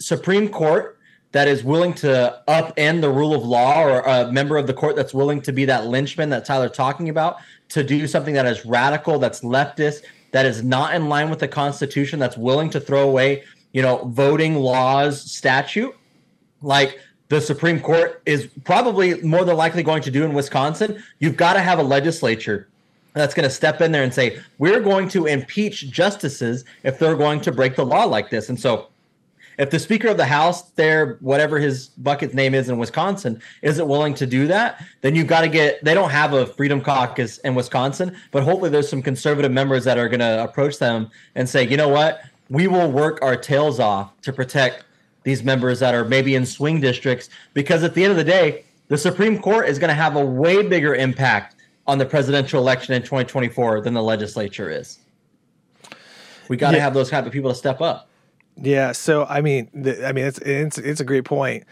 Supreme 0.00 0.48
Court 0.50 0.98
that 1.32 1.48
is 1.48 1.64
willing 1.64 1.94
to 1.94 2.42
upend 2.46 3.00
the 3.00 3.10
rule 3.10 3.34
of 3.34 3.42
law 3.42 3.82
or 3.82 4.00
a 4.00 4.30
member 4.30 4.56
of 4.56 4.66
the 4.66 4.74
court 4.74 4.96
that's 4.96 5.14
willing 5.14 5.40
to 5.42 5.52
be 5.52 5.64
that 5.64 5.84
lynchman 5.84 6.28
that 6.30 6.44
Tyler 6.44 6.68
talking 6.68 7.08
about 7.08 7.38
to 7.70 7.82
do 7.82 8.06
something 8.06 8.34
that 8.34 8.46
is 8.46 8.64
radical, 8.66 9.18
that's 9.18 9.40
leftist, 9.40 10.02
that 10.34 10.46
is 10.46 10.64
not 10.64 10.96
in 10.96 11.08
line 11.08 11.30
with 11.30 11.38
the 11.38 11.46
Constitution, 11.46 12.18
that's 12.18 12.36
willing 12.36 12.68
to 12.70 12.80
throw 12.80 13.08
away, 13.08 13.44
you 13.70 13.80
know, 13.80 13.98
voting 14.06 14.56
laws 14.56 15.22
statute, 15.30 15.94
like 16.60 16.98
the 17.28 17.40
Supreme 17.40 17.78
Court 17.78 18.20
is 18.26 18.48
probably 18.64 19.22
more 19.22 19.44
than 19.44 19.56
likely 19.56 19.84
going 19.84 20.02
to 20.02 20.10
do 20.10 20.24
in 20.24 20.34
Wisconsin, 20.34 21.00
you've 21.20 21.36
got 21.36 21.52
to 21.52 21.60
have 21.60 21.78
a 21.78 21.84
legislature 21.84 22.66
that's 23.12 23.32
going 23.32 23.48
to 23.48 23.54
step 23.54 23.80
in 23.80 23.92
there 23.92 24.02
and 24.02 24.12
say, 24.12 24.40
we're 24.58 24.80
going 24.80 25.08
to 25.10 25.26
impeach 25.26 25.88
justices 25.92 26.64
if 26.82 26.98
they're 26.98 27.14
going 27.14 27.40
to 27.42 27.52
break 27.52 27.76
the 27.76 27.86
law 27.86 28.02
like 28.02 28.28
this. 28.28 28.48
And 28.48 28.58
so 28.58 28.88
if 29.58 29.70
the 29.70 29.78
Speaker 29.78 30.08
of 30.08 30.16
the 30.16 30.24
House, 30.24 30.62
there, 30.72 31.18
whatever 31.20 31.58
his 31.58 31.88
bucket's 31.88 32.34
name 32.34 32.54
is 32.54 32.68
in 32.68 32.78
Wisconsin, 32.78 33.40
isn't 33.62 33.86
willing 33.86 34.14
to 34.14 34.26
do 34.26 34.46
that, 34.48 34.84
then 35.00 35.14
you've 35.14 35.26
got 35.26 35.42
to 35.42 35.48
get. 35.48 35.82
They 35.84 35.94
don't 35.94 36.10
have 36.10 36.32
a 36.32 36.46
Freedom 36.46 36.80
Caucus 36.80 37.38
in 37.38 37.54
Wisconsin, 37.54 38.16
but 38.30 38.42
hopefully 38.42 38.70
there's 38.70 38.88
some 38.88 39.02
conservative 39.02 39.52
members 39.52 39.84
that 39.84 39.98
are 39.98 40.08
going 40.08 40.20
to 40.20 40.42
approach 40.42 40.78
them 40.78 41.10
and 41.34 41.48
say, 41.48 41.66
you 41.66 41.76
know 41.76 41.88
what, 41.88 42.22
we 42.50 42.66
will 42.66 42.90
work 42.90 43.20
our 43.22 43.36
tails 43.36 43.80
off 43.80 44.20
to 44.22 44.32
protect 44.32 44.84
these 45.22 45.42
members 45.42 45.80
that 45.80 45.94
are 45.94 46.04
maybe 46.04 46.34
in 46.34 46.44
swing 46.44 46.80
districts, 46.80 47.30
because 47.54 47.82
at 47.82 47.94
the 47.94 48.04
end 48.04 48.10
of 48.10 48.16
the 48.16 48.24
day, 48.24 48.64
the 48.88 48.98
Supreme 48.98 49.40
Court 49.40 49.68
is 49.68 49.78
going 49.78 49.88
to 49.88 49.94
have 49.94 50.16
a 50.16 50.24
way 50.24 50.66
bigger 50.66 50.94
impact 50.94 51.56
on 51.86 51.98
the 51.98 52.06
presidential 52.06 52.60
election 52.60 52.94
in 52.94 53.02
2024 53.02 53.80
than 53.80 53.94
the 53.94 54.02
legislature 54.02 54.70
is. 54.70 54.98
We 56.48 56.56
got 56.56 56.72
to 56.72 56.76
yeah. 56.76 56.82
have 56.82 56.94
those 56.94 57.10
kind 57.10 57.26
of 57.26 57.32
people 57.32 57.50
to 57.50 57.56
step 57.56 57.80
up. 57.80 58.08
Yeah. 58.56 58.92
So 58.92 59.24
I 59.24 59.40
mean, 59.40 59.68
I 60.04 60.12
mean, 60.12 60.24
it's 60.24 60.38
it's 60.38 60.78
it's 60.78 61.00
a 61.00 61.04
great 61.04 61.24
point. 61.24 61.64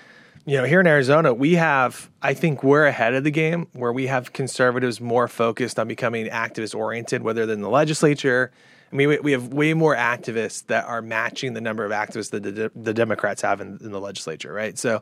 You 0.44 0.58
know, 0.58 0.64
here 0.64 0.80
in 0.80 0.86
Arizona, 0.86 1.32
we 1.32 1.54
have 1.54 2.10
I 2.20 2.34
think 2.34 2.62
we're 2.64 2.86
ahead 2.86 3.14
of 3.14 3.24
the 3.24 3.30
game 3.30 3.68
where 3.72 3.92
we 3.92 4.08
have 4.08 4.32
conservatives 4.32 5.00
more 5.00 5.28
focused 5.28 5.78
on 5.78 5.86
becoming 5.86 6.26
activist 6.26 6.74
oriented, 6.74 7.22
whether 7.22 7.46
than 7.46 7.60
the 7.60 7.70
legislature. 7.70 8.50
I 8.92 8.94
mean, 8.94 9.08
we, 9.08 9.18
we 9.20 9.32
have 9.32 9.48
way 9.48 9.72
more 9.72 9.96
activists 9.96 10.66
that 10.66 10.84
are 10.84 11.00
matching 11.00 11.54
the 11.54 11.62
number 11.62 11.84
of 11.84 11.92
activists 11.92 12.30
that 12.30 12.42
the, 12.42 12.70
the 12.76 12.92
Democrats 12.92 13.40
have 13.40 13.62
in, 13.62 13.78
in 13.80 13.90
the 13.90 14.00
legislature, 14.00 14.52
right? 14.52 14.78
So 14.78 15.00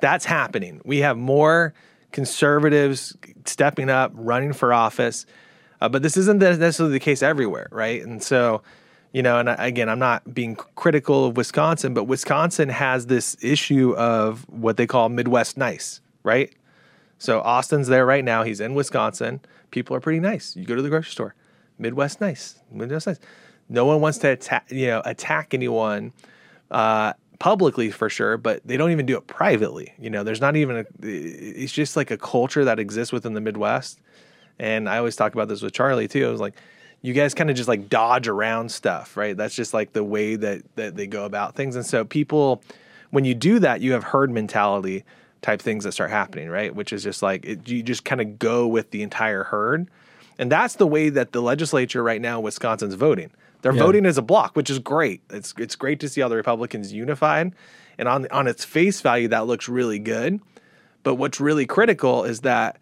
that's 0.00 0.24
happening. 0.24 0.80
We 0.86 0.98
have 0.98 1.18
more 1.18 1.74
conservatives 2.12 3.14
stepping 3.44 3.90
up, 3.90 4.12
running 4.14 4.54
for 4.54 4.72
office, 4.72 5.26
uh, 5.82 5.88
but 5.88 6.02
this 6.02 6.16
isn't 6.16 6.38
necessarily 6.38 6.94
the 6.94 7.00
case 7.00 7.22
everywhere, 7.22 7.68
right? 7.70 8.02
And 8.02 8.22
so 8.22 8.62
you 9.12 9.22
know, 9.22 9.38
and 9.38 9.48
again, 9.48 9.88
I'm 9.88 9.98
not 9.98 10.34
being 10.34 10.54
critical 10.54 11.26
of 11.26 11.36
Wisconsin, 11.36 11.94
but 11.94 12.04
Wisconsin 12.04 12.68
has 12.68 13.06
this 13.06 13.36
issue 13.42 13.94
of 13.96 14.48
what 14.48 14.76
they 14.76 14.86
call 14.86 15.08
Midwest 15.08 15.56
nice, 15.56 16.00
right? 16.22 16.52
So 17.18 17.40
Austin's 17.40 17.88
there 17.88 18.06
right 18.06 18.24
now. 18.24 18.44
He's 18.44 18.60
in 18.60 18.74
Wisconsin. 18.74 19.40
People 19.70 19.96
are 19.96 20.00
pretty 20.00 20.20
nice. 20.20 20.56
You 20.56 20.64
go 20.64 20.76
to 20.76 20.82
the 20.82 20.88
grocery 20.88 21.10
store, 21.10 21.34
Midwest 21.78 22.20
nice, 22.20 22.60
Midwest 22.70 23.06
nice. 23.06 23.18
No 23.68 23.84
one 23.84 24.00
wants 24.00 24.18
to 24.18 24.28
attack, 24.28 24.70
you 24.70 24.86
know, 24.86 25.02
attack 25.04 25.54
anyone 25.54 26.12
uh, 26.70 27.12
publicly 27.38 27.90
for 27.90 28.08
sure, 28.08 28.36
but 28.36 28.60
they 28.64 28.76
don't 28.76 28.90
even 28.90 29.06
do 29.06 29.16
it 29.16 29.26
privately. 29.26 29.92
You 29.98 30.10
know, 30.10 30.22
there's 30.22 30.40
not 30.40 30.56
even 30.56 30.76
a. 30.78 30.84
It's 31.02 31.72
just 31.72 31.96
like 31.96 32.10
a 32.10 32.16
culture 32.16 32.64
that 32.64 32.78
exists 32.78 33.12
within 33.12 33.34
the 33.34 33.40
Midwest. 33.40 34.00
And 34.58 34.88
I 34.88 34.98
always 34.98 35.16
talk 35.16 35.34
about 35.34 35.48
this 35.48 35.62
with 35.62 35.72
Charlie 35.72 36.08
too. 36.08 36.26
I 36.26 36.30
was 36.30 36.40
like, 36.40 36.54
you 37.02 37.14
guys 37.14 37.34
kind 37.34 37.50
of 37.50 37.56
just 37.56 37.68
like 37.68 37.88
dodge 37.88 38.28
around 38.28 38.70
stuff, 38.70 39.16
right? 39.16 39.36
That's 39.36 39.54
just 39.54 39.72
like 39.72 39.92
the 39.92 40.04
way 40.04 40.36
that 40.36 40.62
that 40.76 40.96
they 40.96 41.06
go 41.06 41.24
about 41.24 41.54
things. 41.54 41.76
And 41.76 41.86
so 41.86 42.04
people 42.04 42.62
when 43.10 43.24
you 43.24 43.34
do 43.34 43.58
that, 43.58 43.80
you 43.80 43.92
have 43.92 44.04
herd 44.04 44.30
mentality 44.30 45.04
type 45.42 45.60
things 45.60 45.84
that 45.84 45.92
start 45.92 46.10
happening, 46.10 46.48
right? 46.48 46.74
Which 46.74 46.92
is 46.92 47.02
just 47.02 47.22
like 47.22 47.44
it, 47.44 47.68
you 47.68 47.82
just 47.82 48.04
kind 48.04 48.20
of 48.20 48.38
go 48.38 48.66
with 48.66 48.90
the 48.90 49.02
entire 49.02 49.44
herd. 49.44 49.88
And 50.38 50.50
that's 50.50 50.76
the 50.76 50.86
way 50.86 51.10
that 51.10 51.32
the 51.32 51.42
legislature 51.42 52.02
right 52.02 52.20
now 52.20 52.40
Wisconsin's 52.40 52.94
voting. 52.94 53.30
They're 53.62 53.74
yeah. 53.74 53.82
voting 53.82 54.06
as 54.06 54.16
a 54.16 54.22
block, 54.22 54.56
which 54.56 54.70
is 54.70 54.78
great. 54.78 55.22
It's 55.30 55.54
it's 55.58 55.76
great 55.76 56.00
to 56.00 56.08
see 56.08 56.22
all 56.22 56.28
the 56.28 56.36
Republicans 56.36 56.92
unified. 56.92 57.54
And 57.98 58.08
on 58.08 58.26
on 58.30 58.46
its 58.46 58.64
face 58.64 59.00
value 59.00 59.28
that 59.28 59.46
looks 59.46 59.68
really 59.68 59.98
good. 59.98 60.40
But 61.02 61.14
what's 61.14 61.40
really 61.40 61.66
critical 61.66 62.24
is 62.24 62.40
that 62.40 62.78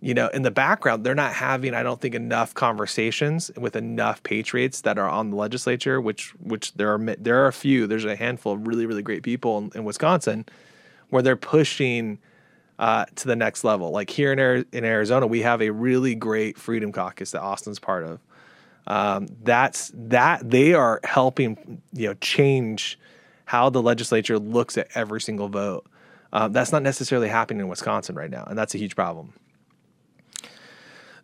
you 0.00 0.14
know, 0.14 0.28
in 0.28 0.42
the 0.42 0.50
background, 0.50 1.04
they're 1.04 1.14
not 1.14 1.34
having, 1.34 1.74
I 1.74 1.82
don't 1.82 2.00
think, 2.00 2.14
enough 2.14 2.54
conversations 2.54 3.50
with 3.56 3.76
enough 3.76 4.22
patriots 4.22 4.80
that 4.82 4.98
are 4.98 5.08
on 5.08 5.30
the 5.30 5.36
legislature. 5.36 6.00
Which, 6.00 6.30
which 6.40 6.72
there 6.74 6.94
are 6.94 6.98
there 7.18 7.44
are 7.44 7.48
a 7.48 7.52
few. 7.52 7.86
There's 7.86 8.04
a 8.04 8.16
handful 8.16 8.54
of 8.54 8.66
really, 8.66 8.86
really 8.86 9.02
great 9.02 9.22
people 9.22 9.58
in, 9.58 9.70
in 9.74 9.84
Wisconsin 9.84 10.46
where 11.10 11.22
they're 11.22 11.36
pushing 11.36 12.18
uh, 12.78 13.04
to 13.14 13.26
the 13.26 13.36
next 13.36 13.62
level. 13.62 13.90
Like 13.90 14.08
here 14.08 14.32
in, 14.32 14.66
in 14.72 14.84
Arizona, 14.84 15.26
we 15.26 15.42
have 15.42 15.60
a 15.60 15.70
really 15.70 16.14
great 16.14 16.56
Freedom 16.56 16.92
Caucus 16.92 17.32
that 17.32 17.42
Austin's 17.42 17.78
part 17.78 18.04
of. 18.04 18.20
Um, 18.86 19.28
that's 19.42 19.92
that 19.94 20.48
they 20.48 20.72
are 20.72 21.00
helping, 21.04 21.82
you 21.92 22.08
know, 22.08 22.14
change 22.14 22.98
how 23.44 23.68
the 23.68 23.82
legislature 23.82 24.38
looks 24.38 24.78
at 24.78 24.88
every 24.94 25.20
single 25.20 25.48
vote. 25.48 25.86
Uh, 26.32 26.48
that's 26.48 26.72
not 26.72 26.82
necessarily 26.82 27.28
happening 27.28 27.60
in 27.60 27.68
Wisconsin 27.68 28.14
right 28.14 28.30
now, 28.30 28.44
and 28.48 28.58
that's 28.58 28.74
a 28.74 28.78
huge 28.78 28.96
problem. 28.96 29.34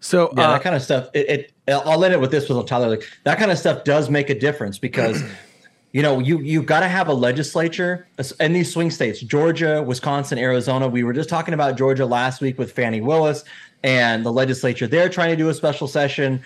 So 0.07 0.33
yeah, 0.37 0.49
uh, 0.49 0.53
that 0.53 0.63
kind 0.63 0.77
of 0.77 0.83
stuff. 0.83 1.09
It, 1.15 1.53
it, 1.67 1.73
I'll 1.73 2.05
end 2.05 2.15
it 2.15 2.21
with 2.21 2.31
this 2.31 2.49
with 2.49 2.65
Tyler. 2.67 2.89
Like 2.89 3.05
that 3.25 3.39
kind 3.39 3.51
of 3.51 3.59
stuff 3.59 3.83
does 3.83 4.09
make 4.09 4.31
a 4.31 4.39
difference 4.39 4.79
because 4.79 5.21
you 5.93 6.01
know 6.01 6.21
you 6.21 6.39
you 6.41 6.63
got 6.63 6.81
to 6.81 6.89
have 6.89 7.09
a 7.09 7.13
legislature 7.13 8.07
in 8.39 8.53
these 8.53 8.73
swing 8.73 8.93
states, 8.93 9.21
Georgia, 9.21 9.83
Wisconsin, 9.83 10.39
Arizona. 10.39 10.87
We 10.87 11.03
were 11.03 11.13
just 11.13 11.29
talking 11.29 11.55
about 11.55 11.77
Georgia 11.77 12.07
last 12.07 12.41
week 12.41 12.57
with 12.57 12.71
Fani 12.71 13.01
Willis 13.01 13.43
and 13.83 14.25
the 14.25 14.33
legislature 14.33 14.87
there 14.87 15.09
trying 15.09 15.31
to 15.31 15.37
do 15.37 15.49
a 15.49 15.55
special 15.55 15.89
session. 15.89 16.41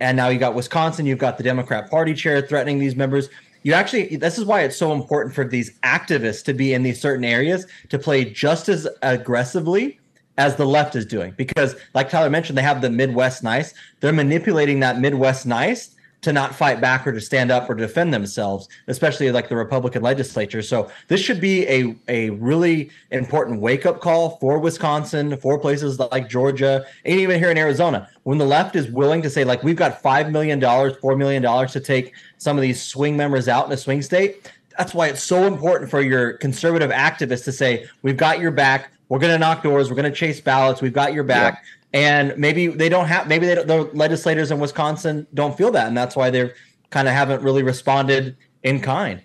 And 0.00 0.16
now 0.16 0.28
you 0.28 0.38
got 0.38 0.54
Wisconsin. 0.54 1.06
You've 1.06 1.18
got 1.18 1.38
the 1.38 1.42
Democrat 1.42 1.90
Party 1.90 2.12
chair 2.12 2.42
threatening 2.42 2.78
these 2.78 2.94
members. 2.94 3.30
You 3.62 3.72
actually, 3.72 4.16
this 4.16 4.38
is 4.38 4.44
why 4.44 4.60
it's 4.60 4.76
so 4.76 4.92
important 4.92 5.34
for 5.34 5.44
these 5.44 5.76
activists 5.80 6.44
to 6.44 6.54
be 6.54 6.74
in 6.74 6.82
these 6.82 7.00
certain 7.00 7.24
areas 7.24 7.66
to 7.88 7.98
play 7.98 8.24
just 8.24 8.68
as 8.68 8.86
aggressively 9.02 9.98
as 10.38 10.56
the 10.56 10.64
left 10.64 10.96
is 10.96 11.04
doing. 11.04 11.34
Because, 11.36 11.76
like 11.94 12.08
Tyler 12.08 12.30
mentioned, 12.30 12.56
they 12.56 12.62
have 12.62 12.80
the 12.80 12.90
Midwest 12.90 13.42
nice. 13.42 13.74
They're 14.00 14.12
manipulating 14.12 14.80
that 14.80 14.98
Midwest 14.98 15.44
nice 15.44 15.94
to 16.20 16.32
not 16.32 16.54
fight 16.54 16.80
back 16.80 17.06
or 17.06 17.12
to 17.12 17.20
stand 17.20 17.50
up 17.50 17.70
or 17.70 17.74
defend 17.74 18.12
themselves, 18.12 18.68
especially 18.88 19.30
like 19.30 19.48
the 19.48 19.54
Republican 19.54 20.02
legislature. 20.02 20.62
So 20.62 20.90
this 21.06 21.20
should 21.20 21.40
be 21.40 21.66
a, 21.68 21.94
a 22.08 22.30
really 22.30 22.90
important 23.12 23.60
wake 23.60 23.86
up 23.86 24.00
call 24.00 24.36
for 24.38 24.58
Wisconsin, 24.58 25.36
for 25.36 25.60
places 25.60 25.98
like 25.98 26.28
Georgia, 26.28 26.84
and 27.04 27.20
even 27.20 27.38
here 27.38 27.50
in 27.50 27.58
Arizona. 27.58 28.08
When 28.24 28.38
the 28.38 28.46
left 28.46 28.74
is 28.74 28.90
willing 28.90 29.22
to 29.22 29.30
say, 29.30 29.44
like, 29.44 29.62
we've 29.62 29.76
got 29.76 30.02
$5 30.02 30.32
million, 30.32 30.60
$4 30.60 31.18
million 31.18 31.68
to 31.68 31.80
take 31.80 32.14
some 32.38 32.56
of 32.56 32.62
these 32.62 32.82
swing 32.82 33.16
members 33.16 33.46
out 33.46 33.66
in 33.66 33.72
a 33.72 33.76
swing 33.76 34.02
state, 34.02 34.50
that's 34.76 34.94
why 34.94 35.08
it's 35.08 35.22
so 35.22 35.44
important 35.44 35.90
for 35.90 36.00
your 36.00 36.34
conservative 36.34 36.90
activists 36.90 37.44
to 37.44 37.52
say, 37.52 37.86
we've 38.02 38.16
got 38.16 38.38
your 38.38 38.52
back. 38.52 38.92
We're 39.08 39.18
going 39.18 39.32
to 39.32 39.38
knock 39.38 39.62
doors. 39.62 39.88
We're 39.90 39.96
going 39.96 40.10
to 40.10 40.16
chase 40.16 40.40
ballots. 40.40 40.82
We've 40.82 40.92
got 40.92 41.14
your 41.14 41.24
back 41.24 41.64
and 41.92 42.36
maybe 42.36 42.66
they 42.66 42.88
don't 42.88 43.06
have 43.06 43.28
maybe 43.28 43.46
they 43.46 43.54
don't, 43.54 43.66
the 43.66 43.84
legislators 43.94 44.50
in 44.50 44.58
Wisconsin 44.58 45.26
don't 45.34 45.56
feel 45.56 45.70
that, 45.72 45.86
and 45.86 45.96
that's 45.96 46.16
why 46.16 46.30
they're 46.30 46.54
kind 46.90 47.08
of 47.08 47.14
haven't 47.14 47.42
really 47.42 47.62
responded 47.62 48.36
in 48.62 48.80
kind. 48.80 49.22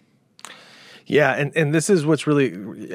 Yeah, 1.06 1.34
and, 1.34 1.52
and 1.58 1.76
this 1.76 1.89
is 1.89 2.06
what's 2.06 2.26
really 2.26 2.52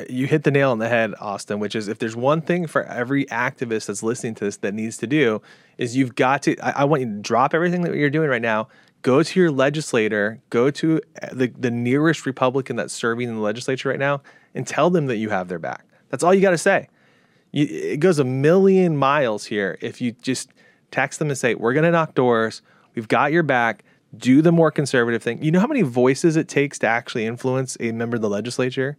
you 0.08 0.26
hit 0.26 0.44
the 0.44 0.50
nail 0.50 0.70
on 0.70 0.78
the 0.78 0.88
head, 0.88 1.14
Austin, 1.20 1.58
which 1.58 1.74
is 1.74 1.88
if 1.88 1.98
there's 1.98 2.16
one 2.16 2.40
thing 2.40 2.66
for 2.66 2.84
every 2.84 3.26
activist 3.26 3.86
that's 3.86 4.02
listening 4.02 4.34
to 4.36 4.46
this 4.46 4.56
that 4.58 4.72
needs 4.72 4.96
to 4.98 5.06
do 5.06 5.42
is 5.76 5.94
you've 5.94 6.14
got 6.14 6.42
to 6.42 6.56
I, 6.60 6.82
I 6.82 6.84
want 6.84 7.02
you 7.02 7.08
to 7.08 7.20
drop 7.20 7.52
everything 7.52 7.82
that 7.82 7.94
you're 7.94 8.08
doing 8.08 8.30
right 8.30 8.40
now, 8.40 8.68
go 9.02 9.22
to 9.22 9.40
your 9.40 9.50
legislator, 9.50 10.40
go 10.48 10.70
to 10.70 11.02
the, 11.32 11.48
the 11.58 11.70
nearest 11.70 12.24
Republican 12.24 12.76
that's 12.76 12.94
serving 12.94 13.28
in 13.28 13.34
the 13.34 13.42
legislature 13.42 13.90
right 13.90 13.98
now, 13.98 14.22
and 14.54 14.66
tell 14.66 14.88
them 14.88 15.06
that 15.06 15.16
you 15.16 15.28
have 15.28 15.48
their 15.48 15.58
back. 15.58 15.84
That's 16.10 16.22
all 16.22 16.34
you 16.34 16.40
got 16.40 16.50
to 16.50 16.58
say. 16.58 16.88
You, 17.52 17.66
it 17.66 18.00
goes 18.00 18.18
a 18.18 18.24
million 18.24 18.96
miles 18.96 19.46
here 19.46 19.78
if 19.80 20.00
you 20.00 20.12
just 20.12 20.50
text 20.90 21.18
them 21.18 21.28
and 21.28 21.38
say, 21.38 21.54
"We're 21.54 21.72
going 21.72 21.84
to 21.84 21.90
knock 21.90 22.14
doors. 22.14 22.62
We've 22.94 23.08
got 23.08 23.32
your 23.32 23.42
back. 23.42 23.84
Do 24.16 24.42
the 24.42 24.52
more 24.52 24.70
conservative 24.70 25.22
thing." 25.22 25.42
You 25.42 25.50
know 25.50 25.60
how 25.60 25.66
many 25.66 25.82
voices 25.82 26.36
it 26.36 26.48
takes 26.48 26.78
to 26.80 26.86
actually 26.86 27.26
influence 27.26 27.76
a 27.80 27.92
member 27.92 28.16
of 28.16 28.22
the 28.22 28.28
legislature 28.28 28.96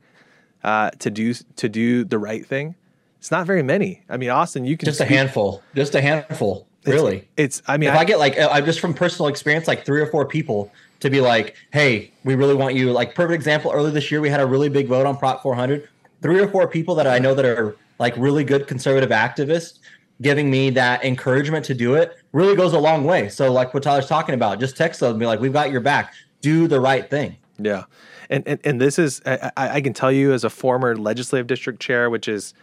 uh, 0.63 0.91
to 0.99 1.09
do 1.09 1.33
to 1.33 1.69
do 1.69 2.03
the 2.03 2.17
right 2.17 2.45
thing? 2.45 2.75
It's 3.19 3.31
not 3.31 3.45
very 3.45 3.63
many. 3.63 4.01
I 4.09 4.17
mean, 4.17 4.29
Austin, 4.29 4.65
you 4.65 4.77
can 4.77 4.85
just 4.85 4.99
speak. 4.99 5.09
a 5.09 5.13
handful. 5.13 5.61
Just 5.75 5.93
a 5.93 6.01
handful. 6.01 6.65
Really, 6.85 7.27
it's. 7.35 7.59
it's 7.59 7.61
I 7.67 7.77
mean, 7.77 7.89
if 7.89 7.95
I, 7.95 7.99
I 7.99 8.05
get 8.05 8.19
like, 8.19 8.39
I'm 8.39 8.65
just 8.65 8.79
from 8.79 8.93
personal 8.93 9.27
experience, 9.27 9.67
like 9.67 9.85
three 9.85 9.99
or 10.01 10.07
four 10.07 10.25
people 10.25 10.71
to 11.01 11.09
be 11.09 11.19
like, 11.19 11.55
"Hey, 11.71 12.11
we 12.23 12.35
really 12.35 12.55
want 12.55 12.75
you." 12.75 12.91
Like, 12.93 13.13
perfect 13.13 13.35
example. 13.35 13.71
Earlier 13.71 13.91
this 13.91 14.09
year, 14.09 14.21
we 14.21 14.29
had 14.29 14.39
a 14.39 14.45
really 14.45 14.69
big 14.69 14.87
vote 14.87 15.05
on 15.05 15.17
Prop 15.17 15.43
400. 15.43 15.87
Three 16.21 16.39
or 16.39 16.47
four 16.47 16.67
people 16.67 16.95
that 16.95 17.07
I 17.07 17.19
know 17.19 17.33
that 17.33 17.45
are 17.45 17.75
like 17.99 18.15
really 18.17 18.43
good 18.43 18.67
conservative 18.67 19.09
activists 19.09 19.79
giving 20.21 20.49
me 20.49 20.69
that 20.71 21.03
encouragement 21.03 21.63
to 21.65 21.73
do 21.73 21.95
it 21.95 22.17
really 22.33 22.55
goes 22.55 22.73
a 22.73 22.79
long 22.79 23.05
way. 23.05 23.29
So 23.29 23.51
like 23.51 23.73
what 23.73 23.83
Tyler's 23.83 24.07
talking 24.07 24.35
about, 24.35 24.59
just 24.59 24.75
text 24.75 24.99
them 24.99 25.11
and 25.11 25.19
be 25.19 25.25
like, 25.25 25.39
we've 25.39 25.53
got 25.53 25.71
your 25.71 25.81
back. 25.81 26.13
Do 26.41 26.67
the 26.67 26.79
right 26.79 27.09
thing. 27.09 27.37
Yeah. 27.57 27.85
And, 28.29 28.47
and, 28.47 28.59
and 28.63 28.81
this 28.81 28.99
is, 28.99 29.21
I, 29.25 29.51
I 29.55 29.81
can 29.81 29.93
tell 29.93 30.11
you 30.11 30.33
as 30.33 30.43
a 30.43 30.49
former 30.49 30.95
legislative 30.95 31.47
district 31.47 31.81
chair, 31.81 32.09
which 32.09 32.27
is 32.27 32.53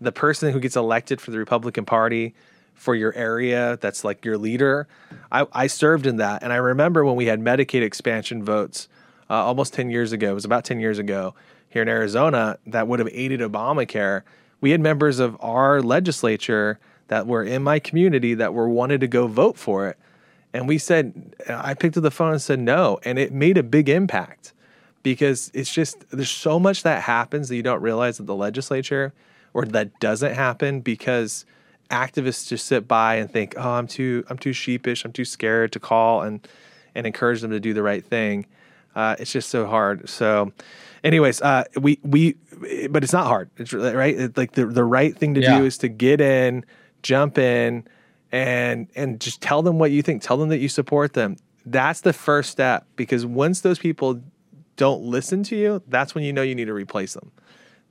the 0.00 0.12
person 0.12 0.52
who 0.52 0.60
gets 0.60 0.76
elected 0.76 1.20
for 1.20 1.30
the 1.30 1.38
Republican 1.38 1.84
Party 1.84 2.34
for 2.74 2.94
your 2.94 3.14
area, 3.14 3.78
that's 3.80 4.04
like 4.04 4.24
your 4.24 4.36
leader. 4.36 4.86
I, 5.32 5.46
I 5.52 5.66
served 5.66 6.06
in 6.06 6.16
that. 6.16 6.42
And 6.42 6.52
I 6.52 6.56
remember 6.56 7.04
when 7.04 7.16
we 7.16 7.26
had 7.26 7.40
Medicaid 7.40 7.82
expansion 7.82 8.44
votes 8.44 8.88
uh, 9.30 9.34
almost 9.34 9.72
10 9.72 9.90
years 9.90 10.12
ago, 10.12 10.30
it 10.30 10.34
was 10.34 10.44
about 10.44 10.64
10 10.64 10.80
years 10.80 10.98
ago 10.98 11.34
here 11.68 11.82
in 11.82 11.88
Arizona, 11.88 12.58
that 12.66 12.88
would 12.88 12.98
have 12.98 13.08
aided 13.12 13.40
Obamacare 13.40 14.22
we 14.60 14.70
had 14.70 14.80
members 14.80 15.18
of 15.18 15.36
our 15.40 15.82
legislature 15.82 16.78
that 17.08 17.26
were 17.26 17.44
in 17.44 17.62
my 17.62 17.78
community 17.78 18.34
that 18.34 18.54
were 18.54 18.68
wanted 18.68 19.00
to 19.00 19.06
go 19.06 19.26
vote 19.26 19.56
for 19.56 19.88
it. 19.88 19.98
And 20.52 20.66
we 20.66 20.78
said, 20.78 21.34
I 21.48 21.74
picked 21.74 21.96
up 21.96 22.02
the 22.02 22.10
phone 22.10 22.32
and 22.32 22.42
said 22.42 22.58
no. 22.58 22.98
And 23.04 23.18
it 23.18 23.32
made 23.32 23.58
a 23.58 23.62
big 23.62 23.88
impact 23.88 24.54
because 25.02 25.50
it's 25.54 25.72
just, 25.72 26.08
there's 26.10 26.30
so 26.30 26.58
much 26.58 26.82
that 26.82 27.02
happens 27.02 27.48
that 27.48 27.56
you 27.56 27.62
don't 27.62 27.82
realize 27.82 28.16
that 28.18 28.24
the 28.24 28.34
legislature 28.34 29.12
or 29.52 29.64
that 29.66 30.00
doesn't 30.00 30.34
happen 30.34 30.80
because 30.80 31.44
activists 31.90 32.48
just 32.48 32.66
sit 32.66 32.88
by 32.88 33.16
and 33.16 33.30
think, 33.30 33.54
oh, 33.56 33.70
I'm 33.70 33.86
too, 33.86 34.24
I'm 34.28 34.38
too 34.38 34.52
sheepish. 34.52 35.04
I'm 35.04 35.12
too 35.12 35.24
scared 35.24 35.72
to 35.72 35.80
call 35.80 36.22
and, 36.22 36.46
and 36.94 37.06
encourage 37.06 37.42
them 37.42 37.50
to 37.50 37.60
do 37.60 37.74
the 37.74 37.82
right 37.82 38.04
thing. 38.04 38.46
Uh, 38.94 39.14
it's 39.18 39.30
just 39.30 39.50
so 39.50 39.66
hard. 39.66 40.08
So, 40.08 40.52
anyways, 41.06 41.40
uh, 41.40 41.64
we 41.80 41.98
we, 42.02 42.36
but 42.90 43.02
it's 43.02 43.12
not 43.12 43.26
hard. 43.26 43.50
It's 43.56 43.72
right. 43.72 44.18
It's 44.18 44.36
like 44.36 44.52
the 44.52 44.66
the 44.66 44.84
right 44.84 45.16
thing 45.16 45.34
to 45.34 45.40
yeah. 45.40 45.58
do 45.58 45.64
is 45.64 45.78
to 45.78 45.88
get 45.88 46.20
in, 46.20 46.64
jump 47.02 47.38
in, 47.38 47.86
and 48.32 48.88
and 48.94 49.20
just 49.20 49.40
tell 49.40 49.62
them 49.62 49.78
what 49.78 49.90
you 49.90 50.02
think. 50.02 50.22
Tell 50.22 50.36
them 50.36 50.48
that 50.50 50.58
you 50.58 50.68
support 50.68 51.14
them. 51.14 51.36
That's 51.64 52.02
the 52.02 52.12
first 52.12 52.50
step 52.50 52.86
because 52.96 53.24
once 53.24 53.60
those 53.60 53.78
people 53.78 54.20
don't 54.76 55.02
listen 55.02 55.42
to 55.44 55.56
you, 55.56 55.82
that's 55.88 56.14
when 56.14 56.24
you 56.24 56.32
know 56.32 56.42
you 56.42 56.54
need 56.54 56.66
to 56.66 56.74
replace 56.74 57.14
them. 57.14 57.32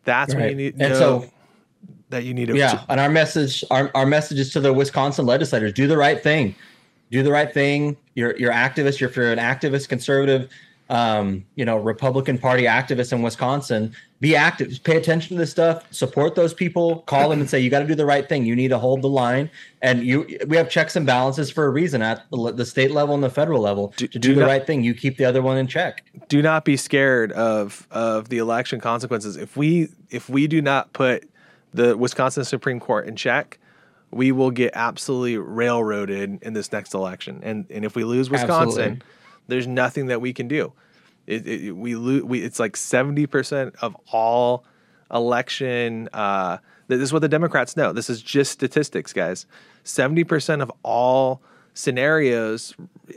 That's 0.04 0.34
right. 0.34 0.42
when 0.42 0.50
you 0.52 0.56
need. 0.56 0.82
And 0.82 0.96
so 0.96 1.30
that 2.10 2.24
you 2.24 2.34
need 2.34 2.48
to. 2.48 2.58
Yeah, 2.58 2.84
and 2.90 3.00
our 3.00 3.10
message, 3.10 3.64
our 3.72 3.92
our 3.96 4.06
message 4.06 4.40
is 4.40 4.52
to 4.54 4.60
the 4.60 4.74
Wisconsin 4.74 5.26
legislators: 5.26 5.74
do 5.74 5.88
the 5.88 5.98
right 5.98 6.22
thing. 6.22 6.56
Do 7.12 7.22
the 7.24 7.32
right 7.32 7.54
thing. 7.54 7.98
You're 8.16 8.36
you're 8.38 8.52
activist. 8.52 9.00
You're, 9.00 9.10
if 9.10 9.16
you're 9.16 9.32
an 9.32 9.40
activist, 9.40 9.90
conservative, 9.90 10.50
um, 10.90 11.46
you 11.56 11.66
know, 11.66 11.78
Republican 11.78 12.38
Party 12.38 12.64
activists 12.64 13.12
in 13.12 13.22
Wisconsin, 13.22 13.96
be 14.20 14.36
active, 14.36 14.80
pay 14.84 14.98
attention 14.98 15.36
to 15.36 15.40
this 15.40 15.52
stuff, 15.52 15.86
support 15.92 16.36
those 16.36 16.54
people, 16.54 17.00
call 17.02 17.30
them 17.30 17.40
and 17.40 17.50
say, 17.50 17.60
you 17.60 17.70
got 17.70 17.80
to 17.80 17.88
do 17.88 17.96
the 17.96 18.06
right 18.06 18.30
thing. 18.30 18.46
You 18.46 18.56
need 18.56 18.70
to 18.70 18.78
hold 18.78 19.02
the 19.02 19.10
line. 19.10 19.50
And 19.82 20.04
you, 20.04 20.28
we 20.48 20.58
have 20.58 20.70
checks 20.70 20.96
and 20.96 21.06
balances 21.06 21.50
for 21.50 21.66
a 21.66 21.70
reason 21.70 22.02
at 22.02 22.24
the, 22.32 22.66
state 22.66 22.92
level 22.92 23.16
and 23.16 23.24
the 23.24 23.30
federal 23.30 23.62
level 23.62 23.94
do, 23.98 24.08
to 24.08 24.20
do, 24.20 24.30
do 24.30 24.36
the 24.36 24.42
not, 24.42 24.48
right 24.48 24.66
thing. 24.66 24.84
You 24.84 24.94
keep 24.94 25.18
the 25.18 25.26
other 25.26 25.42
one 25.42 25.58
in 25.58 25.68
check. 25.68 26.04
Do 26.28 26.42
not 26.42 26.66
be 26.66 26.78
scared 26.78 27.32
of, 27.32 27.88
of 27.92 28.30
the 28.30 28.38
election 28.38 28.80
consequences. 28.80 29.38
If 29.38 29.58
we, 29.58 29.90
if 30.12 30.30
we 30.30 30.48
do 30.48 30.62
not 30.62 30.94
put 30.94 31.28
the 31.74 31.98
Wisconsin 31.98 32.46
Supreme 32.46 32.80
Court 32.80 33.08
in 33.08 33.16
check, 33.16 33.60
we 34.12 34.32
will 34.32 34.52
get 34.52 34.72
absolutely 34.76 35.38
railroaded 35.38 36.42
in 36.42 36.54
this 36.54 36.72
next 36.72 36.94
election. 36.94 37.42
And, 37.44 37.66
and 37.70 37.84
if 37.84 37.96
we 37.96 38.04
lose 38.04 38.30
Wisconsin, 38.30 38.84
Absolutely 38.84 39.02
there's 39.48 39.68
nothing 39.68 40.08
that 40.08 40.22
we 40.22 40.34
can 40.34 40.48
do. 40.48 40.74
It, 41.28 41.48
it, 41.48 41.72
we 41.72 41.96
lose. 41.96 42.24
We, 42.24 42.42
it's 42.42 42.60
like 42.60 42.78
seventy 42.78 43.26
percent 43.26 43.76
of 43.82 43.96
all 44.12 44.66
election. 45.12 46.10
Uh, 46.14 46.58
this 46.88 47.02
is 47.02 47.12
what 47.12 47.22
the 47.22 47.30
Democrats 47.30 47.76
know. 47.76 47.94
This 47.94 48.10
is 48.10 48.22
just 48.22 48.52
statistics, 48.52 49.14
guys. 49.14 49.46
Seventy 49.84 50.24
percent 50.24 50.62
of 50.62 50.72
all 50.84 51.42
scenarios 51.74 52.74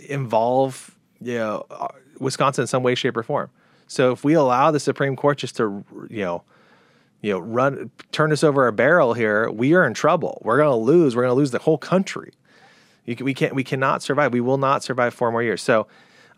involve 0.09 0.97
you 1.21 1.35
know 1.35 1.67
uh, 1.71 1.89
Wisconsin 2.19 2.63
in 2.63 2.67
some 2.67 2.83
way, 2.83 2.95
shape, 2.95 3.17
or 3.17 3.23
form. 3.23 3.51
So 3.87 4.13
if 4.13 4.25
we 4.25 4.35
allow 4.35 4.71
the 4.71 4.81
Supreme 4.81 5.17
Court 5.17 5.39
just 5.39 5.57
to 5.57 5.85
you 6.09 6.25
know 6.25 6.43
you 7.21 7.33
know 7.33 7.41
run 7.41 7.91
turn 8.13 8.33
us 8.33 8.43
over 8.43 8.67
a 8.67 8.73
barrel 8.73 9.15
here, 9.15 9.51
we 9.51 9.75
are 9.75 9.87
in 9.87 9.95
trouble. 9.95 10.41
We're 10.45 10.59
going 10.59 10.71
to 10.71 10.77
lose. 10.77 11.15
We're 11.15 11.23
going 11.23 11.33
to 11.33 11.39
lose 11.39 11.51
the 11.51 11.59
whole 11.59 11.79
country. 11.79 12.33
You, 13.05 13.17
we 13.21 13.35
can't. 13.35 13.55
We 13.55 13.65
cannot 13.65 14.03
survive. 14.03 14.33
We 14.33 14.41
will 14.41 14.59
not 14.59 14.83
survive 14.83 15.15
four 15.15 15.31
more 15.31 15.43
years. 15.43 15.63
So 15.63 15.87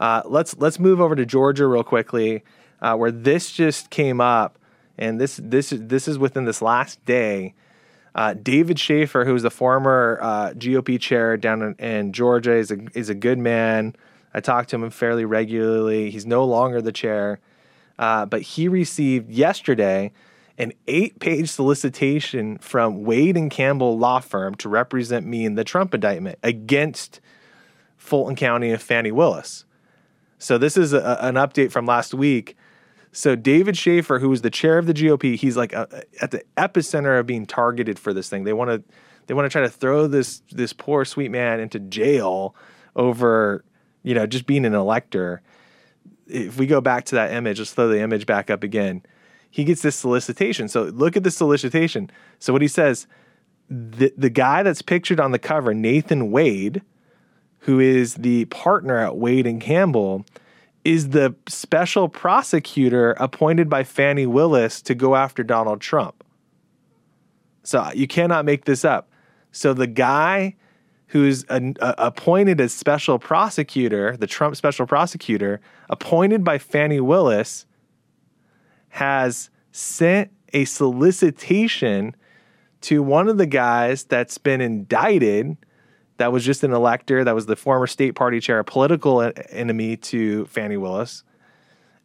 uh, 0.00 0.22
let's 0.24 0.56
let's 0.56 0.78
move 0.78 1.00
over 1.00 1.14
to 1.14 1.26
Georgia 1.26 1.66
real 1.66 1.84
quickly, 1.84 2.42
uh, 2.80 2.96
where 2.96 3.10
this 3.10 3.52
just 3.52 3.90
came 3.90 4.20
up, 4.20 4.58
and 4.98 5.20
this 5.20 5.38
this 5.42 5.74
this 5.76 6.08
is 6.08 6.18
within 6.18 6.46
this 6.46 6.62
last 6.62 7.04
day. 7.04 7.54
Uh, 8.12 8.34
David 8.34 8.78
Shafer, 8.80 9.24
who's 9.24 9.42
the 9.42 9.50
former 9.50 10.18
uh, 10.20 10.50
GOP 10.54 10.98
chair 10.98 11.36
down 11.36 11.62
in, 11.62 11.74
in, 11.74 12.12
Georgia, 12.12 12.54
is 12.54 12.70
a 12.70 12.78
is 12.94 13.10
a 13.10 13.14
good 13.14 13.38
man. 13.38 13.94
I 14.32 14.40
talk 14.40 14.66
to 14.68 14.76
him 14.76 14.90
fairly 14.90 15.24
regularly. 15.24 16.10
He's 16.10 16.26
no 16.26 16.44
longer 16.44 16.80
the 16.80 16.92
chair, 16.92 17.38
uh, 17.98 18.24
but 18.24 18.42
he 18.42 18.68
received 18.68 19.30
yesterday 19.30 20.12
an 20.56 20.72
eight-page 20.88 21.48
solicitation 21.48 22.58
from 22.58 23.04
Wade 23.04 23.36
and 23.36 23.50
Campbell 23.50 23.96
law 23.96 24.20
firm 24.20 24.54
to 24.56 24.68
represent 24.68 25.26
me 25.26 25.44
in 25.44 25.54
the 25.54 25.64
Trump 25.64 25.94
indictment 25.94 26.38
against 26.42 27.20
Fulton 27.96 28.36
County 28.36 28.70
and 28.70 28.80
Fani 28.80 29.10
Willis. 29.10 29.64
So 30.40 30.56
this 30.56 30.76
is 30.76 30.92
a, 30.92 31.18
an 31.20 31.34
update 31.34 31.70
from 31.70 31.86
last 31.86 32.14
week. 32.14 32.56
So 33.12 33.36
David 33.36 33.76
Shafer, 33.76 34.18
who 34.18 34.30
was 34.30 34.42
the 34.42 34.50
chair 34.50 34.78
of 34.78 34.86
the 34.86 34.94
GOP, 34.94 35.36
he's 35.36 35.56
like 35.56 35.72
a, 35.72 35.94
uh, 35.94 36.00
at 36.20 36.30
the 36.30 36.42
epicenter 36.56 37.20
of 37.20 37.26
being 37.26 37.44
targeted 37.44 37.98
for 37.98 38.12
this 38.12 38.28
thing. 38.28 38.44
They 38.44 38.52
want 38.52 38.70
to 38.70 38.94
they 39.26 39.34
want 39.34 39.46
to 39.46 39.50
try 39.50 39.60
to 39.60 39.68
throw 39.68 40.06
this 40.06 40.42
this 40.50 40.72
poor 40.72 41.04
sweet 41.04 41.30
man 41.30 41.60
into 41.60 41.78
jail 41.78 42.54
over 42.96 43.64
you 44.02 44.14
know 44.14 44.26
just 44.26 44.46
being 44.46 44.64
an 44.64 44.74
elector. 44.74 45.42
If 46.26 46.58
we 46.58 46.66
go 46.66 46.80
back 46.80 47.04
to 47.06 47.16
that 47.16 47.32
image, 47.32 47.58
let's 47.58 47.72
throw 47.72 47.88
the 47.88 48.00
image 48.00 48.24
back 48.24 48.48
up 48.50 48.62
again. 48.62 49.02
He 49.50 49.64
gets 49.64 49.82
this 49.82 49.96
solicitation. 49.96 50.68
So 50.68 50.84
look 50.84 51.16
at 51.16 51.24
the 51.24 51.30
solicitation. 51.30 52.10
So 52.38 52.52
what 52.52 52.62
he 52.62 52.68
says, 52.68 53.06
the 53.68 54.12
the 54.16 54.30
guy 54.30 54.62
that's 54.62 54.80
pictured 54.80 55.20
on 55.20 55.32
the 55.32 55.38
cover, 55.38 55.74
Nathan 55.74 56.30
Wade, 56.30 56.82
who 57.60 57.78
is 57.80 58.14
the 58.14 58.46
partner 58.46 58.98
at 58.98 59.16
Wade 59.16 59.46
and 59.46 59.60
Campbell, 59.60 60.24
is 60.84 61.10
the 61.10 61.34
special 61.46 62.08
prosecutor 62.08 63.12
appointed 63.18 63.68
by 63.68 63.84
Fani 63.84 64.26
Willis 64.26 64.80
to 64.82 64.94
go 64.94 65.14
after 65.14 65.42
Donald 65.42 65.80
Trump. 65.80 66.24
So 67.62 67.80
uh, 67.80 67.92
you 67.94 68.06
cannot 68.06 68.44
make 68.44 68.64
this 68.64 68.84
up. 68.84 69.10
So 69.52 69.74
the 69.74 69.86
guy 69.86 70.56
who's 71.08 71.44
a, 71.48 71.74
a, 71.80 71.84
uh, 71.84 71.94
appointed 71.98 72.60
as 72.60 72.72
special 72.72 73.18
prosecutor, 73.18 74.16
the 74.16 74.26
Trump 74.26 74.56
special 74.56 74.86
prosecutor, 74.86 75.60
appointed 75.88 76.44
by 76.44 76.56
Fani 76.56 77.00
Willis, 77.00 77.66
has 78.90 79.50
sent 79.72 80.30
a 80.52 80.64
solicitation 80.64 82.14
to 82.80 83.02
one 83.02 83.28
of 83.28 83.38
the 83.38 83.46
guys 83.46 84.04
that's 84.04 84.38
been 84.38 84.60
indicted 84.60 85.56
that 86.20 86.32
was 86.32 86.44
just 86.44 86.62
an 86.62 86.72
elector 86.74 87.24
that 87.24 87.34
was 87.34 87.46
the 87.46 87.56
former 87.56 87.86
state 87.86 88.14
party 88.14 88.40
chair 88.40 88.58
a 88.58 88.64
political 88.64 89.32
enemy 89.48 89.96
to 89.96 90.44
Fani 90.44 90.76
Willis 90.76 91.24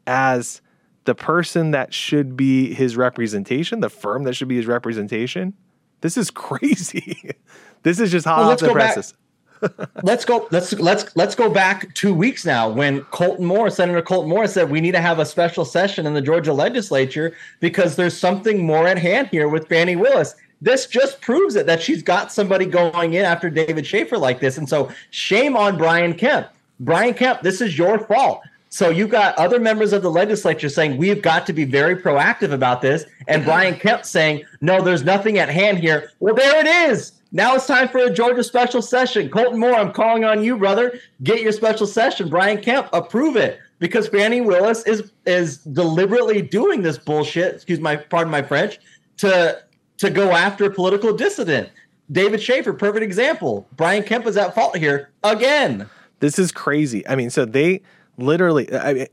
as 0.07 0.61
the 1.03 1.13
person 1.13 1.71
that 1.71 1.93
should 1.93 2.37
be 2.37 2.73
his 2.73 2.95
representation 2.95 3.81
the 3.81 3.89
firm 3.89 4.23
that 4.23 4.33
should 4.33 4.47
be 4.47 4.55
his 4.55 4.67
representation. 4.67 5.53
This 5.99 6.17
is 6.17 6.31
crazy. 6.47 7.31
This 7.83 7.99
is 7.99 8.09
just 8.09 8.25
hot 8.25 8.39
well, 8.39 8.51
off 8.51 8.59
the 8.59 8.71
presses. 8.71 9.13
Let's 10.03 10.25
go 10.25 10.47
let's 10.51 10.73
let's 10.73 11.15
let's 11.15 11.33
go 11.33 11.49
back 11.49 11.93
two 11.95 12.13
weeks 12.13 12.45
now 12.45 12.69
when 12.69 13.01
Colton 13.05 13.45
Moore, 13.45 13.69
Senator 13.69 14.01
Colton 14.01 14.29
Moore, 14.29 14.47
said 14.47 14.69
we 14.69 14.81
need 14.81 14.91
to 14.91 15.01
have 15.01 15.17
a 15.17 15.25
special 15.25 15.63
session 15.63 16.05
in 16.05 16.13
the 16.13 16.21
Georgia 16.21 16.53
legislature 16.53 17.35
because 17.61 17.95
there's 17.95 18.15
something 18.15 18.65
more 18.65 18.85
at 18.85 18.97
hand 18.97 19.29
here 19.29 19.47
with 19.47 19.67
Fani 19.69 19.95
Willis. 19.95 20.35
This 20.65 20.87
just 20.87 21.21
proves 21.21 21.55
it 21.55 21.67
that 21.67 21.79
she's 21.79 22.01
got 22.01 22.31
somebody 22.31 22.65
going 22.65 23.13
in 23.13 23.23
after 23.23 23.51
David 23.51 23.85
Shafer 23.85 24.17
like 24.17 24.39
this. 24.39 24.57
And 24.57 24.67
so 24.67 24.91
shame 25.11 25.55
on 25.55 25.77
Brian 25.77 26.15
Kemp. 26.15 26.47
Brian 26.79 27.13
Kemp, 27.13 27.43
this 27.43 27.61
is 27.61 27.77
your 27.77 27.99
fault. 27.99 28.41
So 28.69 28.89
you've 28.89 29.11
got 29.11 29.37
other 29.37 29.59
members 29.59 29.93
of 29.93 30.01
the 30.01 30.09
legislature 30.09 30.67
saying 30.67 30.97
we've 30.97 31.21
got 31.21 31.45
to 31.45 31.53
be 31.53 31.65
very 31.65 31.95
proactive 31.95 32.51
about 32.51 32.81
this, 32.81 33.05
and 33.27 33.45
Brian 33.45 33.75
Kemp 33.79 34.05
saying 34.05 34.43
no, 34.59 34.81
there's 34.81 35.03
nothing 35.03 35.37
at 35.37 35.49
hand 35.49 35.77
here. 35.77 36.09
Well, 36.19 36.33
there 36.33 36.59
it 36.59 36.89
is. 36.89 37.11
Now 37.31 37.53
it's 37.53 37.67
time 37.67 37.87
for 37.87 37.99
a 37.99 38.09
Georgia 38.11 38.43
special 38.43 38.81
session. 38.81 39.29
Colton 39.29 39.59
Moore, 39.59 39.75
I'm 39.75 39.93
calling 39.93 40.25
on 40.25 40.43
you, 40.43 40.57
brother. 40.57 40.99
Get 41.21 41.41
your 41.41 41.51
special 41.51 41.85
session. 41.85 42.27
Brian 42.27 42.59
Kemp, 42.59 42.89
approve 42.91 43.35
it 43.35 43.59
because 43.77 44.07
Fani 44.07 44.41
Willis 44.41 44.83
is 44.87 45.11
is 45.27 45.59
deliberately 45.59 46.41
doing 46.41 46.81
this 46.81 46.97
bullshit. 46.97 47.53
Excuse 47.53 47.79
my 47.79 47.95
pardon 47.97 48.31
my 48.31 48.41
French 48.41 48.79
to 49.17 49.61
to 49.97 50.09
go 50.09 50.31
after 50.31 50.65
a 50.65 50.69
political 50.69 51.15
dissident. 51.15 51.69
David 52.11 52.41
Shafer, 52.41 52.73
perfect 52.73 53.03
example. 53.03 53.67
Brian 53.75 54.03
Kemp 54.03 54.25
is 54.27 54.37
at 54.37 54.53
fault 54.53 54.77
here 54.77 55.09
again. 55.23 55.89
This 56.19 56.37
is 56.37 56.51
crazy. 56.51 57.07
I 57.07 57.15
mean, 57.15 57.29
so 57.29 57.45
they 57.45 57.81
literally, 58.17 58.71
I 58.73 58.93
mean, 58.93 59.07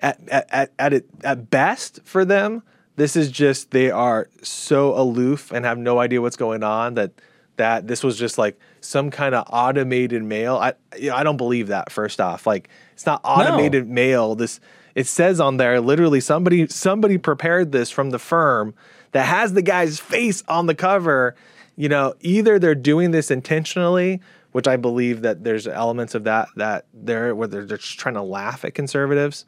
at 0.00 0.20
at 0.28 0.46
at 0.50 0.72
at, 0.78 0.92
it, 0.92 1.06
at 1.22 1.50
best 1.50 2.00
for 2.04 2.24
them, 2.24 2.62
this 2.96 3.16
is 3.16 3.30
just 3.30 3.70
they 3.70 3.90
are 3.90 4.28
so 4.42 4.96
aloof 4.98 5.50
and 5.52 5.64
have 5.64 5.78
no 5.78 5.98
idea 5.98 6.20
what's 6.20 6.36
going 6.36 6.62
on 6.62 6.94
that 6.94 7.12
that 7.56 7.86
this 7.86 8.02
was 8.02 8.18
just 8.18 8.36
like 8.36 8.58
some 8.80 9.10
kind 9.10 9.34
of 9.34 9.46
automated 9.50 10.22
mail. 10.22 10.56
I 10.56 10.74
you 10.98 11.10
know, 11.10 11.16
I 11.16 11.22
don't 11.22 11.36
believe 11.36 11.68
that 11.68 11.90
first 11.90 12.20
off. 12.20 12.46
Like 12.46 12.68
it's 12.92 13.06
not 13.06 13.20
automated 13.24 13.88
no. 13.88 13.94
mail. 13.94 14.34
This 14.34 14.60
it 14.94 15.06
says 15.06 15.40
on 15.40 15.56
there 15.56 15.80
literally 15.80 16.20
somebody 16.20 16.66
somebody 16.68 17.18
prepared 17.18 17.72
this 17.72 17.90
from 17.90 18.10
the 18.10 18.18
firm 18.18 18.74
that 19.14 19.26
has 19.26 19.52
the 19.52 19.62
guy's 19.62 20.00
face 20.00 20.42
on 20.48 20.66
the 20.66 20.74
cover. 20.74 21.36
You 21.76 21.88
know, 21.88 22.14
either 22.20 22.58
they're 22.58 22.74
doing 22.74 23.12
this 23.12 23.30
intentionally, 23.30 24.20
which 24.50 24.66
I 24.66 24.76
believe 24.76 25.22
that 25.22 25.44
there's 25.44 25.68
elements 25.68 26.16
of 26.16 26.24
that 26.24 26.48
that 26.56 26.86
they're 26.92 27.34
where 27.34 27.46
they're 27.48 27.64
just 27.64 27.98
trying 27.98 28.16
to 28.16 28.22
laugh 28.22 28.64
at 28.64 28.74
conservatives. 28.74 29.46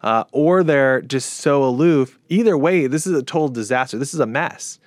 Uh, 0.00 0.22
or 0.30 0.62
they're 0.62 1.02
just 1.02 1.38
so 1.38 1.64
aloof. 1.64 2.20
Either 2.28 2.56
way, 2.56 2.86
this 2.86 3.04
is 3.04 3.12
a 3.14 3.22
total 3.22 3.48
disaster. 3.48 3.98
This 3.98 4.14
is 4.14 4.20
a 4.20 4.26
mess. 4.26 4.78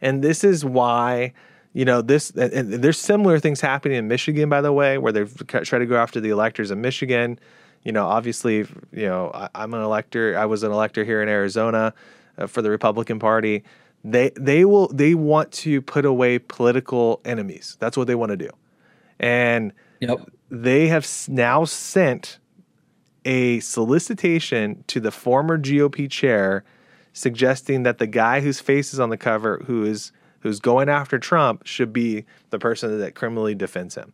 And 0.00 0.24
this 0.24 0.42
is 0.42 0.64
why 0.64 1.34
you 1.74 1.84
know 1.84 2.00
this 2.00 2.30
and, 2.30 2.72
there's 2.72 2.98
similar 2.98 3.38
things 3.38 3.60
happening 3.60 3.98
in 3.98 4.06
michigan 4.06 4.48
by 4.48 4.60
the 4.60 4.72
way 4.72 4.96
where 4.96 5.12
they've 5.12 5.46
tried 5.48 5.80
to 5.80 5.86
go 5.86 5.96
after 5.96 6.20
the 6.20 6.30
electors 6.30 6.70
in 6.70 6.80
michigan 6.80 7.36
you 7.82 7.90
know 7.90 8.06
obviously 8.06 8.58
you 8.92 9.06
know 9.06 9.32
I, 9.34 9.64
am 9.64 9.74
an 9.74 9.82
elector 9.82 10.38
i 10.38 10.46
was 10.46 10.62
an 10.62 10.70
elector 10.70 11.04
here 11.04 11.20
in 11.20 11.28
arizona 11.28 11.92
uh, 12.38 12.46
for 12.46 12.62
the 12.62 12.70
republican 12.70 13.18
party 13.18 13.62
they 14.04 14.30
they 14.36 14.64
will 14.64 14.88
they 14.88 15.14
want 15.14 15.50
to 15.52 15.80
put 15.80 16.04
away 16.04 16.38
political 16.38 17.20
enemies 17.24 17.76
that's 17.80 17.96
what 17.96 18.06
they 18.06 18.14
want 18.14 18.30
to 18.30 18.36
do 18.36 18.50
and 19.20 19.72
yep. 20.00 20.18
they 20.50 20.88
have 20.88 21.08
now 21.28 21.64
sent 21.64 22.38
a 23.24 23.60
solicitation 23.60 24.84
to 24.86 25.00
the 25.00 25.10
former 25.10 25.58
gop 25.58 26.10
chair 26.10 26.64
suggesting 27.12 27.84
that 27.84 27.98
the 27.98 28.06
guy 28.06 28.40
whose 28.40 28.60
face 28.60 28.92
is 28.92 29.00
on 29.00 29.08
the 29.08 29.16
cover 29.16 29.62
who 29.66 29.84
is 29.84 30.12
who's 30.40 30.60
going 30.60 30.90
after 30.90 31.18
Trump 31.18 31.66
should 31.66 31.92
be 31.92 32.26
the 32.50 32.58
person 32.58 32.98
that 32.98 33.14
criminally 33.14 33.54
defends 33.54 33.94
him. 33.94 34.12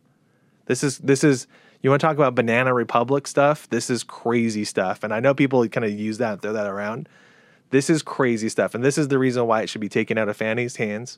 This 0.65 0.81
is 0.81 0.97
this 0.99 1.23
is 1.23 1.45
you 1.81 1.89
want 1.89 1.99
to 1.99 2.07
talk 2.07 2.15
about 2.15 2.35
banana 2.35 2.73
republic 2.73 3.27
stuff? 3.27 3.67
This 3.69 3.89
is 3.89 4.03
crazy 4.03 4.63
stuff. 4.63 5.03
And 5.03 5.13
I 5.13 5.19
know 5.19 5.33
people 5.33 5.67
kind 5.67 5.83
of 5.83 5.91
use 5.91 6.19
that 6.19 6.33
and 6.33 6.41
throw 6.41 6.53
that 6.53 6.67
around. 6.67 7.09
This 7.71 7.89
is 7.89 8.03
crazy 8.03 8.47
stuff. 8.47 8.75
And 8.75 8.83
this 8.83 8.97
is 8.97 9.07
the 9.07 9.17
reason 9.17 9.47
why 9.47 9.61
it 9.61 9.67
should 9.67 9.81
be 9.81 9.89
taken 9.89 10.17
out 10.17 10.29
of 10.29 10.37
Fani's 10.37 10.75
hands. 10.75 11.17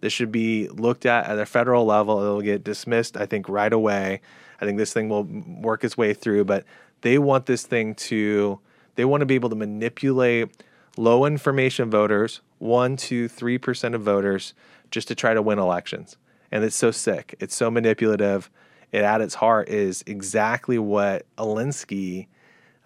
This 0.00 0.12
should 0.12 0.30
be 0.30 0.68
looked 0.68 1.06
at 1.06 1.26
at 1.26 1.38
a 1.38 1.46
federal 1.46 1.84
level. 1.84 2.22
It'll 2.22 2.40
get 2.40 2.62
dismissed, 2.62 3.16
I 3.16 3.26
think, 3.26 3.48
right 3.48 3.72
away. 3.72 4.20
I 4.60 4.64
think 4.64 4.78
this 4.78 4.92
thing 4.92 5.08
will 5.08 5.24
work 5.24 5.82
its 5.82 5.96
way 5.96 6.14
through, 6.14 6.44
but 6.44 6.64
they 7.00 7.18
want 7.18 7.46
this 7.46 7.64
thing 7.64 7.94
to, 7.94 8.60
they 8.94 9.04
want 9.04 9.22
to 9.22 9.26
be 9.26 9.34
able 9.34 9.50
to 9.50 9.56
manipulate 9.56 10.50
low 10.96 11.24
information 11.24 11.90
voters, 11.90 12.40
one, 12.58 12.96
two, 12.96 13.28
three 13.28 13.58
percent 13.58 13.94
of 13.94 14.02
voters, 14.02 14.54
just 14.90 15.08
to 15.08 15.14
try 15.14 15.34
to 15.34 15.42
win 15.42 15.58
elections. 15.58 16.16
And 16.50 16.64
it's 16.64 16.76
so 16.76 16.90
sick. 16.90 17.34
It's 17.40 17.54
so 17.54 17.70
manipulative. 17.70 18.50
It 18.90 19.02
at 19.04 19.20
its 19.20 19.34
heart 19.34 19.68
is 19.68 20.02
exactly 20.06 20.78
what 20.78 21.26
Alinsky, 21.36 22.26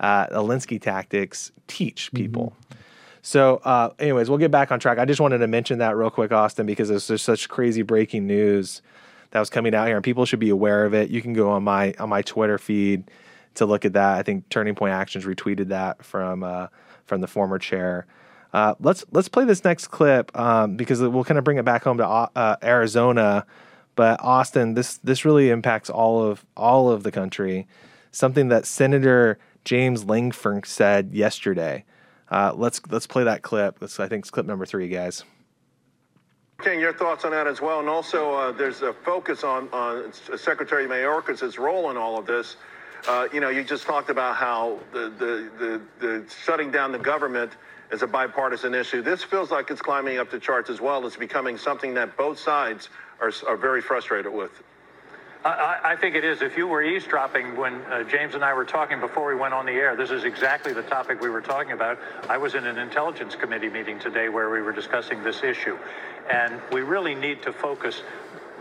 uh, 0.00 0.26
Alinsky 0.26 0.80
tactics 0.80 1.52
teach 1.68 2.12
people. 2.12 2.54
Mm-hmm. 2.54 2.61
So, 3.22 3.60
uh, 3.64 3.90
anyways, 4.00 4.28
we'll 4.28 4.38
get 4.38 4.50
back 4.50 4.72
on 4.72 4.80
track. 4.80 4.98
I 4.98 5.04
just 5.04 5.20
wanted 5.20 5.38
to 5.38 5.46
mention 5.46 5.78
that 5.78 5.96
real 5.96 6.10
quick, 6.10 6.32
Austin, 6.32 6.66
because 6.66 6.88
there's 6.88 7.06
just 7.06 7.24
such 7.24 7.48
crazy 7.48 7.82
breaking 7.82 8.26
news 8.26 8.82
that 9.30 9.38
was 9.38 9.48
coming 9.48 9.74
out 9.74 9.86
here, 9.86 9.96
and 9.96 10.04
people 10.04 10.24
should 10.26 10.40
be 10.40 10.50
aware 10.50 10.84
of 10.84 10.92
it. 10.92 11.08
You 11.08 11.22
can 11.22 11.32
go 11.32 11.50
on 11.50 11.62
my 11.62 11.94
on 11.98 12.08
my 12.08 12.22
Twitter 12.22 12.58
feed 12.58 13.10
to 13.54 13.66
look 13.66 13.84
at 13.84 13.92
that. 13.92 14.18
I 14.18 14.22
think 14.22 14.48
Turning 14.48 14.74
Point 14.74 14.92
Actions 14.92 15.24
retweeted 15.24 15.68
that 15.68 16.04
from 16.04 16.42
uh, 16.42 16.66
from 17.06 17.20
the 17.20 17.28
former 17.28 17.58
chair. 17.58 18.06
Uh, 18.52 18.74
let's 18.80 19.04
let's 19.12 19.28
play 19.28 19.44
this 19.44 19.64
next 19.64 19.86
clip 19.88 20.36
um, 20.36 20.76
because 20.76 21.00
we'll 21.00 21.24
kind 21.24 21.38
of 21.38 21.44
bring 21.44 21.58
it 21.58 21.64
back 21.64 21.84
home 21.84 21.98
to 21.98 22.06
uh, 22.06 22.56
Arizona, 22.62 23.46
but 23.94 24.20
Austin, 24.20 24.74
this 24.74 24.98
this 24.98 25.24
really 25.24 25.50
impacts 25.50 25.88
all 25.88 26.22
of 26.22 26.44
all 26.56 26.90
of 26.90 27.04
the 27.04 27.12
country. 27.12 27.66
Something 28.10 28.48
that 28.48 28.66
Senator 28.66 29.38
James 29.64 30.04
Lankford 30.04 30.66
said 30.66 31.14
yesterday. 31.14 31.84
Uh, 32.32 32.50
let's 32.56 32.80
let's 32.90 33.06
play 33.06 33.24
that 33.24 33.42
clip. 33.42 33.78
This 33.78 34.00
I 34.00 34.08
think 34.08 34.22
it's 34.22 34.30
clip 34.30 34.46
number 34.46 34.64
three, 34.64 34.88
guys. 34.88 35.22
King, 36.64 36.80
your 36.80 36.94
thoughts 36.94 37.26
on 37.26 37.32
that 37.32 37.46
as 37.46 37.60
well, 37.60 37.80
and 37.80 37.90
also 37.90 38.32
uh, 38.32 38.52
there's 38.52 38.80
a 38.80 38.94
focus 38.94 39.44
on 39.44 39.68
on 39.68 40.10
Secretary 40.38 40.86
Mayorkas' 40.86 41.58
role 41.58 41.90
in 41.90 41.98
all 41.98 42.18
of 42.18 42.26
this. 42.26 42.56
Uh, 43.06 43.28
you 43.34 43.40
know, 43.40 43.50
you 43.50 43.62
just 43.62 43.84
talked 43.84 44.08
about 44.08 44.36
how 44.36 44.78
the, 44.92 45.10
the, 45.18 45.50
the, 45.58 45.82
the, 45.98 46.24
shutting 46.44 46.70
down 46.70 46.92
the 46.92 46.98
government 46.98 47.50
is 47.90 48.02
a 48.02 48.06
bipartisan 48.06 48.74
issue. 48.76 49.02
This 49.02 49.24
feels 49.24 49.50
like 49.50 49.72
it's 49.72 49.82
climbing 49.82 50.18
up 50.18 50.30
the 50.30 50.38
charts 50.38 50.70
as 50.70 50.80
well. 50.80 51.04
It's 51.04 51.16
becoming 51.16 51.58
something 51.58 51.94
that 51.94 52.16
both 52.16 52.38
sides 52.38 52.90
are, 53.20 53.32
are 53.48 53.56
very 53.56 53.82
frustrated 53.82 54.32
with. 54.32 54.52
I, 55.44 55.80
I 55.84 55.96
think 55.96 56.14
it 56.14 56.24
is. 56.24 56.40
If 56.40 56.56
you 56.56 56.68
were 56.68 56.82
eavesdropping 56.82 57.56
when 57.56 57.74
uh, 57.82 58.04
James 58.04 58.34
and 58.34 58.44
I 58.44 58.54
were 58.54 58.64
talking 58.64 59.00
before 59.00 59.26
we 59.26 59.34
went 59.34 59.54
on 59.54 59.66
the 59.66 59.72
air, 59.72 59.96
this 59.96 60.10
is 60.10 60.22
exactly 60.22 60.72
the 60.72 60.82
topic 60.82 61.20
we 61.20 61.30
were 61.30 61.40
talking 61.40 61.72
about. 61.72 61.98
I 62.28 62.38
was 62.38 62.54
in 62.54 62.64
an 62.64 62.78
intelligence 62.78 63.34
committee 63.34 63.68
meeting 63.68 63.98
today 63.98 64.28
where 64.28 64.50
we 64.50 64.62
were 64.62 64.72
discussing 64.72 65.22
this 65.24 65.42
issue. 65.42 65.76
And 66.30 66.60
we 66.70 66.82
really 66.82 67.16
need 67.16 67.42
to 67.42 67.52
focus 67.52 68.02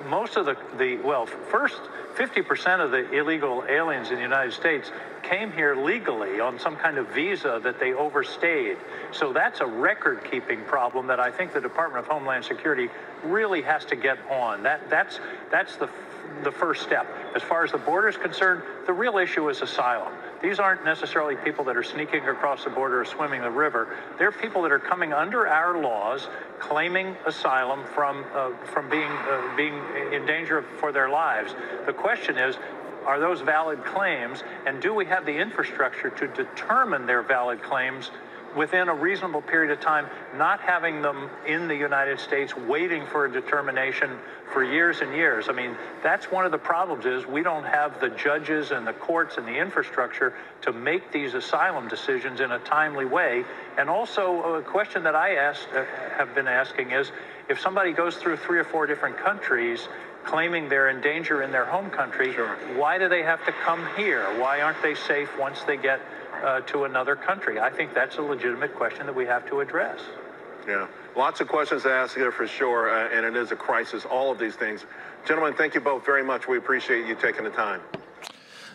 most 0.10 0.38
of 0.38 0.46
the, 0.46 0.58
the 0.78 0.98
well, 0.98 1.26
first, 1.26 1.80
50% 2.16 2.84
of 2.84 2.92
the 2.92 3.10
illegal 3.12 3.64
aliens 3.68 4.10
in 4.10 4.16
the 4.16 4.22
United 4.22 4.54
States 4.54 4.92
came 5.24 5.52
here 5.52 5.76
legally 5.76 6.40
on 6.40 6.60
some 6.60 6.76
kind 6.76 6.98
of 6.98 7.08
visa 7.10 7.60
that 7.64 7.80
they 7.80 7.94
overstayed. 7.94 8.78
So 9.12 9.32
that's 9.34 9.62
a 9.62 9.66
record 9.66 10.24
keeping 10.30 10.64
problem 10.64 11.08
that 11.08 11.20
I 11.20 11.32
think 11.32 11.54
the 11.54 11.62
Department 11.62 12.06
of 12.06 12.12
Homeland 12.12 12.44
Security 12.44 12.90
really 13.24 13.62
has 13.62 13.86
to 13.86 13.96
get 13.96 14.18
on. 14.30 14.64
That, 14.64 14.90
that's, 14.90 15.20
that's 15.50 15.76
the, 15.78 15.90
the 16.44 16.52
first 16.52 16.82
step. 16.82 17.08
As 17.36 17.42
far 17.42 17.64
as 17.64 17.72
the 17.72 17.78
border 17.78 18.10
is 18.10 18.18
concerned, 18.18 18.64
the 18.88 18.94
real 18.94 19.18
issue 19.18 19.50
is 19.50 19.62
asylum. 19.62 20.12
These 20.42 20.60
aren't 20.60 20.84
necessarily 20.84 21.36
people 21.36 21.64
that 21.66 21.78
are 21.78 21.84
sneaking 21.84 22.28
across 22.28 22.64
the 22.64 22.72
border 22.72 23.02
or 23.02 23.06
swimming 23.06 23.42
the 23.42 23.52
river. 23.52 23.96
They're 24.18 24.32
people 24.32 24.64
that 24.64 24.72
are 24.72 24.80
coming 24.80 25.14
under 25.14 25.48
our 25.48 25.80
laws, 25.80 26.28
claiming 26.60 27.16
asylum 27.26 27.84
from 27.94 28.26
uh, 28.34 28.52
from 28.66 28.90
being 28.90 29.12
uh, 29.12 29.56
being 29.56 29.80
in 30.12 30.26
danger 30.26 30.64
for 30.80 30.92
their 30.92 31.10
lives. 31.10 31.54
The 31.86 31.94
question 31.94 32.38
is, 32.38 32.58
are 33.06 33.20
those 33.20 33.42
valid 33.42 33.84
claims, 33.86 34.44
and 34.66 34.82
do 34.82 34.94
we 34.94 35.06
have 35.06 35.26
the 35.26 35.36
infrastructure 35.36 36.10
to 36.10 36.28
determine 36.28 37.06
their 37.06 37.22
valid 37.22 37.62
claims 37.62 38.12
within 38.56 38.90
a 38.90 38.94
reasonable 38.94 39.42
period 39.42 39.72
of 39.72 39.80
time, 39.80 40.08
not 40.36 40.60
having 40.60 41.02
them 41.02 41.30
in 41.48 41.68
the 41.68 41.76
United 41.76 42.20
States 42.20 42.56
waiting 42.56 43.06
for 43.06 43.26
a 43.26 43.32
determination 43.32 44.18
for 44.54 44.64
years 44.64 45.02
and 45.02 45.14
years. 45.14 45.48
I 45.50 45.54
mean, 45.54 45.76
that's 46.04 46.30
one 46.32 46.46
of 46.46 46.52
the 46.52 46.58
problems 46.58 47.06
is 47.06 47.26
we 47.26 47.42
don't 47.42 47.64
have 47.64 48.00
the 48.02 48.10
judges 48.10 48.72
and 48.72 48.86
the 48.86 48.94
courts 48.94 49.38
and 49.38 49.48
the 49.48 49.58
infrastructure 49.58 50.34
to 50.62 50.74
make 50.74 51.12
these 51.12 51.34
asylum 51.34 51.88
decisions 51.88 52.42
in 52.42 52.52
a 52.52 52.60
timely 52.60 53.06
way. 53.06 53.46
And 53.78 53.90
also 53.90 54.56
a 54.56 54.62
question 54.62 55.04
that 55.04 55.16
I 55.16 55.36
asked, 55.36 55.68
uh, 55.74 55.86
have 56.18 56.36
been 56.36 56.48
asking 56.48 56.92
is, 56.92 57.12
if 57.50 57.60
somebody 57.60 57.92
goes 57.94 58.18
through 58.18 58.38
three 58.38 58.60
or 58.60 58.64
four 58.64 58.86
different 58.88 59.18
countries, 59.18 59.88
claiming 60.24 60.70
they're 60.70 60.90
in 60.90 61.02
danger 61.02 61.42
in 61.42 61.52
their 61.52 61.66
home 61.66 61.90
country, 61.90 62.34
Sure. 62.34 62.56
why 62.76 62.98
do 62.98 63.10
they 63.10 63.24
have 63.24 63.44
to 63.46 63.52
come 63.52 63.88
here? 63.98 64.24
Why 64.40 64.62
aren't 64.62 64.82
they 64.82 64.96
safe 64.96 65.36
once 65.38 65.64
they 65.64 65.78
get 65.78 66.00
uh, 66.44 66.62
to 66.62 66.86
another 66.86 67.16
country? 67.16 67.60
I 67.60 67.70
think 67.70 67.94
that's 67.94 68.18
a 68.18 68.22
legitimate 68.22 68.76
question 68.76 69.06
that 69.06 69.16
we 69.16 69.26
have 69.26 69.48
to 69.50 69.60
address. 69.62 70.00
Yeah, 70.68 70.88
lots 71.16 71.42
of 71.42 71.48
questions 71.48 71.84
to 71.84 71.92
ask 71.92 72.16
here 72.16 72.32
for 72.32 72.48
sure, 72.48 72.90
uh, 72.90 73.10
and 73.10 73.26
it 73.26 73.36
is 73.36 73.52
a 73.52 73.56
crisis. 73.56 74.06
All 74.06 74.32
of 74.32 74.38
these 74.38 74.56
things, 74.56 74.86
gentlemen. 75.28 75.54
Thank 75.56 75.74
you 75.74 75.82
both 75.82 76.06
very 76.06 76.24
much. 76.24 76.48
We 76.48 76.58
appreciate 76.58 77.08
you 77.08 77.16
taking 77.16 77.44
the 77.44 77.50
time. 77.50 77.82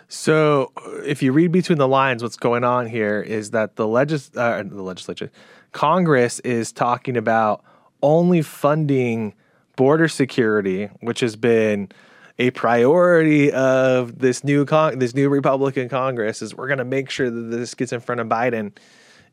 So, 0.08 0.72
uh, 0.76 1.02
if 1.04 1.22
you 1.22 1.32
read 1.32 1.52
between 1.52 1.78
the 1.78 1.88
lines, 1.88 2.22
what's 2.22 2.36
going 2.36 2.64
on 2.64 2.86
here 2.86 3.20
is 3.20 3.50
that 3.50 3.76
the 3.76 3.86
legis- 3.86 4.30
uh, 4.36 4.62
the 4.64 4.82
legislature, 4.82 5.30
Congress 5.72 6.40
is 6.40 6.72
talking 6.72 7.16
about 7.16 7.64
only 8.02 8.42
funding 8.42 9.34
border 9.76 10.08
security, 10.08 10.86
which 11.00 11.20
has 11.20 11.36
been 11.36 11.88
a 12.38 12.50
priority 12.50 13.50
of 13.52 14.18
this 14.18 14.44
new 14.44 14.64
con- 14.64 14.98
this 14.98 15.14
new 15.14 15.28
Republican 15.28 15.88
Congress. 15.88 16.42
Is 16.42 16.54
we're 16.54 16.68
going 16.68 16.78
to 16.78 16.84
make 16.84 17.10
sure 17.10 17.30
that 17.30 17.40
this 17.56 17.74
gets 17.74 17.92
in 17.92 18.00
front 18.00 18.20
of 18.20 18.28
Biden. 18.28 18.72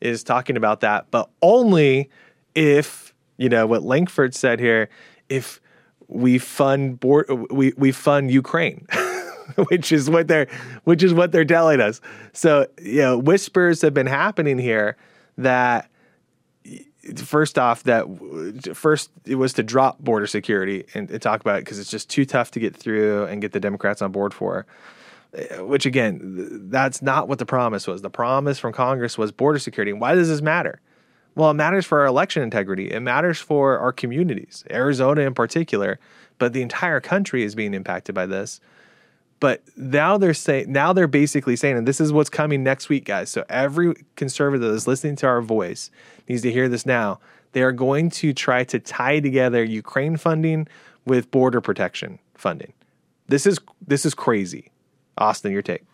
Is 0.00 0.22
talking 0.22 0.56
about 0.56 0.80
that, 0.80 1.10
but 1.10 1.30
only 1.40 2.10
if 2.54 3.14
you 3.36 3.48
know 3.48 3.66
what 3.66 3.82
Lankford 3.82 4.34
said 4.34 4.60
here. 4.60 4.88
If 5.28 5.60
we 6.08 6.38
fund 6.38 7.00
board, 7.00 7.26
we 7.50 7.72
we 7.76 7.92
fund 7.92 8.30
Ukraine. 8.30 8.86
which 9.68 9.92
is 9.92 10.08
what 10.08 10.28
they're 10.28 10.48
which 10.84 11.02
is 11.02 11.12
what 11.14 11.32
they're 11.32 11.44
telling 11.44 11.80
us. 11.80 12.00
So, 12.32 12.66
you 12.80 13.00
know, 13.00 13.18
whispers 13.18 13.82
have 13.82 13.94
been 13.94 14.06
happening 14.06 14.58
here 14.58 14.96
that 15.38 15.90
first 17.16 17.58
off 17.58 17.82
that 17.84 18.04
first 18.74 19.10
it 19.24 19.36
was 19.36 19.52
to 19.54 19.62
drop 19.62 19.98
border 19.98 20.26
security 20.26 20.84
and, 20.94 21.10
and 21.10 21.20
talk 21.20 21.40
about 21.40 21.58
it 21.58 21.64
because 21.64 21.78
it's 21.78 21.90
just 21.90 22.08
too 22.08 22.24
tough 22.24 22.50
to 22.52 22.60
get 22.60 22.76
through 22.76 23.24
and 23.24 23.40
get 23.40 23.52
the 23.52 23.60
Democrats 23.60 24.02
on 24.02 24.12
board 24.12 24.32
for. 24.32 24.66
Eh, 25.34 25.60
which 25.60 25.86
again, 25.86 26.68
that's 26.70 27.02
not 27.02 27.28
what 27.28 27.38
the 27.38 27.46
promise 27.46 27.86
was. 27.86 28.02
The 28.02 28.10
promise 28.10 28.58
from 28.58 28.72
Congress 28.72 29.18
was 29.18 29.32
border 29.32 29.58
security. 29.58 29.90
and 29.90 30.00
Why 30.00 30.14
does 30.14 30.28
this 30.28 30.42
matter? 30.42 30.80
Well, 31.34 31.50
it 31.50 31.54
matters 31.54 31.84
for 31.84 32.00
our 32.00 32.06
election 32.06 32.42
integrity. 32.42 32.90
It 32.90 33.00
matters 33.00 33.38
for 33.38 33.78
our 33.78 33.92
communities, 33.92 34.64
Arizona 34.70 35.22
in 35.22 35.34
particular, 35.34 35.98
but 36.38 36.52
the 36.52 36.62
entire 36.62 37.00
country 37.00 37.42
is 37.42 37.54
being 37.54 37.74
impacted 37.74 38.14
by 38.14 38.26
this. 38.26 38.60
But 39.40 39.62
now 39.76 40.16
they're 40.16 40.34
saying, 40.34 40.72
now 40.72 40.92
they're 40.92 41.06
basically 41.06 41.56
saying, 41.56 41.76
and 41.76 41.88
this 41.88 42.00
is 42.00 42.12
what's 42.12 42.30
coming 42.30 42.62
next 42.62 42.88
week, 42.88 43.04
guys. 43.04 43.30
So 43.30 43.44
every 43.48 43.94
conservative 44.16 44.68
that 44.68 44.74
is 44.74 44.86
listening 44.86 45.16
to 45.16 45.26
our 45.26 45.42
voice 45.42 45.90
needs 46.28 46.42
to 46.42 46.52
hear 46.52 46.68
this 46.68 46.86
now. 46.86 47.20
They 47.52 47.62
are 47.62 47.72
going 47.72 48.10
to 48.10 48.32
try 48.32 48.64
to 48.64 48.78
tie 48.78 49.20
together 49.20 49.62
Ukraine 49.62 50.16
funding 50.16 50.66
with 51.04 51.30
border 51.30 51.60
protection 51.60 52.18
funding. 52.34 52.72
This 53.28 53.46
is 53.46 53.58
this 53.86 54.04
is 54.04 54.14
crazy. 54.14 54.70
Austin, 55.18 55.52
your 55.52 55.62
take. 55.62 55.84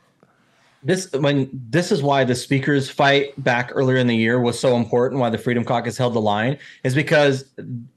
This 0.83 1.13
when 1.13 1.51
this 1.53 1.93
is 1.93 2.03
why 2.03 2.25
the 2.25 2.35
speakers 2.35 2.89
fight 2.89 3.33
back 3.45 3.71
earlier 3.75 3.99
in 3.99 4.07
the 4.07 4.17
year 4.17 4.41
was 4.41 4.59
so 4.59 4.77
important. 4.77 5.21
Why 5.21 5.29
the 5.29 5.37
Freedom 5.37 5.63
Caucus 5.63 5.99
held 5.99 6.15
the 6.15 6.23
line 6.23 6.59
is 6.85 6.95
because 6.95 7.45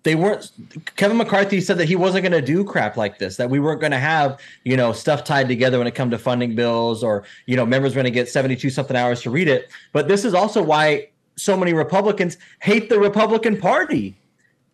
they 0.04 0.16
weren't. 0.16 0.52
Kevin 0.98 1.16
McCarthy 1.16 1.62
said 1.62 1.78
that 1.78 1.86
he 1.86 1.96
wasn't 1.96 2.24
going 2.24 2.34
to 2.34 2.46
do 2.46 2.66
crap 2.66 2.98
like 2.98 3.20
this. 3.20 3.38
That 3.38 3.50
we 3.50 3.62
weren't 3.62 3.80
going 3.80 3.94
to 3.94 4.00
have 4.00 4.42
you 4.66 4.76
know 4.76 4.92
stuff 4.92 5.24
tied 5.24 5.48
together 5.48 5.78
when 5.78 5.88
it 5.88 5.96
come 5.96 6.12
to 6.12 6.18
funding 6.18 6.56
bills 6.56 7.06
or 7.06 7.24
you 7.46 7.56
know 7.56 7.66
members 7.66 7.94
going 7.94 8.04
to 8.04 8.12
get 8.12 8.28
seventy 8.28 8.58
two 8.58 8.70
something 8.70 8.98
hours 8.98 9.22
to 9.22 9.30
read 9.30 9.48
it. 9.48 9.70
But 9.94 10.10
this 10.10 10.26
is 10.26 10.34
also 10.34 10.62
why 10.62 11.08
so 11.38 11.56
many 11.56 11.74
Republicans 11.74 12.38
hate 12.60 12.90
the 12.90 13.00
Republican 13.00 13.58
Party. 13.58 14.16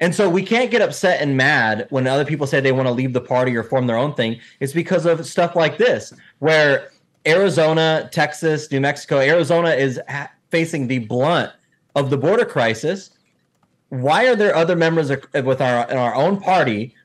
And 0.01 0.15
so 0.15 0.29
we 0.29 0.43
can't 0.43 0.71
get 0.71 0.81
upset 0.81 1.21
and 1.21 1.35
mad 1.35 1.87
when 1.89 2.07
other 2.07 2.23
people 2.23 2.47
say 2.47 2.59
they 2.59 2.71
want 2.71 2.87
to 2.87 2.93
leave 2.93 3.13
the 3.13 3.21
party 3.21 3.55
or 3.55 3.63
form 3.63 3.85
their 3.85 3.97
own 3.97 4.13
thing. 4.13 4.39
It's 4.61 4.71
because 4.71 5.05
of 5.05 5.25
stuff 5.25 5.55
like 5.55 5.77
this, 5.77 6.13
where 6.39 6.89
Arizona, 7.27 8.09
Texas, 8.11 8.71
New 8.71 8.79
Mexico, 8.79 9.19
Arizona 9.19 9.69
is 9.71 9.99
ha- 10.07 10.31
facing 10.49 10.87
the 10.87 10.99
blunt 10.99 11.51
of 11.95 12.09
the 12.09 12.17
border 12.17 12.45
crisis. 12.45 13.11
Why 13.89 14.27
are 14.27 14.35
there 14.35 14.55
other 14.55 14.75
members 14.75 15.09
of, 15.09 15.23
with 15.43 15.61
our 15.61 15.91
our 15.91 16.15
own 16.15 16.39
party 16.39 16.95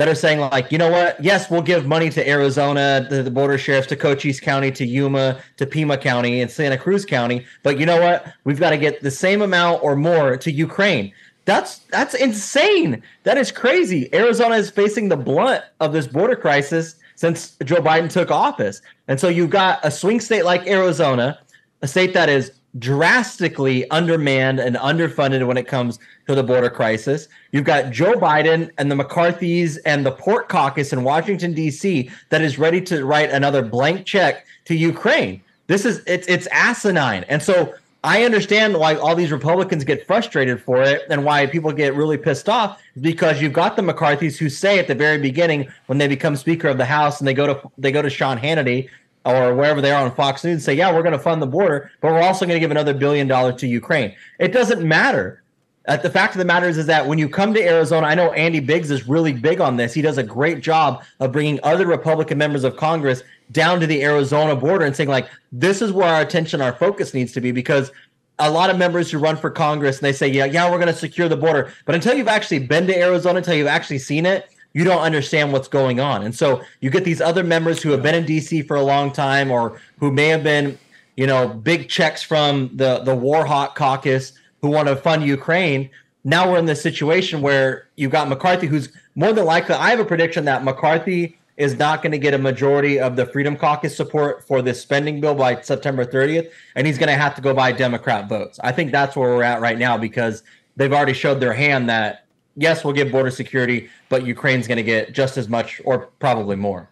that 0.00 0.08
are 0.08 0.14
saying 0.14 0.40
like, 0.40 0.72
you 0.72 0.78
know 0.78 0.90
what? 0.90 1.22
Yes, 1.22 1.50
we'll 1.50 1.60
give 1.60 1.86
money 1.86 2.08
to 2.08 2.26
Arizona, 2.26 3.06
the 3.10 3.30
border 3.30 3.58
sheriffs, 3.58 3.86
to 3.88 3.96
Cochise 3.96 4.40
County, 4.40 4.72
to 4.72 4.86
Yuma, 4.86 5.38
to 5.58 5.66
Pima 5.66 5.98
County, 5.98 6.40
and 6.40 6.50
Santa 6.50 6.78
Cruz 6.78 7.04
County. 7.04 7.44
But 7.62 7.78
you 7.78 7.84
know 7.84 8.00
what? 8.00 8.32
We've 8.44 8.58
got 8.58 8.70
to 8.70 8.78
get 8.78 9.02
the 9.02 9.10
same 9.10 9.42
amount 9.42 9.82
or 9.82 9.96
more 9.96 10.38
to 10.38 10.50
Ukraine. 10.50 11.12
That's 11.44 11.78
that's 11.90 12.14
insane. 12.14 13.02
That 13.24 13.36
is 13.36 13.52
crazy. 13.52 14.08
Arizona 14.14 14.54
is 14.54 14.70
facing 14.70 15.10
the 15.10 15.16
blunt 15.16 15.64
of 15.80 15.92
this 15.92 16.06
border 16.06 16.36
crisis 16.36 16.94
since 17.20 17.58
Joe 17.64 17.82
Biden 17.82 18.08
took 18.08 18.30
office. 18.30 18.80
And 19.06 19.20
so 19.20 19.28
you've 19.28 19.50
got 19.50 19.78
a 19.82 19.90
swing 19.90 20.20
state 20.20 20.46
like 20.46 20.66
Arizona, 20.66 21.38
a 21.82 21.86
state 21.86 22.14
that 22.14 22.30
is 22.30 22.52
drastically 22.78 23.88
undermanned 23.90 24.58
and 24.58 24.76
underfunded 24.76 25.46
when 25.46 25.58
it 25.58 25.68
comes 25.68 25.98
to 26.26 26.34
the 26.34 26.42
border 26.42 26.70
crisis. 26.70 27.28
You've 27.52 27.66
got 27.66 27.90
Joe 27.90 28.14
Biden 28.14 28.70
and 28.78 28.90
the 28.90 28.94
McCarthys 28.94 29.76
and 29.84 30.06
the 30.06 30.12
Port 30.12 30.48
Caucus 30.48 30.94
in 30.94 31.04
Washington 31.04 31.52
D.C. 31.52 32.10
that 32.30 32.40
is 32.40 32.58
ready 32.58 32.80
to 32.82 33.04
write 33.04 33.28
another 33.28 33.60
blank 33.60 34.06
check 34.06 34.46
to 34.64 34.74
Ukraine. 34.74 35.42
This 35.66 35.84
is 35.84 36.02
it's 36.06 36.26
it's 36.26 36.46
asinine. 36.46 37.26
And 37.28 37.42
so 37.42 37.74
I 38.02 38.24
understand 38.24 38.78
why 38.78 38.94
all 38.94 39.14
these 39.14 39.30
Republicans 39.30 39.84
get 39.84 40.06
frustrated 40.06 40.62
for 40.62 40.80
it 40.82 41.02
and 41.10 41.22
why 41.22 41.46
people 41.46 41.70
get 41.72 41.94
really 41.94 42.16
pissed 42.16 42.48
off 42.48 42.80
because 43.00 43.42
you've 43.42 43.52
got 43.52 43.76
the 43.76 43.82
McCarthys 43.82 44.38
who 44.38 44.48
say 44.48 44.78
at 44.78 44.86
the 44.86 44.94
very 44.94 45.18
beginning 45.18 45.68
when 45.86 45.98
they 45.98 46.08
become 46.08 46.34
Speaker 46.34 46.68
of 46.68 46.78
the 46.78 46.86
House 46.86 47.20
and 47.20 47.28
they 47.28 47.34
go 47.34 47.46
to 47.46 47.70
they 47.76 47.92
go 47.92 48.00
to 48.00 48.08
Sean 48.08 48.38
Hannity 48.38 48.88
or 49.26 49.54
wherever 49.54 49.82
they 49.82 49.90
are 49.90 50.02
on 50.02 50.14
Fox 50.14 50.42
News 50.42 50.54
and 50.54 50.62
say, 50.62 50.74
"Yeah, 50.74 50.94
we're 50.94 51.02
going 51.02 51.12
to 51.12 51.18
fund 51.18 51.42
the 51.42 51.46
border, 51.46 51.90
but 52.00 52.12
we're 52.12 52.22
also 52.22 52.46
going 52.46 52.56
to 52.56 52.60
give 52.60 52.70
another 52.70 52.94
billion 52.94 53.28
dollars 53.28 53.56
to 53.56 53.66
Ukraine." 53.66 54.14
It 54.38 54.52
doesn't 54.52 54.82
matter. 54.82 55.42
Uh, 55.88 55.96
the 55.96 56.10
fact 56.10 56.34
of 56.34 56.38
the 56.38 56.44
matter 56.44 56.68
is, 56.68 56.76
is 56.76 56.86
that 56.86 57.06
when 57.06 57.18
you 57.18 57.28
come 57.28 57.54
to 57.54 57.62
Arizona, 57.62 58.06
I 58.06 58.14
know 58.14 58.32
Andy 58.32 58.60
Biggs 58.60 58.90
is 58.90 59.08
really 59.08 59.32
big 59.32 59.60
on 59.60 59.76
this. 59.76 59.94
He 59.94 60.02
does 60.02 60.18
a 60.18 60.22
great 60.22 60.60
job 60.60 61.02
of 61.20 61.32
bringing 61.32 61.58
other 61.62 61.86
Republican 61.86 62.36
members 62.36 62.64
of 62.64 62.76
Congress 62.76 63.22
down 63.50 63.80
to 63.80 63.86
the 63.86 64.02
Arizona 64.04 64.54
border 64.54 64.84
and 64.84 64.94
saying, 64.94 65.08
like, 65.08 65.28
this 65.52 65.80
is 65.80 65.90
where 65.90 66.06
our 66.06 66.20
attention, 66.20 66.60
our 66.60 66.74
focus 66.74 67.14
needs 67.14 67.32
to 67.32 67.40
be, 67.40 67.50
because 67.50 67.90
a 68.38 68.50
lot 68.50 68.70
of 68.70 68.78
members 68.78 69.10
who 69.10 69.18
run 69.18 69.36
for 69.36 69.50
Congress 69.50 69.98
and 69.98 70.04
they 70.04 70.12
say, 70.12 70.28
yeah, 70.28 70.44
yeah, 70.44 70.70
we're 70.70 70.78
going 70.78 70.92
to 70.92 70.94
secure 70.94 71.28
the 71.28 71.36
border, 71.36 71.72
but 71.84 71.94
until 71.94 72.14
you've 72.14 72.28
actually 72.28 72.58
been 72.58 72.86
to 72.86 72.98
Arizona, 72.98 73.38
until 73.38 73.54
you've 73.54 73.66
actually 73.66 73.98
seen 73.98 74.26
it, 74.26 74.50
you 74.72 74.84
don't 74.84 75.02
understand 75.02 75.52
what's 75.52 75.68
going 75.68 75.98
on. 75.98 76.22
And 76.22 76.34
so 76.34 76.62
you 76.80 76.90
get 76.90 77.04
these 77.04 77.20
other 77.20 77.42
members 77.42 77.82
who 77.82 77.90
have 77.90 78.02
been 78.02 78.14
in 78.14 78.24
DC 78.24 78.66
for 78.66 78.76
a 78.76 78.82
long 78.82 79.12
time 79.12 79.50
or 79.50 79.80
who 79.98 80.12
may 80.12 80.28
have 80.28 80.44
been, 80.44 80.78
you 81.16 81.26
know, 81.26 81.48
big 81.48 81.88
checks 81.88 82.22
from 82.22 82.70
the 82.76 83.00
the 83.00 83.14
War 83.14 83.44
Hawk 83.44 83.74
caucus 83.74 84.32
who 84.60 84.68
want 84.68 84.88
to 84.88 84.96
fund 84.96 85.24
Ukraine. 85.24 85.90
Now 86.24 86.50
we're 86.50 86.58
in 86.58 86.66
this 86.66 86.82
situation 86.82 87.40
where 87.40 87.88
you've 87.96 88.12
got 88.12 88.28
McCarthy, 88.28 88.66
who's 88.66 88.90
more 89.14 89.32
than 89.32 89.44
likely. 89.44 89.74
I 89.74 89.90
have 89.90 90.00
a 90.00 90.04
prediction 90.04 90.44
that 90.44 90.64
McCarthy 90.64 91.38
is 91.56 91.78
not 91.78 92.02
going 92.02 92.12
to 92.12 92.18
get 92.18 92.32
a 92.32 92.38
majority 92.38 92.98
of 92.98 93.16
the 93.16 93.26
Freedom 93.26 93.56
Caucus 93.56 93.94
support 93.94 94.46
for 94.46 94.62
this 94.62 94.80
spending 94.80 95.20
bill 95.20 95.34
by 95.34 95.60
September 95.60 96.04
30th, 96.04 96.50
and 96.74 96.86
he's 96.86 96.96
going 96.98 97.08
to 97.08 97.16
have 97.16 97.34
to 97.34 97.42
go 97.42 97.52
by 97.52 97.70
Democrat 97.70 98.28
votes. 98.28 98.58
I 98.62 98.72
think 98.72 98.92
that's 98.92 99.14
where 99.14 99.28
we're 99.30 99.42
at 99.42 99.60
right 99.60 99.78
now 99.78 99.98
because 99.98 100.42
they've 100.76 100.92
already 100.92 101.12
showed 101.12 101.40
their 101.40 101.52
hand 101.52 101.88
that 101.90 102.24
yes, 102.56 102.84
we'll 102.84 102.94
give 102.94 103.10
border 103.10 103.30
security, 103.30 103.88
but 104.08 104.24
Ukraine's 104.26 104.66
going 104.66 104.76
to 104.76 104.82
get 104.82 105.12
just 105.12 105.36
as 105.36 105.48
much 105.48 105.80
or 105.84 106.08
probably 106.18 106.56
more. 106.56 106.88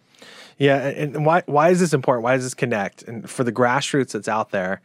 Yeah, 0.59 0.89
and 0.89 1.25
why 1.25 1.45
why 1.47 1.71
is 1.71 1.79
this 1.79 1.95
important? 1.95 2.25
Why 2.25 2.35
does 2.35 2.45
this 2.45 2.55
connect? 2.55 3.03
And 3.03 3.31
for 3.31 3.45
the 3.45 3.53
grassroots 3.53 4.13
that's 4.13 4.29
out 4.29 4.51
there, 4.51 4.81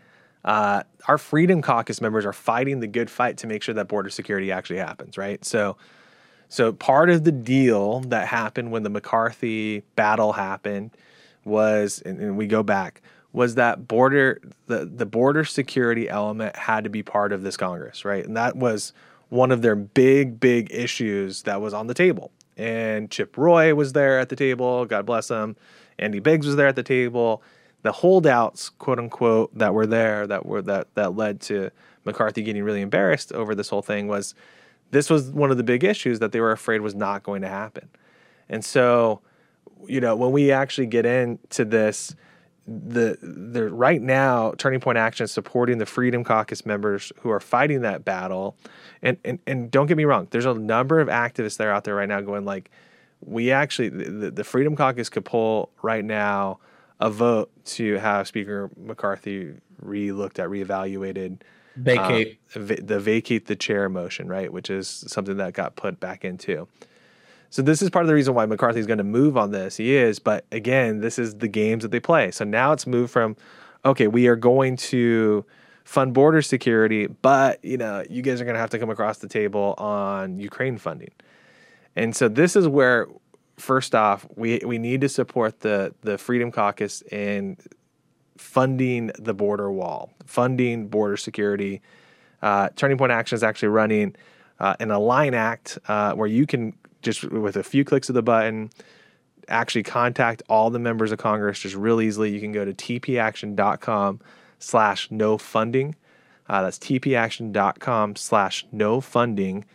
uh, 0.46 0.84
our 1.08 1.18
Freedom 1.18 1.62
Caucus 1.62 2.02
members 2.02 2.26
are 2.26 2.34
fighting 2.34 2.80
the 2.80 2.88
good 2.88 3.10
fight 3.10 3.38
to 3.38 3.48
make 3.48 3.64
sure 3.64 3.76
that 3.76 3.88
border 3.88 4.10
security 4.10 4.52
actually 4.52 4.80
happens, 4.80 5.18
right? 5.18 5.44
So, 5.46 5.78
so 6.50 6.74
part 6.74 7.10
of 7.10 7.24
the 7.24 7.32
deal 7.32 8.02
that 8.02 8.28
happened 8.28 8.72
when 8.72 8.84
the 8.84 8.90
McCarthy 8.90 9.84
battle 9.96 10.34
happened 10.34 10.92
was, 11.46 12.02
and, 12.06 12.20
and 12.20 12.38
we 12.38 12.48
go 12.48 12.64
back, 12.64 13.02
was 13.32 13.56
that 13.56 13.88
border 13.88 14.40
the 14.68 14.86
the 14.86 15.08
border 15.08 15.44
security 15.44 16.08
element 16.08 16.56
had 16.56 16.84
to 16.84 16.90
be 16.90 17.02
part 17.02 17.34
of 17.34 17.42
this 17.42 17.58
Congress, 17.58 18.06
right? 18.06 18.24
And 18.24 18.38
that 18.38 18.56
was 18.56 18.94
one 19.30 19.52
of 19.52 19.64
their 19.64 19.76
big 19.76 20.40
big 20.40 20.72
issues 20.72 21.42
that 21.44 21.60
was 21.60 21.74
on 21.74 21.88
the 21.88 21.96
table. 21.96 22.32
And 22.56 23.10
Chip 23.10 23.36
Roy 23.36 23.74
was 23.74 23.94
there 23.94 24.20
at 24.20 24.30
the 24.30 24.36
table, 24.36 24.86
God 24.86 25.08
bless 25.08 25.30
him. 25.30 25.56
Andy 25.98 26.20
Biggs 26.20 26.46
was 26.46 26.56
there 26.56 26.68
at 26.68 26.76
the 26.76 26.84
table. 26.84 27.42
The 27.84 27.92
holdouts, 27.92 28.70
quote 28.70 28.98
unquote, 28.98 29.56
that 29.58 29.74
were 29.74 29.86
there 29.86 30.26
that 30.28 30.46
were 30.46 30.62
that 30.64 30.88
that 30.96 31.16
led 31.16 31.40
to 31.42 31.70
McCarthy 32.06 32.42
getting 32.42 32.64
really 32.64 32.82
embarrassed 32.82 33.32
over 33.34 33.54
this 33.54 33.70
whole 33.70 33.82
thing 33.82 34.08
was 34.08 34.34
this 34.92 35.10
was 35.10 35.30
one 35.32 35.52
of 35.52 35.58
the 35.58 35.64
big 35.64 35.84
issues 35.84 36.20
that 36.20 36.32
they 36.32 36.40
were 36.40 36.52
afraid 36.52 36.82
was 36.82 36.96
not 36.96 37.24
going 37.24 37.42
to 37.42 37.48
happen. 37.48 37.90
And 38.50 38.64
so, 38.64 39.22
you 39.88 40.00
know, 40.00 40.16
when 40.16 40.32
we 40.32 40.52
actually 40.52 40.88
get 40.88 41.06
into 41.06 41.66
this, 41.66 42.16
the 42.66 43.18
the 43.22 43.70
right 43.70 44.02
now 44.02 44.54
Turning 44.58 44.80
Point 44.80 44.98
Action 44.98 45.26
is 45.26 45.32
supporting 45.32 45.80
the 45.80 45.86
Freedom 45.86 46.24
Caucus 46.24 46.66
members 46.66 47.12
who 47.20 47.30
are 47.30 47.42
fighting 47.42 47.82
that 47.82 48.06
battle. 48.06 48.56
And 49.02 49.18
and 49.26 49.40
and 49.46 49.70
don't 49.70 49.88
get 49.88 49.98
me 49.98 50.06
wrong, 50.06 50.28
there's 50.32 50.46
a 50.46 50.54
number 50.54 51.02
of 51.02 51.10
activists 51.10 51.58
that 51.58 51.68
are 51.68 51.72
out 51.72 51.84
there 51.84 51.96
right 51.96 52.08
now 52.08 52.22
going 52.22 52.46
like, 52.46 52.72
we 53.20 53.52
actually 53.52 53.90
the, 53.90 54.32
the 54.32 54.44
Freedom 54.46 54.78
Caucus 54.78 55.10
could 55.10 55.26
pull 55.26 55.72
right 55.82 56.06
now 56.06 56.60
a 57.00 57.10
vote 57.10 57.52
to 57.66 57.96
have 57.96 58.28
Speaker 58.28 58.70
McCarthy 58.78 59.56
re-looked 59.82 60.40
at, 60.40 60.50
reevaluated, 60.50 61.42
vacate 61.76 62.40
uh, 62.56 62.60
the 62.60 63.00
vacate 63.00 63.48
the 63.48 63.56
chair 63.56 63.90
motion, 63.90 64.28
right, 64.28 64.52
which 64.52 64.70
is 64.70 65.04
something 65.08 65.38
that 65.38 65.54
got 65.54 65.76
put 65.76 66.00
back 66.00 66.24
into. 66.24 66.68
So 67.50 67.62
this 67.62 67.82
is 67.84 67.90
part 67.92 68.04
of 68.04 68.08
the 68.08 68.16
reason 68.16 68.34
why 68.34 68.46
McCarthy's 68.48 68.88
going 68.88 68.98
to 68.98 69.04
move 69.04 69.38
on 69.38 69.52
this. 69.52 69.78
He 69.78 69.96
is, 69.96 70.18
but 70.18 70.46
again, 70.52 71.02
this 71.02 71.20
is 71.20 71.36
the 71.36 71.48
games 71.48 71.84
that 71.84 71.92
they 71.92 72.00
play. 72.00 72.32
So 72.32 72.46
now 72.46 72.72
it's 72.72 72.88
moved 72.88 73.12
from, 73.12 73.36
okay, 73.86 74.08
we 74.08 74.28
are 74.28 74.36
going 74.36 74.76
to 74.78 75.46
fund 75.84 76.14
border 76.14 76.42
security, 76.42 77.06
but 77.08 77.64
you 77.64 77.78
know, 77.78 78.04
you 78.10 78.22
guys 78.24 78.42
are 78.42 78.46
going 78.46 78.56
to 78.56 78.60
have 78.60 78.72
to 78.72 78.80
come 78.80 78.90
across 78.90 79.20
the 79.20 79.28
table 79.28 79.76
on 79.78 80.40
Ukraine 80.40 80.78
funding. 80.78 81.12
And 81.96 82.16
so 82.16 82.28
this 82.28 82.56
is 82.56 82.68
where 82.68 83.08
first 83.58 83.96
off, 83.96 84.26
we 84.36 84.60
we 84.66 84.78
need 84.78 85.02
to 85.02 85.10
support 85.10 85.62
the 85.62 85.94
the 86.02 86.18
Freedom 86.18 86.52
Caucus 86.52 87.02
in 87.04 87.58
funding 88.38 89.12
the 89.20 89.34
border 89.34 89.72
wall, 89.72 90.12
funding 90.26 90.88
border 90.88 91.18
security. 91.18 91.82
Uh, 92.42 92.70
Turning 92.76 92.98
Point 92.98 93.12
Action 93.12 93.36
is 93.36 93.44
actually 93.44 93.70
running 93.70 94.16
uh, 94.60 94.76
an 94.80 94.92
Align 94.92 95.34
Act 95.34 95.78
uh, 95.88 96.14
where 96.14 96.28
you 96.28 96.46
can 96.46 96.74
just 97.02 97.24
with 97.24 97.56
a 97.56 97.64
few 97.64 97.84
clicks 97.86 98.10
of 98.10 98.16
the 98.16 98.24
button 98.24 98.70
actually 99.50 99.84
contact 99.84 100.42
all 100.50 100.70
the 100.70 100.80
members 100.80 101.12
of 101.12 101.20
Congress 101.20 101.60
just 101.60 101.76
real 101.76 102.02
easily. 102.02 102.32
You 102.32 102.40
can 102.40 102.52
go 102.52 102.66
to 102.66 102.74
tpaction.com 102.74 104.22
slash 104.60 105.12
no 105.12 105.38
funding. 105.38 105.96
Uh, 106.48 106.62
that's 106.62 106.80
tpaction.com 106.80 108.16
slash 108.16 108.66
no 108.72 109.02
funding 109.02 109.66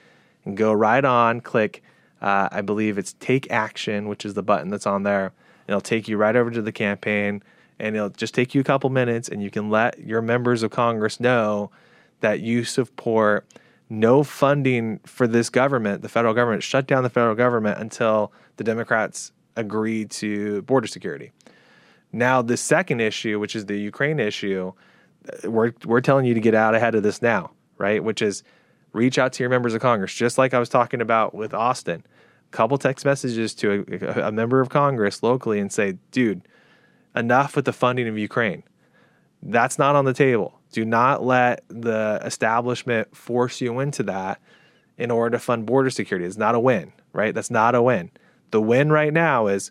and 0.44 0.56
go 0.56 0.72
right 0.72 1.04
on, 1.04 1.40
click 1.40 1.82
uh, 2.20 2.48
I 2.50 2.62
believe 2.62 2.98
it's 2.98 3.14
Take 3.14 3.50
Action, 3.50 4.08
which 4.08 4.24
is 4.24 4.34
the 4.34 4.42
button 4.42 4.70
that's 4.70 4.86
on 4.86 5.02
there. 5.02 5.32
It'll 5.66 5.80
take 5.80 6.08
you 6.08 6.16
right 6.16 6.34
over 6.34 6.50
to 6.50 6.62
the 6.62 6.72
campaign, 6.72 7.42
and 7.78 7.94
it'll 7.94 8.10
just 8.10 8.34
take 8.34 8.54
you 8.54 8.60
a 8.60 8.64
couple 8.64 8.90
minutes, 8.90 9.28
and 9.28 9.42
you 9.42 9.50
can 9.50 9.70
let 9.70 9.98
your 10.00 10.22
members 10.22 10.62
of 10.62 10.70
Congress 10.70 11.20
know 11.20 11.70
that 12.20 12.40
you 12.40 12.64
support 12.64 13.46
no 13.90 14.22
funding 14.22 14.98
for 15.04 15.26
this 15.26 15.48
government, 15.48 16.02
the 16.02 16.08
federal 16.08 16.34
government, 16.34 16.62
shut 16.62 16.86
down 16.86 17.02
the 17.02 17.10
federal 17.10 17.34
government 17.34 17.78
until 17.78 18.32
the 18.56 18.64
Democrats 18.64 19.32
agree 19.56 20.04
to 20.04 20.62
border 20.62 20.86
security. 20.86 21.32
Now, 22.12 22.42
the 22.42 22.56
second 22.56 23.00
issue, 23.00 23.38
which 23.38 23.54
is 23.54 23.66
the 23.66 23.76
Ukraine 23.76 24.18
issue, 24.18 24.72
uh, 25.44 25.50
we're 25.50 25.72
we're 25.84 26.00
telling 26.00 26.24
you 26.24 26.34
to 26.34 26.40
get 26.40 26.54
out 26.54 26.74
ahead 26.74 26.94
of 26.94 27.02
this 27.02 27.20
now, 27.20 27.50
right? 27.76 28.02
Which 28.02 28.22
is 28.22 28.42
reach 28.92 29.18
out 29.18 29.32
to 29.34 29.42
your 29.42 29.50
members 29.50 29.74
of 29.74 29.80
Congress, 29.80 30.14
just 30.14 30.38
like 30.38 30.54
I 30.54 30.58
was 30.58 30.68
talking 30.68 31.00
about 31.00 31.34
with 31.34 31.54
Austin. 31.54 32.04
Couple 32.50 32.78
text 32.78 33.04
messages 33.04 33.54
to 33.56 33.84
a, 34.02 34.28
a 34.28 34.32
member 34.32 34.60
of 34.60 34.70
Congress 34.70 35.22
locally 35.22 35.60
and 35.60 35.70
say, 35.70 35.98
dude, 36.10 36.42
enough 37.14 37.56
with 37.56 37.66
the 37.66 37.72
funding 37.72 38.08
of 38.08 38.16
Ukraine. 38.16 38.62
That's 39.42 39.78
not 39.78 39.96
on 39.96 40.04
the 40.04 40.14
table. 40.14 40.58
Do 40.72 40.84
not 40.84 41.22
let 41.22 41.62
the 41.68 42.20
establishment 42.24 43.14
force 43.14 43.60
you 43.60 43.78
into 43.80 44.02
that 44.04 44.40
in 44.96 45.10
order 45.10 45.36
to 45.36 45.38
fund 45.38 45.66
border 45.66 45.90
security. 45.90 46.26
It's 46.26 46.36
not 46.36 46.54
a 46.54 46.60
win, 46.60 46.92
right? 47.12 47.34
That's 47.34 47.50
not 47.50 47.74
a 47.74 47.82
win. 47.82 48.10
The 48.50 48.60
win 48.60 48.90
right 48.90 49.12
now 49.12 49.46
is 49.46 49.70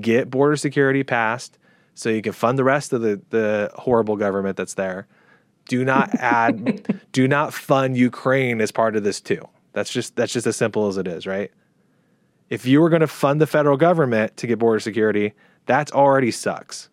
get 0.00 0.30
border 0.30 0.56
security 0.56 1.04
passed 1.04 1.58
so 1.94 2.08
you 2.08 2.22
can 2.22 2.32
fund 2.32 2.58
the 2.58 2.64
rest 2.64 2.92
of 2.92 3.00
the, 3.00 3.20
the 3.30 3.70
horrible 3.74 4.16
government 4.16 4.56
that's 4.56 4.74
there 4.74 5.06
do 5.68 5.84
not 5.84 6.14
add 6.18 7.00
do 7.12 7.28
not 7.28 7.52
fund 7.52 7.96
Ukraine 7.96 8.60
as 8.60 8.72
part 8.72 8.96
of 8.96 9.04
this 9.04 9.20
too. 9.20 9.46
That's 9.72 9.90
just 9.90 10.16
that's 10.16 10.32
just 10.32 10.46
as 10.46 10.56
simple 10.56 10.88
as 10.88 10.96
it 10.96 11.06
is, 11.06 11.26
right? 11.26 11.50
If 12.48 12.64
you 12.64 12.80
were 12.80 12.88
going 12.88 13.00
to 13.00 13.08
fund 13.08 13.40
the 13.40 13.46
federal 13.46 13.76
government 13.76 14.36
to 14.38 14.46
get 14.46 14.58
border 14.58 14.80
security, 14.80 15.34
that 15.66 15.92
already 15.92 16.30
sucks. 16.30 16.88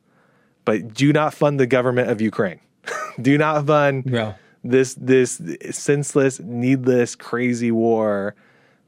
But 0.65 0.93
do 0.93 1.13
not 1.13 1.33
fund 1.33 1.59
the 1.59 1.67
government 1.67 2.09
of 2.09 2.21
Ukraine. 2.21 2.59
do 3.21 3.37
not 3.37 3.65
fund 3.65 4.03
yeah. 4.05 4.33
this 4.63 4.95
this 4.95 5.41
senseless, 5.71 6.39
needless, 6.39 7.15
crazy 7.15 7.71
war 7.71 8.35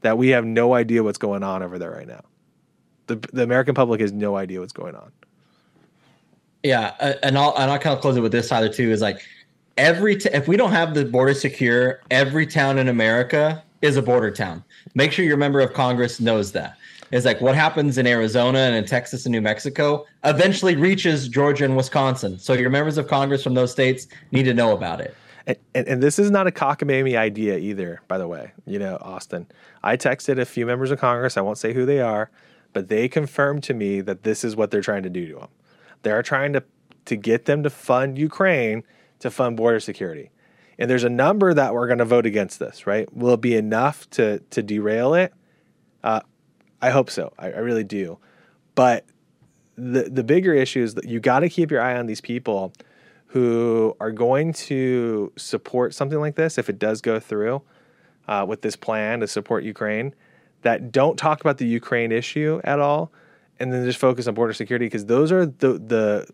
that 0.02 0.18
we 0.18 0.28
have 0.28 0.44
no 0.44 0.74
idea 0.74 1.02
what's 1.02 1.18
going 1.18 1.42
on 1.42 1.62
over 1.62 1.78
there 1.78 1.90
right 1.90 2.06
now. 2.06 2.24
The 3.06 3.16
the 3.32 3.42
American 3.42 3.74
public 3.74 4.00
has 4.00 4.12
no 4.12 4.36
idea 4.36 4.60
what's 4.60 4.72
going 4.72 4.94
on. 4.94 5.12
Yeah, 6.62 7.14
and 7.22 7.38
I'll 7.38 7.54
and 7.56 7.70
I'll 7.70 7.78
kind 7.78 7.94
of 7.94 8.00
close 8.00 8.16
it 8.16 8.20
with 8.20 8.32
this 8.32 8.50
either 8.50 8.68
too 8.68 8.90
is 8.90 9.00
like 9.00 9.22
every 9.76 10.16
t- 10.16 10.30
if 10.32 10.48
we 10.48 10.56
don't 10.56 10.72
have 10.72 10.94
the 10.94 11.04
border 11.04 11.34
secure, 11.34 12.00
every 12.10 12.46
town 12.46 12.78
in 12.78 12.88
America 12.88 13.62
is 13.82 13.96
a 13.96 14.02
border 14.02 14.30
town. 14.30 14.64
Make 14.94 15.12
sure 15.12 15.24
your 15.24 15.36
member 15.36 15.60
of 15.60 15.72
Congress 15.72 16.20
knows 16.20 16.52
that. 16.52 16.76
It's 17.12 17.24
like 17.24 17.40
what 17.40 17.54
happens 17.54 17.98
in 17.98 18.06
Arizona 18.06 18.58
and 18.58 18.74
in 18.74 18.84
Texas 18.84 19.26
and 19.26 19.32
New 19.32 19.40
Mexico 19.40 20.06
eventually 20.24 20.74
reaches 20.74 21.28
Georgia 21.28 21.64
and 21.64 21.76
Wisconsin. 21.76 22.38
So 22.38 22.52
your 22.52 22.70
members 22.70 22.98
of 22.98 23.06
Congress 23.06 23.44
from 23.44 23.54
those 23.54 23.70
states 23.70 24.08
need 24.32 24.42
to 24.44 24.54
know 24.54 24.72
about 24.72 25.00
it. 25.00 25.14
And, 25.46 25.56
and, 25.74 25.86
and 25.86 26.02
this 26.02 26.18
is 26.18 26.32
not 26.32 26.48
a 26.48 26.50
cockamamie 26.50 27.16
idea 27.16 27.58
either, 27.58 28.02
by 28.08 28.18
the 28.18 28.26
way. 28.26 28.50
You 28.66 28.80
know, 28.80 28.98
Austin. 29.00 29.46
I 29.84 29.96
texted 29.96 30.40
a 30.40 30.44
few 30.44 30.66
members 30.66 30.90
of 30.90 30.98
Congress. 30.98 31.36
I 31.36 31.42
won't 31.42 31.58
say 31.58 31.72
who 31.72 31.86
they 31.86 32.00
are, 32.00 32.28
but 32.72 32.88
they 32.88 33.08
confirmed 33.08 33.62
to 33.64 33.74
me 33.74 34.00
that 34.00 34.24
this 34.24 34.42
is 34.42 34.56
what 34.56 34.72
they're 34.72 34.80
trying 34.80 35.04
to 35.04 35.10
do 35.10 35.28
to 35.28 35.34
them. 35.38 35.48
They're 36.02 36.22
trying 36.22 36.52
to 36.54 36.64
to 37.04 37.14
get 37.14 37.44
them 37.44 37.62
to 37.62 37.70
fund 37.70 38.18
Ukraine 38.18 38.82
to 39.20 39.30
fund 39.30 39.56
border 39.56 39.80
security. 39.80 40.30
And 40.78 40.90
there's 40.90 41.04
a 41.04 41.08
number 41.10 41.54
that 41.54 41.74
we're 41.74 41.86
going 41.86 41.98
to 41.98 42.04
vote 42.04 42.26
against 42.26 42.58
this, 42.58 42.86
right? 42.86 43.10
Will 43.14 43.34
it 43.34 43.40
be 43.40 43.54
enough 43.54 44.08
to 44.10 44.40
to 44.50 44.62
derail 44.62 45.14
it? 45.14 45.32
Uh, 46.04 46.20
I 46.82 46.90
hope 46.90 47.10
so. 47.10 47.32
I, 47.38 47.46
I 47.46 47.58
really 47.58 47.84
do. 47.84 48.18
But 48.74 49.06
the 49.76 50.04
the 50.04 50.24
bigger 50.24 50.52
issue 50.52 50.82
is 50.82 50.94
that 50.94 51.06
you 51.06 51.20
got 51.20 51.40
to 51.40 51.48
keep 51.48 51.70
your 51.70 51.80
eye 51.80 51.96
on 51.96 52.06
these 52.06 52.20
people 52.20 52.72
who 53.28 53.96
are 54.00 54.12
going 54.12 54.52
to 54.52 55.32
support 55.36 55.94
something 55.94 56.20
like 56.20 56.36
this 56.36 56.58
if 56.58 56.68
it 56.68 56.78
does 56.78 57.00
go 57.00 57.18
through 57.18 57.62
uh, 58.28 58.44
with 58.46 58.62
this 58.62 58.76
plan 58.76 59.20
to 59.20 59.26
support 59.26 59.64
Ukraine. 59.64 60.14
That 60.62 60.92
don't 60.92 61.16
talk 61.16 61.40
about 61.40 61.58
the 61.58 61.66
Ukraine 61.66 62.12
issue 62.12 62.60
at 62.64 62.80
all, 62.80 63.12
and 63.58 63.72
then 63.72 63.84
just 63.84 63.98
focus 63.98 64.26
on 64.26 64.34
border 64.34 64.52
security 64.52 64.86
because 64.86 65.06
those 65.06 65.32
are 65.32 65.46
the 65.46 65.74
the 65.78 66.28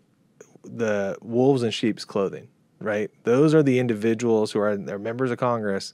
the 0.65 1.17
wolves 1.21 1.63
in 1.63 1.71
sheep's 1.71 2.03
clothing 2.05 2.47
right? 2.83 3.09
Those 3.23 3.53
are 3.53 3.63
the 3.63 3.79
individuals 3.79 4.51
who 4.51 4.59
are 4.59 4.75
they're 4.75 4.99
members 4.99 5.31
of 5.31 5.37
Congress 5.37 5.93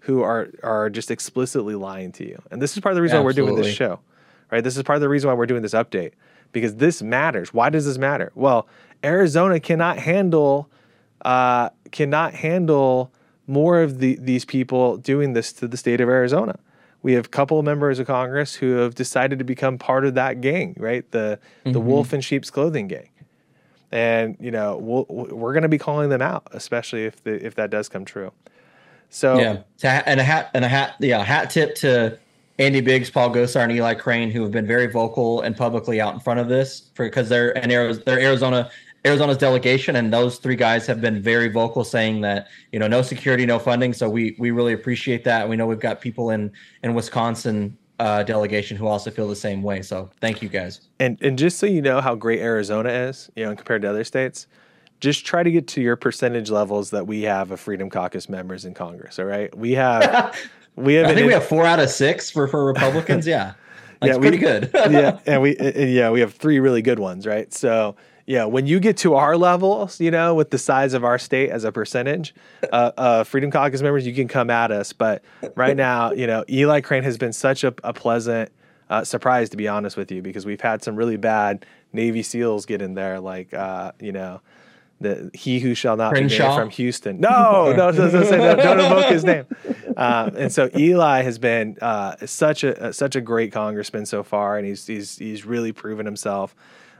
who 0.00 0.22
are 0.22 0.48
are 0.62 0.90
just 0.90 1.10
explicitly 1.10 1.74
lying 1.74 2.12
to 2.12 2.26
you. 2.26 2.40
And 2.50 2.60
this 2.60 2.74
is 2.74 2.80
part 2.80 2.92
of 2.92 2.96
the 2.96 3.02
reason 3.02 3.18
Absolutely. 3.18 3.42
why 3.42 3.48
we're 3.48 3.54
doing 3.54 3.62
this 3.62 3.74
show. 3.74 4.00
Right? 4.50 4.64
This 4.64 4.76
is 4.76 4.82
part 4.82 4.96
of 4.96 5.00
the 5.00 5.08
reason 5.08 5.28
why 5.28 5.34
we're 5.34 5.46
doing 5.46 5.62
this 5.62 5.74
update 5.74 6.12
because 6.52 6.76
this 6.76 7.02
matters. 7.02 7.54
Why 7.54 7.70
does 7.70 7.86
this 7.86 7.98
matter? 7.98 8.32
Well, 8.34 8.68
Arizona 9.04 9.60
cannot 9.60 9.98
handle 9.98 10.68
uh, 11.22 11.70
cannot 11.92 12.34
handle 12.34 13.12
more 13.46 13.82
of 13.82 13.98
the, 13.98 14.16
these 14.16 14.44
people 14.44 14.96
doing 14.96 15.32
this 15.32 15.52
to 15.54 15.68
the 15.68 15.76
state 15.76 16.00
of 16.00 16.08
Arizona. 16.08 16.58
We 17.02 17.14
have 17.14 17.26
a 17.26 17.28
couple 17.28 17.58
of 17.58 17.64
members 17.64 17.98
of 17.98 18.06
Congress 18.06 18.54
who 18.54 18.76
have 18.76 18.94
decided 18.94 19.38
to 19.38 19.44
become 19.44 19.78
part 19.78 20.04
of 20.04 20.14
that 20.14 20.40
gang, 20.40 20.74
right? 20.78 21.08
The 21.10 21.38
mm-hmm. 21.60 21.72
the 21.72 21.80
wolf 21.80 22.12
in 22.12 22.20
sheep's 22.20 22.50
clothing 22.50 22.88
gang 22.88 23.08
and 23.92 24.36
you 24.40 24.50
know 24.50 24.78
we'll, 24.78 25.06
we're 25.08 25.52
going 25.52 25.62
to 25.62 25.68
be 25.68 25.78
calling 25.78 26.08
them 26.08 26.22
out, 26.22 26.46
especially 26.52 27.04
if 27.04 27.22
the, 27.24 27.44
if 27.44 27.54
that 27.56 27.70
does 27.70 27.88
come 27.88 28.04
true. 28.04 28.32
So 29.08 29.38
yeah, 29.38 30.02
and 30.06 30.20
a 30.20 30.24
hat 30.24 30.50
and 30.54 30.64
a 30.64 30.68
hat 30.68 30.94
yeah 31.00 31.22
hat 31.24 31.50
tip 31.50 31.74
to 31.76 32.18
Andy 32.58 32.80
Biggs, 32.80 33.10
Paul 33.10 33.30
Gosar, 33.30 33.62
and 33.62 33.72
Eli 33.72 33.94
Crane, 33.94 34.30
who 34.30 34.42
have 34.42 34.52
been 34.52 34.66
very 34.66 34.86
vocal 34.86 35.40
and 35.40 35.56
publicly 35.56 36.00
out 36.00 36.14
in 36.14 36.20
front 36.20 36.40
of 36.40 36.48
this 36.48 36.90
for 36.94 37.06
because 37.06 37.28
they're 37.28 37.56
an 37.56 37.70
Arizona, 37.70 38.04
they're 38.04 38.20
Arizona 38.20 38.70
Arizona's 39.04 39.38
delegation, 39.38 39.96
and 39.96 40.12
those 40.12 40.38
three 40.38 40.56
guys 40.56 40.86
have 40.86 41.00
been 41.00 41.22
very 41.22 41.48
vocal, 41.48 41.84
saying 41.84 42.20
that 42.20 42.48
you 42.70 42.78
know 42.78 42.86
no 42.86 43.02
security, 43.02 43.46
no 43.46 43.58
funding. 43.58 43.92
So 43.92 44.10
we 44.10 44.36
we 44.38 44.50
really 44.50 44.74
appreciate 44.74 45.24
that. 45.24 45.48
We 45.48 45.56
know 45.56 45.66
we've 45.66 45.80
got 45.80 46.00
people 46.00 46.30
in 46.30 46.52
in 46.82 46.94
Wisconsin 46.94 47.76
uh, 48.00 48.22
delegation 48.22 48.78
who 48.78 48.86
also 48.86 49.10
feel 49.10 49.28
the 49.28 49.36
same 49.36 49.62
way. 49.62 49.82
So 49.82 50.08
thank 50.22 50.40
you 50.40 50.48
guys. 50.48 50.80
And 50.98 51.20
and 51.20 51.38
just 51.38 51.58
so 51.58 51.66
you 51.66 51.82
know 51.82 52.00
how 52.00 52.14
great 52.14 52.40
Arizona 52.40 52.88
is, 52.88 53.30
you 53.36 53.44
know, 53.44 53.54
compared 53.54 53.82
to 53.82 53.90
other 53.90 54.04
states, 54.04 54.46
just 55.00 55.26
try 55.26 55.42
to 55.42 55.50
get 55.50 55.68
to 55.68 55.82
your 55.82 55.96
percentage 55.96 56.50
levels 56.50 56.90
that 56.90 57.06
we 57.06 57.22
have 57.22 57.50
of 57.50 57.60
Freedom 57.60 57.90
Caucus 57.90 58.28
members 58.28 58.64
in 58.64 58.72
Congress. 58.72 59.18
All 59.18 59.26
right, 59.26 59.54
we 59.54 59.72
have 59.72 60.34
we 60.76 60.94
have. 60.94 61.10
I 61.10 61.14
think 61.14 61.26
we 61.26 61.34
have 61.34 61.46
four 61.46 61.66
out 61.66 61.78
of 61.78 61.90
six 61.90 62.30
for 62.30 62.48
for 62.48 62.64
Republicans. 62.64 63.26
Yeah, 63.30 63.52
that's 64.00 64.14
yeah, 64.14 64.18
pretty 64.18 64.38
good. 64.38 64.70
yeah, 64.74 65.18
and 65.26 65.42
we 65.42 65.54
and 65.58 65.92
yeah 65.92 66.10
we 66.10 66.20
have 66.20 66.32
three 66.32 66.58
really 66.58 66.80
good 66.80 66.98
ones, 66.98 67.26
right? 67.26 67.52
So 67.52 67.96
yeah, 68.30 68.44
when 68.44 68.64
you 68.64 68.78
get 68.78 68.96
to 68.98 69.16
our 69.16 69.36
levels, 69.36 70.00
you 70.00 70.12
know, 70.12 70.36
with 70.36 70.50
the 70.50 70.58
size 70.58 70.94
of 70.94 71.02
our 71.02 71.18
state 71.18 71.50
as 71.50 71.64
a 71.64 71.72
percentage, 71.72 72.32
uh, 72.72 72.92
uh, 72.96 73.24
Freedom 73.24 73.50
Caucus 73.50 73.82
members, 73.82 74.06
you 74.06 74.14
can 74.14 74.28
come 74.28 74.50
at 74.50 74.70
us. 74.70 74.92
But 74.92 75.24
right 75.56 75.76
now, 75.76 76.12
you 76.12 76.28
know, 76.28 76.44
Eli 76.48 76.80
Crane 76.80 77.02
has 77.02 77.18
been 77.18 77.32
such 77.32 77.64
a, 77.64 77.74
a 77.82 77.92
pleasant 77.92 78.52
uh, 78.88 79.02
surprise, 79.02 79.50
to 79.50 79.56
be 79.56 79.66
honest 79.66 79.96
with 79.96 80.12
you, 80.12 80.22
because 80.22 80.46
we've 80.46 80.60
had 80.60 80.80
some 80.80 80.94
really 80.94 81.16
bad 81.16 81.66
Navy 81.92 82.22
SEALs 82.22 82.66
get 82.66 82.80
in 82.80 82.94
there, 82.94 83.18
like, 83.18 83.52
uh, 83.52 83.90
you 83.98 84.12
know, 84.12 84.40
the 85.00 85.32
he 85.34 85.58
who 85.58 85.74
shall 85.74 85.96
not 85.96 86.14
be 86.14 86.20
named 86.20 86.32
from 86.32 86.70
Houston. 86.70 87.18
No, 87.18 87.74
no, 87.76 87.90
no, 87.90 88.06
no, 88.10 88.20
no, 88.20 88.54
don't 88.54 88.78
invoke 88.78 89.06
his 89.06 89.24
name. 89.24 89.46
Uh, 89.96 90.30
and 90.36 90.52
so 90.52 90.70
Eli 90.76 91.22
has 91.22 91.38
been 91.38 91.76
uh, 91.82 92.14
such 92.26 92.62
a 92.62 92.92
such 92.92 93.16
a 93.16 93.20
great 93.20 93.50
congressman 93.50 94.06
so 94.06 94.22
far, 94.22 94.56
and 94.56 94.68
he's 94.68 94.86
he's 94.86 95.18
he's 95.18 95.44
really 95.44 95.72
proven 95.72 96.06
himself. 96.06 96.54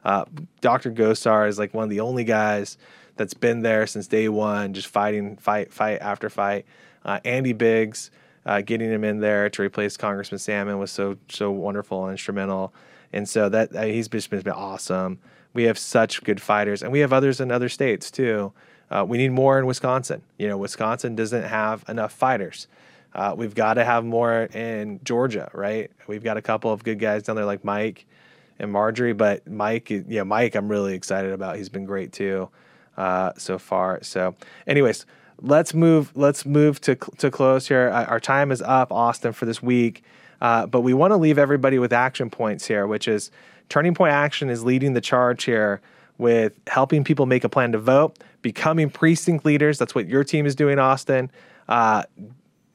Uh, 0.05 0.25
Dr. 0.61 0.91
Gosar 0.91 1.49
is 1.49 1.59
like 1.59 1.75
one 1.75 1.85
of 1.85 1.91
the 1.91 2.01
only 2.01 2.25
guys 2.25 2.79
that's 3.17 3.35
been 3.35 3.63
there 3.63 3.87
since 3.87 4.07
day 4.07 4.29
one, 4.29 4.73
just 4.73 4.89
fighting 4.89 5.37
fight 5.37 5.73
fight 5.73 6.01
after 6.01 6.31
fight. 6.31 6.65
Uh, 7.05 7.21
Andy 7.25 7.53
Biggs, 7.53 8.11
uh, 8.47 8.61
getting 8.63 8.91
him 8.91 9.05
in 9.05 9.21
there 9.21 9.51
to 9.51 9.63
replace 9.63 9.97
Congressman 9.97 10.39
Salmon 10.39 10.79
was 10.79 10.91
so 10.91 11.17
so 11.29 11.51
wonderful 11.51 12.05
and 12.05 12.13
instrumental. 12.13 12.73
And 13.13 13.29
so 13.29 13.49
that 13.49 13.75
uh, 13.75 13.83
he's 13.83 14.09
just 14.09 14.31
been 14.31 14.49
awesome. 14.49 15.19
We 15.53 15.65
have 15.65 15.79
such 15.79 16.23
good 16.23 16.41
fighters, 16.41 16.83
and 16.83 16.93
we 16.93 17.01
have 17.01 17.13
others 17.13 17.41
in 17.41 17.51
other 17.51 17.69
states 17.69 18.11
too. 18.11 18.53
Uh, 18.91 19.05
we 19.07 19.19
need 19.19 19.33
more 19.33 19.59
in 19.59 19.67
Wisconsin. 19.67 20.23
You 20.39 20.49
know, 20.49 20.57
Wisconsin 20.57 21.15
doesn't 21.15 21.45
have 21.45 21.85
enough 21.89 22.13
fighters. 22.13 22.69
Uh, 23.15 23.35
we've 23.37 23.55
got 23.55 23.75
to 23.75 23.85
have 23.85 24.05
more 24.05 24.45
in 24.45 25.01
Georgia, 25.03 25.51
right? 25.53 25.91
We've 26.07 26.23
got 26.23 26.37
a 26.37 26.43
couple 26.43 26.73
of 26.73 26.85
good 26.85 26.99
guys 26.99 27.25
down 27.25 27.37
there 27.37 27.45
like 27.45 27.65
Mike 27.65 28.07
and 28.61 28.71
Marjorie, 28.71 29.15
but 29.15 29.47
Mike, 29.49 29.91
yeah, 29.91 30.23
Mike, 30.23 30.55
I'm 30.55 30.69
really 30.69 30.95
excited 30.95 31.33
about. 31.33 31.57
He's 31.57 31.69
been 31.69 31.87
great 31.87 32.13
too 32.13 32.49
uh, 32.97 33.33
so 33.37 33.59
far. 33.59 34.03
So, 34.03 34.37
anyways, 34.67 35.07
let's 35.41 35.75
move. 35.75 36.13
Let's 36.15 36.47
move 36.47 36.81
to 36.83 36.95
to 36.95 37.31
close 37.31 37.67
here. 37.67 37.89
Our 37.89 38.21
time 38.21 38.53
is 38.53 38.63
up, 38.63 38.93
Austin, 38.93 39.33
for 39.33 39.47
this 39.47 39.63
week. 39.63 40.05
Uh, 40.41 40.67
but 40.67 40.83
we 40.83 40.95
want 40.95 41.11
to 41.11 41.17
leave 41.17 41.39
everybody 41.39 41.79
with 41.79 41.93
action 41.93 42.31
points 42.31 42.67
here, 42.67 42.87
which 42.87 43.09
is 43.09 43.31
Turning 43.69 43.95
Point 43.95 44.13
Action 44.13 44.49
is 44.49 44.65
leading 44.65 44.95
the 44.95 45.01
charge 45.01 45.45
here 45.45 45.81
with 46.19 46.59
helping 46.67 47.05
people 47.05 47.27
make 47.27 47.45
a 47.45 47.49
plan 47.49 47.73
to 47.73 47.79
vote, 47.79 48.19
becoming 48.43 48.91
precinct 48.91 49.45
leaders. 49.45 49.79
That's 49.79 49.95
what 49.95 50.07
your 50.07 50.25
team 50.25 50.47
is 50.47 50.55
doing, 50.55 50.79
Austin. 50.79 51.31
Uh, 51.69 52.05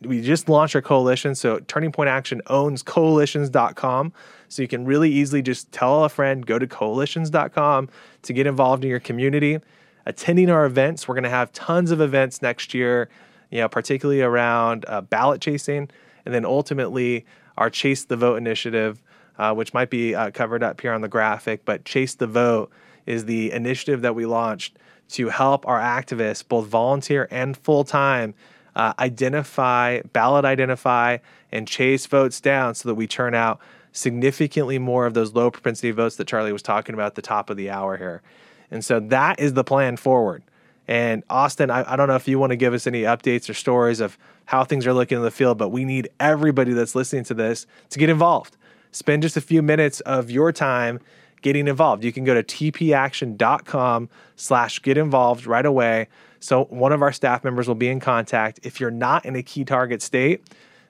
we 0.01 0.21
just 0.21 0.49
launched 0.49 0.75
our 0.75 0.81
coalition. 0.81 1.36
So 1.36 1.59
Turning 1.59 1.91
Point 1.91 2.09
Action 2.09 2.41
owns 2.47 2.83
coalitions.com. 2.83 4.13
So 4.47 4.61
you 4.61 4.67
can 4.67 4.85
really 4.85 5.11
easily 5.11 5.41
just 5.41 5.71
tell 5.71 6.03
a 6.03 6.09
friend, 6.09 6.45
go 6.45 6.59
to 6.59 6.67
coalitions.com 6.67 7.89
to 8.23 8.33
get 8.33 8.47
involved 8.47 8.83
in 8.83 8.89
your 8.89 8.99
community. 8.99 9.59
Attending 10.05 10.49
our 10.49 10.65
events, 10.65 11.07
we're 11.07 11.15
going 11.15 11.23
to 11.23 11.29
have 11.29 11.51
tons 11.51 11.91
of 11.91 11.99
events 11.99 12.41
next 12.41 12.73
year, 12.73 13.09
you 13.49 13.59
know, 13.59 13.69
particularly 13.69 14.21
around 14.21 14.85
uh, 14.87 15.01
ballot 15.01 15.41
chasing. 15.41 15.89
And 16.25 16.33
then 16.33 16.45
ultimately, 16.45 17.25
our 17.57 17.69
Chase 17.69 18.05
the 18.05 18.17
Vote 18.17 18.35
initiative, 18.35 19.01
uh, 19.37 19.53
which 19.53 19.73
might 19.73 19.89
be 19.89 20.13
uh, 20.13 20.31
covered 20.31 20.63
up 20.63 20.81
here 20.81 20.93
on 20.93 21.01
the 21.01 21.07
graphic, 21.07 21.65
but 21.65 21.85
Chase 21.85 22.15
the 22.15 22.27
Vote 22.27 22.71
is 23.05 23.25
the 23.25 23.51
initiative 23.51 24.01
that 24.01 24.15
we 24.15 24.25
launched 24.25 24.77
to 25.09 25.29
help 25.29 25.67
our 25.67 25.79
activists, 25.79 26.47
both 26.47 26.67
volunteer 26.67 27.27
and 27.29 27.55
full 27.55 27.83
time, 27.83 28.33
uh, 28.75 28.93
identify, 28.99 30.01
ballot 30.13 30.45
identify, 30.45 31.17
and 31.51 31.67
chase 31.67 32.05
votes 32.05 32.41
down 32.41 32.75
so 32.75 32.89
that 32.89 32.95
we 32.95 33.07
turn 33.07 33.33
out 33.33 33.59
significantly 33.95 34.77
more 34.77 35.05
of 35.05 35.13
those 35.13 35.33
low 35.33 35.49
propensity 35.49 35.91
votes 35.91 36.17
that 36.17 36.27
Charlie 36.27 36.51
was 36.51 36.61
talking 36.61 36.93
about 36.93 37.07
at 37.07 37.15
the 37.15 37.21
top 37.21 37.49
of 37.49 37.57
the 37.57 37.69
hour 37.69 37.97
here. 37.97 38.21
And 38.69 38.83
so 38.83 38.99
that 38.99 39.39
is 39.39 39.53
the 39.53 39.63
plan 39.63 39.95
forward. 39.97 40.43
And 40.87 41.23
Austin, 41.29 41.71
I, 41.71 41.93
I, 41.93 41.95
don't 41.95 42.07
know 42.07 42.15
if 42.15 42.27
you 42.27 42.37
want 42.37 42.51
to 42.51 42.57
give 42.57 42.73
us 42.73 42.85
any 42.85 43.03
updates 43.03 43.49
or 43.49 43.53
stories 43.53 44.01
of 44.01 44.17
how 44.45 44.63
things 44.63 44.85
are 44.85 44.93
looking 44.93 45.17
in 45.17 45.23
the 45.23 45.31
field, 45.31 45.57
but 45.57 45.69
we 45.69 45.83
need 45.83 46.09
everybody 46.19 46.73
that's 46.73 46.93
listening 46.93 47.23
to 47.25 47.33
this 47.33 47.65
to 47.89 47.97
get 47.97 48.09
involved. 48.09 48.57
Spend 48.91 49.23
just 49.23 49.35
a 49.35 49.41
few 49.41 49.63
minutes 49.63 50.01
of 50.01 50.29
your 50.29 50.51
time 50.51 50.99
getting 51.41 51.67
involved. 51.67 52.03
You 52.03 52.11
can 52.11 52.23
go 52.23 52.39
to 52.39 52.43
tpaction.com 52.43 54.09
slash 54.35 54.81
get 54.81 54.97
involved 54.97 55.47
right 55.47 55.65
away. 55.65 56.07
So 56.39 56.65
one 56.65 56.91
of 56.91 57.01
our 57.01 57.11
staff 57.11 57.43
members 57.43 57.67
will 57.67 57.75
be 57.75 57.87
in 57.87 57.99
contact. 57.99 58.59
If 58.63 58.79
you're 58.79 58.91
not 58.91 59.25
in 59.25 59.35
a 59.35 59.41
key 59.41 59.63
target 59.63 60.01
state, 60.01 60.43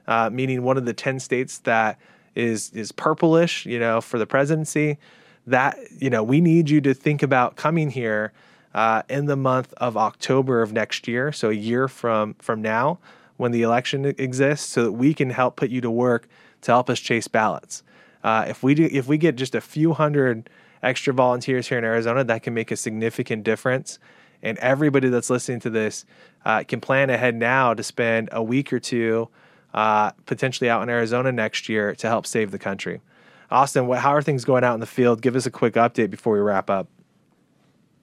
uh, 0.06 0.28
meaning 0.30 0.62
one 0.62 0.76
of 0.76 0.84
the 0.84 0.92
10 0.92 1.20
states 1.20 1.58
that 1.60 1.98
is 2.36 2.70
is 2.70 2.92
purplish, 2.92 3.66
you 3.66 3.78
know, 3.78 4.00
for 4.00 4.18
the 4.18 4.26
presidency, 4.26 4.98
that, 5.46 5.78
you 5.98 6.10
know, 6.10 6.22
we 6.22 6.40
need 6.40 6.70
you 6.70 6.80
to 6.82 6.94
think 6.94 7.22
about 7.22 7.56
coming 7.56 7.90
here 7.90 8.32
uh, 8.74 9.02
in 9.08 9.26
the 9.26 9.36
month 9.36 9.72
of 9.78 9.96
October 9.96 10.62
of 10.62 10.72
next 10.72 11.08
year, 11.08 11.32
so 11.32 11.50
a 11.50 11.54
year 11.54 11.88
from 11.88 12.34
from 12.34 12.62
now, 12.62 12.98
when 13.36 13.52
the 13.52 13.62
election 13.62 14.04
exists, 14.18 14.68
so 14.68 14.84
that 14.84 14.92
we 14.92 15.14
can 15.14 15.30
help 15.30 15.56
put 15.56 15.70
you 15.70 15.80
to 15.80 15.90
work 15.90 16.28
to 16.62 16.72
help 16.72 16.90
us 16.90 17.00
chase 17.00 17.28
ballots. 17.28 17.82
Uh, 18.22 18.44
if 18.48 18.62
we 18.62 18.74
do, 18.74 18.88
if 18.92 19.06
we 19.06 19.18
get 19.18 19.36
just 19.36 19.54
a 19.54 19.60
few 19.60 19.94
hundred 19.94 20.50
extra 20.82 21.14
volunteers 21.14 21.68
here 21.68 21.78
in 21.78 21.84
Arizona, 21.84 22.22
that 22.24 22.42
can 22.42 22.54
make 22.54 22.70
a 22.70 22.76
significant 22.76 23.44
difference. 23.44 23.98
And 24.42 24.58
everybody 24.58 25.08
that's 25.08 25.30
listening 25.30 25.60
to 25.60 25.70
this 25.70 26.04
uh, 26.44 26.62
can 26.68 26.80
plan 26.80 27.08
ahead 27.10 27.34
now 27.34 27.74
to 27.74 27.82
spend 27.82 28.28
a 28.30 28.42
week 28.42 28.72
or 28.72 28.78
two 28.78 29.28
uh, 29.76 30.10
potentially 30.24 30.68
out 30.68 30.82
in 30.82 30.88
Arizona 30.88 31.30
next 31.30 31.68
year 31.68 31.94
to 31.94 32.08
help 32.08 32.26
save 32.26 32.50
the 32.50 32.58
country. 32.58 33.00
Austin, 33.50 33.86
what, 33.86 34.00
how 34.00 34.10
are 34.10 34.22
things 34.22 34.44
going 34.44 34.64
out 34.64 34.74
in 34.74 34.80
the 34.80 34.86
field? 34.86 35.22
Give 35.22 35.36
us 35.36 35.46
a 35.46 35.50
quick 35.50 35.74
update 35.74 36.10
before 36.10 36.32
we 36.32 36.40
wrap 36.40 36.68
up. 36.68 36.88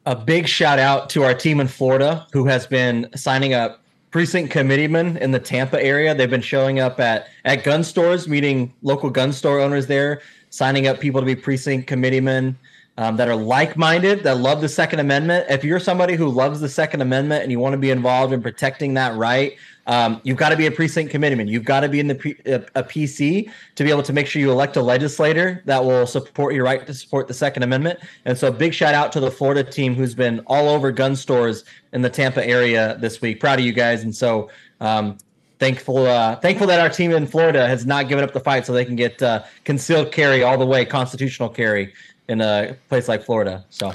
A 0.06 0.16
big 0.16 0.48
shout 0.48 0.80
out 0.80 1.10
to 1.12 1.24
our 1.24 1.34
team 1.34 1.60
in 1.60 1.68
Florida 1.68 2.28
who 2.32 2.46
has 2.46 2.68
been 2.68 3.10
signing 3.16 3.54
up 3.54 3.82
precinct 4.12 4.52
committeemen 4.52 5.18
in 5.18 5.32
the 5.32 5.40
Tampa 5.40 5.82
area. 5.84 6.14
They've 6.14 6.30
been 6.30 6.42
showing 6.42 6.80
up 6.80 7.00
at 7.00 7.28
at 7.46 7.64
gun 7.64 7.84
stores, 7.84 8.28
meeting 8.28 8.74
local 8.84 9.10
gun 9.10 9.34
store 9.34 9.60
owners 9.60 9.88
there, 9.88 10.22
signing 10.52 10.88
up 10.88 11.00
people 11.00 11.20
to 11.20 11.26
be 11.26 11.36
precinct 11.36 11.88
committeemen 11.88 12.58
um, 12.98 13.18
that 13.18 13.28
are 13.28 13.36
like-minded, 13.36 14.24
that 14.24 14.38
love 14.38 14.62
the 14.62 14.70
Second 14.70 15.00
Amendment. 15.00 15.48
If 15.50 15.64
you're 15.64 15.80
somebody 15.80 16.16
who 16.16 16.30
loves 16.30 16.60
the 16.60 16.70
Second 16.70 17.02
Amendment 17.02 17.42
and 17.42 17.52
you 17.52 17.60
want 17.60 17.74
to 17.74 17.80
be 17.80 17.90
involved 17.90 18.34
in 18.34 18.42
protecting 18.42 18.94
that 18.94 19.16
right, 19.16 19.58
um, 19.88 20.22
you've 20.24 20.38
got 20.38 20.50
to 20.50 20.56
be 20.56 20.66
a 20.66 20.72
precinct 20.72 21.12
committeeman. 21.12 21.48
You've 21.48 21.66
got 21.66 21.82
to 21.82 21.90
be 21.90 22.00
in 22.00 22.08
the 22.08 22.16
pre- 22.16 22.38
a, 22.46 22.56
a, 22.76 22.84
PC 22.84 23.52
to 23.76 23.84
be 23.84 23.90
able 23.90 24.04
to 24.04 24.14
make 24.14 24.28
sure 24.28 24.42
you 24.42 24.50
elect 24.50 24.78
a 24.78 24.82
legislator 24.82 25.62
that 25.66 25.84
will 25.84 26.08
support 26.08 26.54
your 26.54 26.64
right 26.64 26.86
to 26.86 26.94
support 26.94 27.28
the 27.28 27.34
Second 27.34 27.64
Amendment. 27.64 28.00
And 28.26 28.38
so, 28.38 28.52
big 28.52 28.74
shout 28.74 28.94
out 28.94 29.12
to 29.14 29.20
the 29.20 29.30
Florida 29.30 29.64
team 29.64 29.94
who's 29.94 30.16
been 30.16 30.40
all 30.48 30.70
over 30.70 30.92
gun 30.92 31.16
stores 31.16 31.66
in 31.92 32.02
the 32.02 32.10
Tampa 32.10 32.46
area 32.48 32.98
this 33.00 33.22
week. 33.22 33.40
Proud 33.40 33.60
of 33.60 33.66
you 33.66 33.74
guys. 33.74 34.04
And 34.04 34.16
so, 34.16 34.50
um, 34.80 35.18
thankful 35.60 36.06
uh, 36.06 36.38
thankful 36.38 36.68
that 36.68 36.80
our 36.80 36.90
team 36.90 37.12
in 37.12 37.28
Florida 37.28 37.68
has 37.68 37.86
not 37.86 38.08
given 38.08 38.24
up 38.24 38.32
the 38.32 38.40
fight, 38.40 38.66
so 38.66 38.72
they 38.72 38.86
can 38.86 38.96
get 38.96 39.22
uh, 39.22 39.44
concealed 39.66 40.14
carry 40.14 40.44
all 40.44 40.58
the 40.58 40.66
way, 40.66 40.86
constitutional 40.86 41.50
carry 41.50 41.94
in 42.30 42.40
a 42.40 42.76
place 42.88 43.10
like 43.10 43.24
Florida. 43.24 43.66
So 43.70 43.94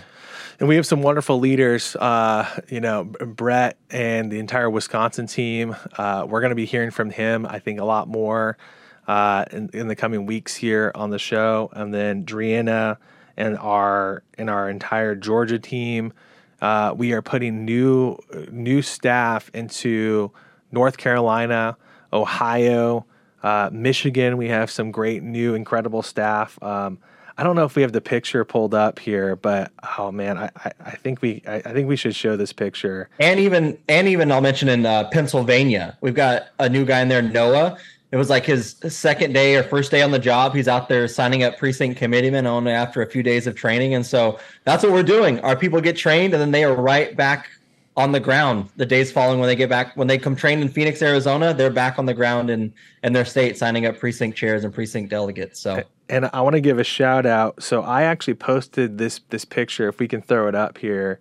and 0.58 0.68
we 0.68 0.76
have 0.76 0.86
some 0.86 1.02
wonderful 1.02 1.38
leaders. 1.38 1.94
Uh, 1.96 2.48
you 2.68 2.80
know, 2.80 3.04
Brett 3.04 3.78
and 3.90 4.30
the 4.30 4.38
entire 4.38 4.68
Wisconsin 4.68 5.26
team. 5.26 5.76
Uh, 5.96 6.26
we're 6.28 6.40
going 6.40 6.50
to 6.50 6.56
be 6.56 6.64
hearing 6.64 6.90
from 6.90 7.10
him, 7.10 7.46
I 7.46 7.58
think, 7.58 7.78
a 7.80 7.84
lot 7.84 8.08
more 8.08 8.58
uh, 9.06 9.44
in, 9.52 9.70
in, 9.72 9.88
the 9.88 9.96
coming 9.96 10.26
weeks 10.26 10.56
here 10.56 10.90
on 10.94 11.10
the 11.10 11.18
show. 11.18 11.70
And 11.72 11.94
then 11.94 12.24
Driana 12.24 12.98
and 13.36 13.56
our 13.58 14.24
and 14.36 14.50
our 14.50 14.68
entire 14.68 15.14
Georgia 15.14 15.58
team. 15.58 16.12
Uh, 16.60 16.92
we 16.96 17.12
are 17.12 17.22
putting 17.22 17.64
new 17.64 18.18
new 18.50 18.82
staff 18.82 19.48
into 19.54 20.32
North 20.72 20.96
Carolina, 20.96 21.76
Ohio, 22.12 23.06
uh, 23.44 23.70
Michigan. 23.72 24.36
We 24.36 24.48
have 24.48 24.70
some 24.70 24.90
great 24.90 25.22
new, 25.22 25.54
incredible 25.54 26.02
staff. 26.02 26.60
Um, 26.60 26.98
I 27.38 27.44
don't 27.44 27.54
know 27.54 27.64
if 27.64 27.76
we 27.76 27.82
have 27.82 27.92
the 27.92 28.00
picture 28.00 28.44
pulled 28.44 28.74
up 28.74 28.98
here, 28.98 29.36
but 29.36 29.70
oh 29.96 30.10
man, 30.10 30.36
I, 30.36 30.50
I, 30.56 30.72
I 30.84 30.90
think 30.96 31.22
we 31.22 31.40
I, 31.46 31.54
I, 31.56 31.72
think 31.72 31.88
we 31.88 31.94
should 31.94 32.16
show 32.16 32.36
this 32.36 32.52
picture. 32.52 33.08
And 33.20 33.38
even 33.38 33.78
and 33.88 34.08
even 34.08 34.32
I'll 34.32 34.40
mention 34.40 34.68
in 34.68 34.84
uh, 34.84 35.08
Pennsylvania, 35.10 35.96
we've 36.00 36.16
got 36.16 36.48
a 36.58 36.68
new 36.68 36.84
guy 36.84 37.00
in 37.00 37.08
there, 37.08 37.22
Noah. 37.22 37.78
It 38.10 38.16
was 38.16 38.28
like 38.28 38.44
his 38.44 38.74
second 38.88 39.34
day 39.34 39.54
or 39.54 39.62
first 39.62 39.92
day 39.92 40.02
on 40.02 40.10
the 40.10 40.18
job. 40.18 40.52
He's 40.54 40.66
out 40.66 40.88
there 40.88 41.06
signing 41.06 41.44
up 41.44 41.58
precinct 41.58 41.96
committeemen 41.96 42.46
only 42.46 42.72
after 42.72 43.02
a 43.02 43.06
few 43.06 43.22
days 43.22 43.46
of 43.46 43.54
training, 43.54 43.94
and 43.94 44.04
so 44.04 44.40
that's 44.64 44.82
what 44.82 44.92
we're 44.92 45.04
doing. 45.04 45.38
Our 45.40 45.54
people 45.54 45.80
get 45.80 45.96
trained, 45.96 46.34
and 46.34 46.40
then 46.40 46.50
they 46.50 46.64
are 46.64 46.74
right 46.74 47.16
back 47.16 47.48
on 47.96 48.12
the 48.12 48.20
ground 48.20 48.68
the 48.76 48.86
days 48.86 49.10
following 49.12 49.40
when 49.40 49.48
they 49.48 49.56
get 49.56 49.68
back 49.68 49.96
when 49.96 50.08
they 50.08 50.18
come 50.18 50.34
train 50.34 50.60
in 50.60 50.68
Phoenix, 50.68 51.02
Arizona, 51.02 51.54
they're 51.54 51.70
back 51.70 52.00
on 52.00 52.06
the 52.06 52.14
ground 52.14 52.50
in 52.50 52.72
in 53.04 53.12
their 53.12 53.24
state 53.24 53.56
signing 53.56 53.86
up 53.86 53.96
precinct 53.96 54.36
chairs 54.36 54.64
and 54.64 54.74
precinct 54.74 55.10
delegates. 55.10 55.60
So 55.60 55.84
and 56.08 56.30
I 56.32 56.40
want 56.40 56.54
to 56.54 56.60
give 56.60 56.78
a 56.78 56.84
shout 56.84 57.26
out. 57.26 57.62
So 57.62 57.82
I 57.82 58.02
actually 58.02 58.34
posted 58.34 58.98
this 58.98 59.20
this 59.30 59.44
picture 59.44 59.88
if 59.88 59.98
we 59.98 60.08
can 60.08 60.22
throw 60.22 60.48
it 60.48 60.54
up 60.54 60.78
here. 60.78 61.20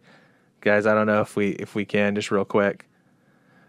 Guys, 0.61 0.85
I 0.85 0.93
don't 0.93 1.07
know 1.07 1.21
if 1.21 1.35
we 1.35 1.49
if 1.51 1.75
we 1.75 1.85
can 1.85 2.15
just 2.15 2.31
real 2.31 2.45
quick. 2.45 2.85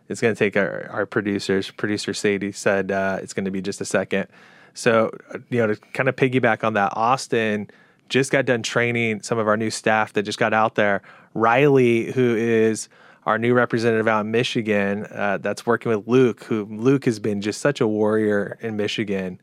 It's 0.09 0.23
going 0.23 0.35
to 0.35 0.39
take 0.39 0.57
our, 0.57 0.89
our 0.91 1.05
producers. 1.05 1.71
Producer 1.71 2.15
Sadie 2.15 2.53
said 2.53 2.91
uh, 2.91 3.19
it's 3.21 3.35
going 3.35 3.45
to 3.45 3.51
be 3.51 3.61
just 3.61 3.81
a 3.81 3.85
second. 3.85 4.29
So, 4.73 5.11
you 5.51 5.59
know, 5.59 5.67
to 5.67 5.77
kind 5.93 6.09
of 6.09 6.17
piggyback 6.17 6.65
on 6.65 6.75
that, 6.75 6.93
Austin 6.97 7.69
just 8.09 8.33
got 8.33 8.47
done 8.47 8.63
training 8.63 9.21
some 9.21 9.39
of 9.39 9.47
our 9.47 9.57
new 9.57 9.71
staff 9.71 10.15
that 10.15 10.23
just 10.23 10.39
got 10.39 10.55
out 10.55 10.77
there. 10.77 11.03
Riley, 11.35 12.13
who 12.13 12.35
is 12.35 12.89
our 13.27 13.39
new 13.39 13.53
representative 13.53 14.09
out 14.09 14.25
in 14.25 14.31
Michigan, 14.31 15.07
uh, 15.11 15.39
that's 15.39 15.67
working 15.67 15.95
with 15.95 16.09
Luke, 16.09 16.45
who 16.45 16.65
Luke 16.65 17.05
has 17.05 17.19
been 17.19 17.43
just 17.43 17.61
such 17.61 17.81
a 17.81 17.87
warrior 17.87 18.57
in 18.63 18.77
Michigan. 18.77 19.39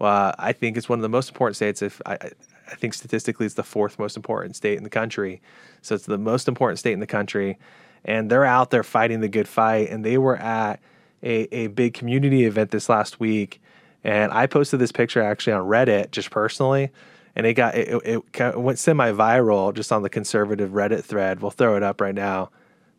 Uh, 0.00 0.32
I 0.38 0.52
think 0.52 0.76
it's 0.76 0.88
one 0.88 0.98
of 0.98 1.02
the 1.02 1.08
most 1.08 1.28
important 1.28 1.56
states. 1.56 1.82
If 1.82 2.00
I, 2.06 2.18
I 2.70 2.74
think 2.74 2.94
statistically, 2.94 3.46
it's 3.46 3.54
the 3.54 3.64
fourth 3.64 3.98
most 3.98 4.16
important 4.16 4.56
state 4.56 4.76
in 4.76 4.84
the 4.84 4.90
country. 4.90 5.40
So 5.82 5.94
it's 5.94 6.06
the 6.06 6.18
most 6.18 6.48
important 6.48 6.78
state 6.78 6.92
in 6.92 7.00
the 7.00 7.06
country, 7.06 7.58
and 8.04 8.30
they're 8.30 8.44
out 8.44 8.70
there 8.70 8.82
fighting 8.82 9.20
the 9.20 9.28
good 9.28 9.48
fight. 9.48 9.90
And 9.90 10.04
they 10.04 10.18
were 10.18 10.36
at 10.36 10.80
a, 11.22 11.54
a 11.54 11.66
big 11.68 11.94
community 11.94 12.44
event 12.44 12.70
this 12.70 12.88
last 12.88 13.18
week, 13.18 13.60
and 14.04 14.32
I 14.32 14.46
posted 14.46 14.80
this 14.80 14.92
picture 14.92 15.22
actually 15.22 15.54
on 15.54 15.66
Reddit 15.66 16.12
just 16.12 16.30
personally 16.30 16.90
and 17.38 17.46
it 17.46 17.54
got 17.54 17.76
it, 17.76 17.88
it, 18.04 18.22
it 18.34 18.60
went 18.60 18.80
semi-viral 18.80 19.72
just 19.72 19.92
on 19.92 20.02
the 20.02 20.10
conservative 20.10 20.72
Reddit 20.72 21.04
thread. 21.04 21.40
We'll 21.40 21.52
throw 21.52 21.76
it 21.76 21.84
up 21.84 22.00
right 22.00 22.14
now. 22.14 22.50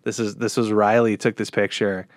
This 0.04 0.18
is 0.18 0.36
this 0.38 0.56
was 0.56 0.72
Riley 0.72 1.18
took 1.18 1.36
this 1.36 1.50
picture, 1.50 2.08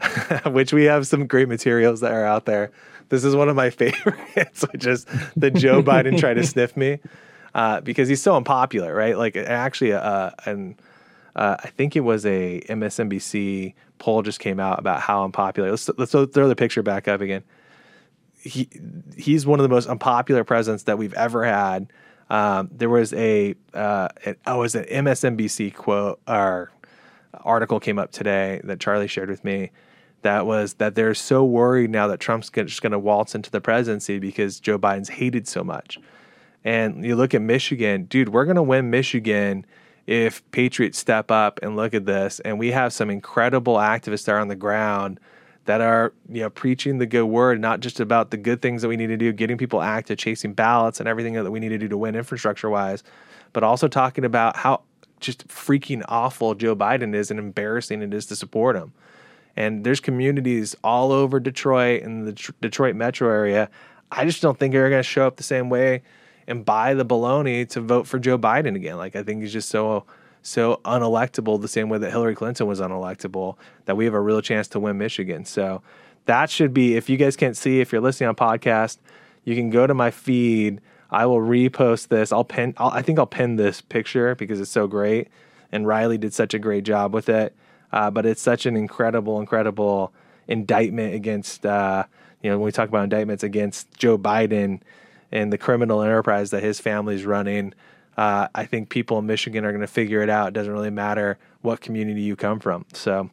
which 0.46 0.72
we 0.72 0.84
have 0.84 1.06
some 1.06 1.26
great 1.26 1.48
materials 1.48 2.00
that 2.00 2.12
are 2.12 2.24
out 2.24 2.46
there. 2.46 2.72
This 3.08 3.24
is 3.24 3.36
one 3.36 3.48
of 3.48 3.56
my 3.56 3.70
favorites, 3.82 4.64
which 4.72 4.86
is 4.86 5.06
the 5.36 5.50
Joe 5.50 5.82
Biden 5.82 6.18
trying 6.18 6.36
to 6.36 6.46
sniff 6.46 6.76
me 6.76 6.98
uh, 7.54 7.80
because 7.80 8.08
he's 8.08 8.22
so 8.22 8.36
unpopular, 8.36 8.94
right? 8.94 9.16
Like 9.16 9.36
actually, 9.36 9.92
uh, 9.92 10.30
and 10.44 10.76
uh, 11.34 11.56
I 11.62 11.68
think 11.68 11.96
it 11.96 12.00
was 12.00 12.26
a 12.26 12.60
MSNBC 12.68 13.74
poll 13.98 14.22
just 14.22 14.40
came 14.40 14.60
out 14.60 14.78
about 14.78 15.00
how 15.00 15.24
unpopular. 15.24 15.70
Let's 15.70 15.88
let's 15.96 16.12
throw 16.12 16.26
the 16.26 16.56
picture 16.56 16.82
back 16.82 17.08
up 17.08 17.20
again 17.20 17.44
he 18.46 18.68
he's 19.16 19.44
one 19.44 19.58
of 19.58 19.64
the 19.64 19.68
most 19.68 19.88
unpopular 19.88 20.44
presidents 20.44 20.84
that 20.84 20.98
we've 20.98 21.14
ever 21.14 21.44
had. 21.44 21.92
Um, 22.30 22.70
there 22.72 22.88
was 22.88 23.12
a 23.12 23.54
uh, 23.74 24.08
oh, 24.46 24.54
it 24.54 24.58
was 24.58 24.74
an 24.74 24.84
MSNBC 24.84 25.74
quote 25.74 26.20
or 26.26 26.70
article 27.44 27.80
came 27.80 27.98
up 27.98 28.12
today 28.12 28.60
that 28.64 28.80
Charlie 28.80 29.08
shared 29.08 29.28
with 29.28 29.44
me. 29.44 29.70
That 30.22 30.46
was 30.46 30.74
that 30.74 30.94
they're 30.94 31.14
so 31.14 31.44
worried 31.44 31.90
now 31.90 32.08
that 32.08 32.20
Trump's 32.20 32.50
just 32.50 32.82
going 32.82 32.92
to 32.92 32.98
waltz 32.98 33.34
into 33.34 33.50
the 33.50 33.60
presidency 33.60 34.18
because 34.18 34.58
Joe 34.58 34.78
Biden's 34.78 35.08
hated 35.08 35.46
so 35.46 35.62
much. 35.62 35.98
And 36.64 37.04
you 37.04 37.14
look 37.14 37.32
at 37.32 37.42
Michigan, 37.42 38.04
dude, 38.04 38.30
we're 38.30 38.44
going 38.44 38.56
to 38.56 38.62
win 38.62 38.90
Michigan 38.90 39.64
if 40.06 40.48
Patriots 40.50 40.98
step 40.98 41.30
up 41.30 41.60
and 41.62 41.76
look 41.76 41.94
at 41.94 42.06
this. 42.06 42.40
And 42.40 42.58
we 42.58 42.72
have 42.72 42.92
some 42.92 43.08
incredible 43.08 43.76
activists 43.76 44.24
there 44.24 44.38
on 44.38 44.48
the 44.48 44.56
ground 44.56 45.20
that 45.66 45.80
are 45.80 46.12
you 46.28 46.40
know 46.40 46.50
preaching 46.50 46.98
the 46.98 47.06
good 47.06 47.26
word, 47.26 47.60
not 47.60 47.80
just 47.80 48.00
about 48.00 48.30
the 48.30 48.36
good 48.36 48.62
things 48.62 48.82
that 48.82 48.88
we 48.88 48.96
need 48.96 49.08
to 49.08 49.16
do, 49.16 49.32
getting 49.32 49.58
people 49.58 49.82
active, 49.82 50.18
chasing 50.18 50.54
ballots, 50.54 50.98
and 50.98 51.08
everything 51.08 51.34
that 51.34 51.50
we 51.50 51.60
need 51.60 51.68
to 51.68 51.78
do 51.78 51.88
to 51.88 51.98
win 51.98 52.14
infrastructure 52.14 52.70
wise, 52.70 53.02
but 53.52 53.62
also 53.62 53.86
talking 53.88 54.24
about 54.24 54.56
how 54.56 54.82
just 55.20 55.46
freaking 55.48 56.02
awful 56.08 56.54
Joe 56.54 56.74
Biden 56.74 57.14
is 57.14 57.30
and 57.30 57.38
embarrassing 57.38 58.02
it 58.02 58.14
is 58.14 58.26
to 58.26 58.36
support 58.36 58.76
him. 58.76 58.92
And 59.56 59.84
there's 59.84 60.00
communities 60.00 60.76
all 60.84 61.12
over 61.12 61.40
Detroit 61.40 62.02
and 62.02 62.26
the 62.26 62.32
Tr- 62.32 62.52
Detroit 62.60 62.94
metro 62.94 63.28
area. 63.28 63.70
I 64.10 64.24
just 64.24 64.42
don't 64.42 64.58
think 64.58 64.72
they're 64.72 64.90
going 64.90 65.00
to 65.00 65.08
show 65.08 65.26
up 65.26 65.36
the 65.36 65.42
same 65.42 65.70
way 65.70 66.02
and 66.46 66.64
buy 66.64 66.94
the 66.94 67.04
baloney 67.04 67.68
to 67.70 67.80
vote 67.80 68.06
for 68.06 68.18
Joe 68.18 68.38
Biden 68.38 68.76
again. 68.76 68.96
Like 68.96 69.16
I 69.16 69.22
think 69.22 69.42
he's 69.42 69.52
just 69.52 69.68
so 69.68 70.04
so 70.42 70.80
unelectable 70.84 71.60
the 71.60 71.66
same 71.66 71.88
way 71.88 71.98
that 71.98 72.10
Hillary 72.10 72.36
Clinton 72.36 72.68
was 72.68 72.80
unelectable 72.80 73.56
that 73.86 73.96
we 73.96 74.04
have 74.04 74.14
a 74.14 74.20
real 74.20 74.40
chance 74.40 74.68
to 74.68 74.78
win 74.78 74.96
Michigan. 74.96 75.44
So 75.44 75.82
that 76.26 76.50
should 76.50 76.72
be 76.72 76.94
if 76.94 77.08
you 77.08 77.16
guys 77.16 77.34
can't 77.36 77.56
see 77.56 77.80
if 77.80 77.90
you're 77.90 78.00
listening 78.00 78.28
on 78.28 78.36
podcast, 78.36 78.98
you 79.44 79.56
can 79.56 79.70
go 79.70 79.86
to 79.88 79.94
my 79.94 80.10
feed. 80.12 80.80
I 81.10 81.26
will 81.26 81.40
repost 81.40 82.08
this. 82.08 82.30
I'll 82.30 82.44
pin 82.44 82.74
I'll, 82.76 82.90
I 82.90 83.02
think 83.02 83.18
I'll 83.18 83.26
pin 83.26 83.56
this 83.56 83.80
picture 83.80 84.34
because 84.34 84.60
it's 84.60 84.70
so 84.70 84.86
great 84.86 85.28
and 85.72 85.86
Riley 85.86 86.18
did 86.18 86.32
such 86.32 86.54
a 86.54 86.58
great 86.58 86.84
job 86.84 87.12
with 87.12 87.28
it. 87.28 87.54
Uh, 87.92 88.10
but 88.10 88.26
it's 88.26 88.42
such 88.42 88.66
an 88.66 88.76
incredible 88.76 89.40
incredible 89.40 90.12
indictment 90.48 91.14
against 91.14 91.64
uh, 91.64 92.04
you 92.42 92.50
know 92.50 92.58
when 92.58 92.66
we 92.66 92.72
talk 92.72 92.88
about 92.88 93.04
indictments 93.04 93.42
against 93.42 93.96
Joe 93.96 94.18
Biden 94.18 94.80
and 95.32 95.52
the 95.52 95.58
criminal 95.58 96.02
enterprise 96.02 96.50
that 96.50 96.62
his 96.62 96.80
family's 96.80 97.24
running 97.24 97.74
uh, 98.16 98.48
I 98.54 98.64
think 98.64 98.88
people 98.88 99.18
in 99.18 99.26
Michigan 99.26 99.64
are 99.64 99.72
going 99.72 99.82
to 99.82 99.86
figure 99.86 100.22
it 100.22 100.30
out. 100.30 100.48
It 100.48 100.54
doesn't 100.54 100.72
really 100.72 100.90
matter 100.90 101.38
what 101.62 101.80
community 101.80 102.22
you 102.22 102.34
come 102.34 102.60
from. 102.60 102.86
So, 102.92 103.30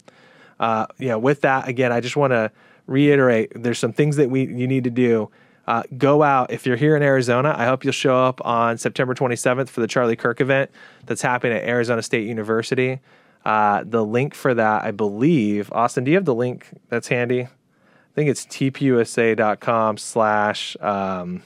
uh, 0.60 0.88
yeah, 0.97 1.16
with 1.16 1.41
that, 1.41 1.68
again, 1.68 1.91
I 1.91 2.01
just 2.01 2.16
want 2.16 2.32
to 2.32 2.51
reiterate 2.86 3.51
there's 3.56 3.80
some 3.80 3.93
things 3.93 4.18
that 4.18 4.30
we 4.30 4.41
you 4.41 4.68
need 4.68 4.84
to 4.84 4.89
do. 4.89 5.30
Uh, 5.66 5.84
go 5.97 6.22
out 6.22 6.51
if 6.51 6.66
you're 6.66 6.76
here 6.76 6.97
in 6.97 7.01
Arizona. 7.01 7.56
I 7.58 7.66
hope 7.66 7.86
you'll 7.86 7.93
show 7.93 8.18
up 8.18 8.45
on 8.45 8.78
September 8.78 9.16
27th 9.16 9.70
for 9.70 9.80
the 9.80 9.88
Charlie 9.88 10.18
Kirk 10.18 10.41
event 10.41 10.70
that's 11.06 11.22
happening 11.22 11.58
at 11.58 11.64
Arizona 11.64 12.04
State 12.04 12.28
University. 12.28 12.99
Uh, 13.46 13.84
the 13.86 14.04
link 14.06 14.34
for 14.34 14.54
that, 14.54 14.84
I 14.86 14.91
believe, 14.91 15.72
Austin, 15.74 16.06
do 16.06 16.12
you 16.12 16.18
have 16.18 16.26
the 16.26 16.36
link 16.36 16.68
that's 16.89 17.10
handy? 17.10 17.41
I 17.41 18.16
think 18.16 18.30
it's 18.30 18.46
tpusa.com 18.46 19.98
slash 19.98 20.78
um, 20.80 21.44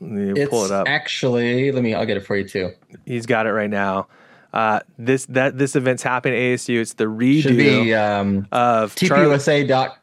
you 0.00 0.46
pull 0.48 0.64
it 0.64 0.70
up. 0.70 0.88
Actually, 0.88 1.72
let 1.72 1.82
me. 1.82 1.94
I'll 1.94 2.06
get 2.06 2.16
it 2.16 2.24
for 2.24 2.36
you 2.36 2.48
too. 2.48 2.70
He's 3.04 3.26
got 3.26 3.46
it 3.46 3.52
right 3.52 3.68
now. 3.68 4.06
Uh, 4.52 4.80
this 4.98 5.26
that 5.26 5.58
this 5.58 5.76
event's 5.76 6.02
happening 6.02 6.38
at 6.38 6.58
ASU. 6.58 6.80
It's 6.80 6.94
the 6.94 7.04
redo 7.04 7.42
Should 7.42 7.56
be, 7.56 7.94
um, 7.94 8.48
of 8.50 8.94
tpusa 8.94 9.68
dot 9.68 9.98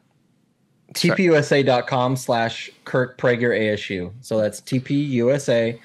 tpusa.com 0.94 2.16
slash 2.16 2.70
Kirk 2.84 3.18
Prager 3.18 3.50
ASU. 3.58 4.12
So 4.20 4.38
that's 4.38 4.60
tpusa.com 4.60 5.78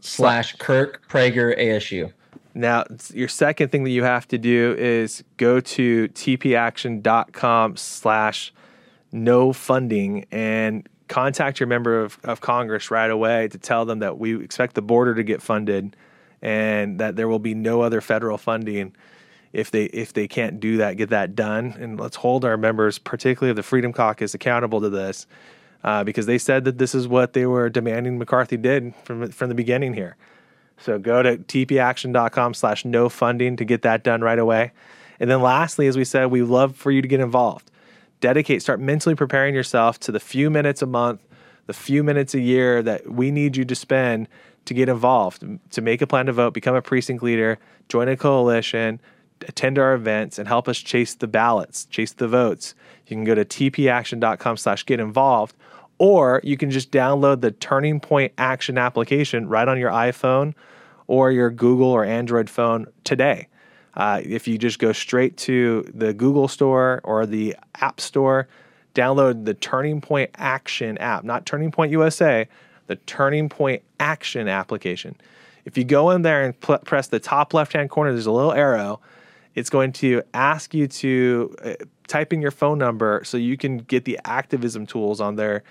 slash 0.00 0.56
Kirk 0.56 1.08
Prager 1.08 1.58
ASU. 1.58 2.12
Now, 2.54 2.84
your 3.12 3.28
second 3.28 3.70
thing 3.70 3.84
that 3.84 3.90
you 3.90 4.02
have 4.02 4.26
to 4.28 4.38
do 4.38 4.74
is 4.78 5.22
go 5.36 5.60
to 5.60 6.08
tpaction.com 6.08 7.76
slash 7.76 8.52
no 9.12 9.52
funding 9.52 10.26
and 10.32 10.88
contact 11.08 11.60
your 11.60 11.66
member 11.66 12.00
of, 12.00 12.18
of 12.24 12.40
Congress 12.40 12.90
right 12.90 13.10
away 13.10 13.48
to 13.48 13.58
tell 13.58 13.84
them 13.84 14.00
that 14.00 14.18
we 14.18 14.42
expect 14.42 14.74
the 14.74 14.82
border 14.82 15.14
to 15.14 15.22
get 15.22 15.40
funded 15.40 15.96
and 16.42 17.00
that 17.00 17.16
there 17.16 17.28
will 17.28 17.38
be 17.38 17.54
no 17.54 17.80
other 17.80 18.00
federal 18.00 18.38
funding 18.38 18.94
if 19.52 19.70
they 19.70 19.84
if 19.84 20.12
they 20.12 20.28
can't 20.28 20.60
do 20.60 20.76
that, 20.76 20.96
get 20.96 21.10
that 21.10 21.34
done. 21.34 21.74
And 21.78 21.98
let's 21.98 22.16
hold 22.16 22.44
our 22.44 22.56
members, 22.56 22.98
particularly 22.98 23.50
of 23.50 23.56
the 23.56 23.62
Freedom 23.62 23.92
Caucus, 23.92 24.34
accountable 24.34 24.80
to 24.80 24.90
this. 24.90 25.26
Uh, 25.84 26.02
because 26.02 26.26
they 26.26 26.38
said 26.38 26.64
that 26.64 26.78
this 26.78 26.94
is 26.94 27.06
what 27.06 27.34
they 27.34 27.46
were 27.46 27.70
demanding 27.70 28.18
McCarthy 28.18 28.56
did 28.56 28.94
from 29.04 29.30
from 29.30 29.48
the 29.48 29.54
beginning 29.54 29.94
here. 29.94 30.16
So 30.76 30.98
go 30.98 31.22
to 31.22 31.38
tpaction.com 31.38 32.54
slash 32.54 32.84
no 32.84 33.08
funding 33.08 33.56
to 33.56 33.64
get 33.64 33.82
that 33.82 34.02
done 34.02 34.20
right 34.20 34.38
away. 34.38 34.72
And 35.20 35.30
then 35.30 35.40
lastly, 35.40 35.86
as 35.86 35.96
we 35.96 36.04
said, 36.04 36.26
we 36.26 36.42
love 36.42 36.76
for 36.76 36.90
you 36.90 37.02
to 37.02 37.08
get 37.08 37.20
involved 37.20 37.70
dedicate, 38.20 38.62
start 38.62 38.80
mentally 38.80 39.14
preparing 39.14 39.54
yourself 39.54 39.98
to 40.00 40.12
the 40.12 40.20
few 40.20 40.50
minutes 40.50 40.82
a 40.82 40.86
month, 40.86 41.26
the 41.66 41.72
few 41.72 42.02
minutes 42.02 42.34
a 42.34 42.40
year 42.40 42.82
that 42.82 43.10
we 43.10 43.30
need 43.30 43.56
you 43.56 43.64
to 43.64 43.74
spend 43.74 44.28
to 44.64 44.74
get 44.74 44.88
involved, 44.88 45.44
to 45.70 45.80
make 45.80 46.02
a 46.02 46.06
plan 46.06 46.26
to 46.26 46.32
vote, 46.32 46.52
become 46.52 46.74
a 46.74 46.82
precinct 46.82 47.22
leader, 47.22 47.58
join 47.88 48.08
a 48.08 48.16
coalition, 48.16 49.00
attend 49.46 49.78
our 49.78 49.94
events, 49.94 50.38
and 50.38 50.48
help 50.48 50.68
us 50.68 50.78
chase 50.78 51.14
the 51.14 51.26
ballots, 51.26 51.86
chase 51.86 52.12
the 52.12 52.28
votes. 52.28 52.74
You 53.06 53.16
can 53.16 53.24
go 53.24 53.34
to 53.34 53.44
tpaction.com 53.44 54.56
slash 54.56 54.84
get 54.84 55.00
involved, 55.00 55.56
or 55.98 56.40
you 56.44 56.56
can 56.56 56.70
just 56.70 56.90
download 56.90 57.40
the 57.40 57.50
Turning 57.50 58.00
Point 58.00 58.32
Action 58.38 58.78
application 58.78 59.48
right 59.48 59.66
on 59.66 59.78
your 59.78 59.90
iPhone 59.90 60.54
or 61.06 61.32
your 61.32 61.50
Google 61.50 61.88
or 61.88 62.04
Android 62.04 62.48
phone 62.48 62.86
today. 63.04 63.48
Uh, 63.94 64.20
if 64.24 64.46
you 64.46 64.58
just 64.58 64.78
go 64.78 64.92
straight 64.92 65.36
to 65.36 65.90
the 65.92 66.14
Google 66.14 66.46
Store 66.46 67.00
or 67.02 67.26
the 67.26 67.56
App 67.80 68.00
Store, 68.00 68.46
download 68.94 69.44
the 69.44 69.54
Turning 69.54 70.00
Point 70.00 70.30
Action 70.36 70.96
app, 70.98 71.24
not 71.24 71.46
Turning 71.46 71.72
Point 71.72 71.90
USA, 71.90 72.46
the 72.86 72.96
Turning 72.96 73.48
Point 73.48 73.82
Action 73.98 74.48
application. 74.48 75.16
If 75.64 75.76
you 75.76 75.84
go 75.84 76.10
in 76.10 76.22
there 76.22 76.44
and 76.44 76.58
pl- 76.60 76.78
press 76.78 77.08
the 77.08 77.18
top 77.18 77.52
left 77.52 77.72
hand 77.72 77.90
corner, 77.90 78.12
there's 78.12 78.26
a 78.26 78.32
little 78.32 78.52
arrow. 78.52 79.00
It's 79.54 79.70
going 79.70 79.92
to 79.94 80.22
ask 80.32 80.72
you 80.72 80.86
to 80.86 81.56
uh, 81.64 81.72
type 82.06 82.32
in 82.32 82.40
your 82.40 82.52
phone 82.52 82.78
number 82.78 83.22
so 83.24 83.36
you 83.36 83.56
can 83.56 83.78
get 83.78 84.04
the 84.04 84.20
activism 84.24 84.86
tools 84.86 85.20
on 85.20 85.34
there 85.36 85.64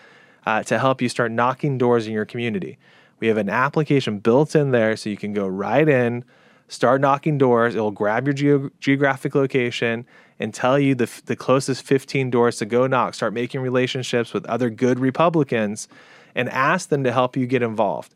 uh, 0.48 0.64
to 0.64 0.80
help 0.80 1.02
you 1.02 1.10
start 1.10 1.32
knocking 1.32 1.78
doors 1.78 2.08
in 2.08 2.14
your 2.14 2.26
community. 2.26 2.78
We 3.20 3.28
have 3.28 3.38
an 3.38 3.50
application 3.50 4.20
built 4.20 4.56
in 4.56 4.72
there 4.72 4.96
so 4.96 5.10
you 5.10 5.18
can 5.18 5.34
go 5.34 5.46
right 5.46 5.88
in 5.88 6.24
start 6.68 7.02
knocking 7.02 7.38
doors. 7.38 7.76
It 7.76 7.80
will 7.80 7.92
grab 7.92 8.26
your 8.26 8.34
geo- 8.34 8.70
geographic 8.80 9.36
location 9.36 10.06
and 10.40 10.54
tell 10.54 10.78
you 10.78 10.96
the, 10.96 11.10
the 11.26 11.36
closest 11.36 11.84
15 11.84 12.30
doors 12.30 12.58
to 12.58 12.66
go 12.66 12.88
knock. 12.88 13.14
Start 13.14 13.34
making 13.34 13.62
relationships 13.62 14.34
with 14.34 14.46
other 14.46 14.70
good 14.70 15.00
Republicans 15.00 15.88
and 16.34 16.50
ask 16.50 16.90
them 16.90 17.04
to 17.04 17.12
help 17.12 17.36
you 17.36 17.48
get 17.48 17.62
involved. 17.62 18.14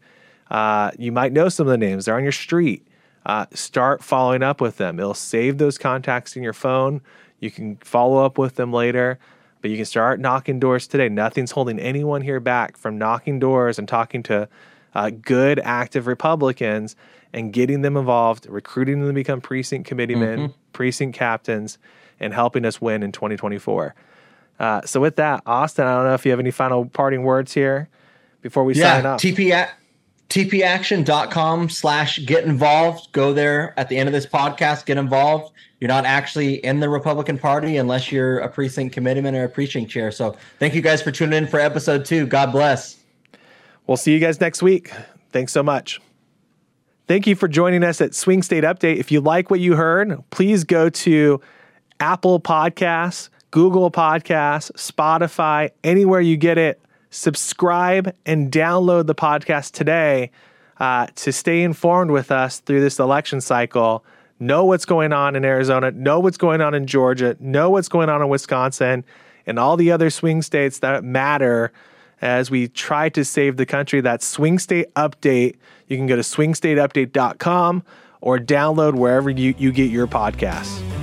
Uh, 0.50 0.92
you 0.98 1.12
might 1.12 1.34
know 1.34 1.50
some 1.50 1.68
of 1.68 1.72
the 1.72 1.78
names, 1.78 2.06
they're 2.06 2.16
on 2.16 2.24
your 2.24 2.32
street. 2.32 2.88
Uh, 3.26 3.46
start 3.54 4.04
following 4.04 4.42
up 4.42 4.60
with 4.60 4.78
them. 4.78 5.00
It'll 5.00 5.14
save 5.14 5.58
those 5.58 5.78
contacts 5.78 6.36
in 6.36 6.44
your 6.44 6.54
phone. 6.54 7.02
You 7.40 7.52
can 7.52 7.78
follow 7.78 8.24
up 8.24 8.38
with 8.38 8.56
them 8.56 8.74
later. 8.74 9.20
But 9.62 9.70
you 9.70 9.78
can 9.78 9.86
start 9.86 10.20
knocking 10.20 10.59
doors 10.59 10.88
today. 10.88 11.09
Nothing's 11.09 11.51
holding 11.51 11.80
anyone 11.80 12.22
here 12.22 12.39
back 12.39 12.78
from 12.78 12.97
knocking 12.97 13.39
doors 13.39 13.80
and 13.80 13.88
talking 13.88 14.24
to 14.24 14.47
uh, 14.93 15.09
good, 15.09 15.59
active 15.64 16.07
Republicans 16.07 16.95
and 17.34 17.53
getting 17.53 17.82
them 17.82 17.95
involved, 17.95 18.45
recruiting 18.49 18.99
them 18.99 19.09
to 19.09 19.14
become 19.14 19.39
precinct 19.39 19.88
committeemen, 19.88 20.39
mm-hmm. 20.39 20.53
precinct 20.74 21.18
captains, 21.18 21.78
and 22.20 22.34
helping 22.34 22.66
us 22.66 22.82
win 22.82 23.03
in 23.03 23.12
2024. 23.12 23.95
Uh, 24.59 24.82
so, 24.86 24.99
with 24.99 25.16
that, 25.16 25.41
Austin, 25.45 25.88
I 25.88 25.95
don't 25.95 26.05
know 26.05 26.14
if 26.14 26.26
you 26.26 26.32
have 26.32 26.39
any 26.39 26.51
final 26.51 26.86
parting 26.86 27.24
words 27.24 27.53
here 27.53 27.89
before 28.41 28.64
we 28.64 28.76
yeah, 28.76 28.95
sign 28.97 29.05
off. 29.05 29.22
TP 29.22 29.68
tpaction.com 30.32 31.68
slash 31.70 32.26
get 32.26 32.45
involved. 32.45 33.12
Go 33.12 33.34
there 33.34 33.74
at 33.78 33.89
the 33.89 33.97
end 33.97 34.07
of 34.07 34.14
this 34.14 34.26
podcast, 34.26 34.86
get 34.86 34.97
involved. 34.97 35.53
You're 35.82 35.90
not 35.90 36.06
actually 36.06 36.64
in 36.64 36.80
the 36.80 36.88
Republican 36.88 37.38
Party 37.38 37.76
unless 37.76 38.12
you're 38.12 38.40
a 38.40 38.48
precinct 38.48 38.94
committeeman 38.94 39.36
or 39.36 39.44
a 39.44 39.50
precinct 39.50 39.92
chair. 39.92 40.12
So 40.12 40.38
thank 40.60 40.74
you 40.74 40.82
guys 40.82 41.02
for 41.02 41.12
tuning 41.12 41.40
in 41.40 41.48
for 41.48 41.60
episode 41.60 42.06
two. 42.06 42.26
God 42.26 42.54
bless. 42.54 42.98
We'll 43.88 43.98
see 43.98 44.14
you 44.14 44.20
guys 44.20 44.40
next 44.40 44.62
week. 44.62 44.92
Thanks 45.32 45.52
so 45.52 45.64
much. 45.64 46.00
Thank 47.08 47.28
you 47.28 47.36
for 47.36 47.50
joining 47.50 47.84
us 47.84 48.00
at 48.00 48.16
Swing 48.16 48.42
State 48.42 48.64
Update. 48.64 48.98
If 48.98 49.12
you 49.12 49.20
like 49.20 49.50
what 49.50 49.60
you 49.60 49.76
heard, 49.76 50.24
please 50.30 50.64
go 50.64 50.88
to 50.88 51.42
Apple 52.00 52.40
Podcasts, 52.40 53.28
Google 53.50 53.92
Podcasts, 53.92 54.72
Spotify, 54.74 55.72
anywhere 55.84 56.22
you 56.22 56.38
get 56.38 56.58
it 56.58 56.82
subscribe 57.12 58.16
and 58.26 58.52
download 58.52 59.06
the 59.06 59.16
podcast 59.16 59.74
today 59.74 60.32
uh, 60.80 61.06
to 61.16 61.32
stay 61.32 61.62
informed 61.62 62.10
with 62.10 62.32
us 62.32 62.60
through 62.60 62.82
this 62.82 62.98
election 62.98 63.40
cycle. 63.40 64.04
Know 64.42 64.66
what's 64.66 64.86
going 64.86 65.14
on 65.14 65.36
in 65.36 65.46
Arizona, 65.46 65.92
know 65.92 66.20
what's 66.20 66.38
going 66.38 66.62
on 66.62 66.74
in 66.74 66.88
Georgia, 66.88 67.38
know 67.39 67.70
what's 67.70 67.88
going 67.88 68.10
on 68.10 68.24
in 68.24 68.28
Wisconsin, 68.28 69.06
and 69.46 69.60
all 69.60 69.78
the 69.78 69.92
other 69.92 70.10
swing 70.10 70.42
states 70.42 70.80
that 70.80 71.04
matter 71.04 71.72
as 72.22 72.50
we 72.50 72.68
try 72.68 73.08
to 73.10 73.24
save 73.24 73.58
the 73.58 73.68
country. 73.68 74.02
That 74.02 74.24
Swing 74.24 74.58
State 74.58 74.92
Update. 74.96 75.58
You 75.88 75.96
can 75.96 76.08
go 76.08 76.16
to 76.16 76.24
swingstateupdate.com 76.24 77.84
or 78.22 78.39
download 78.39 78.96
wherever 78.96 79.30
you, 79.30 79.54
you 79.60 79.72
get 79.72 79.92
your 79.92 80.08
podcasts. 80.08 81.01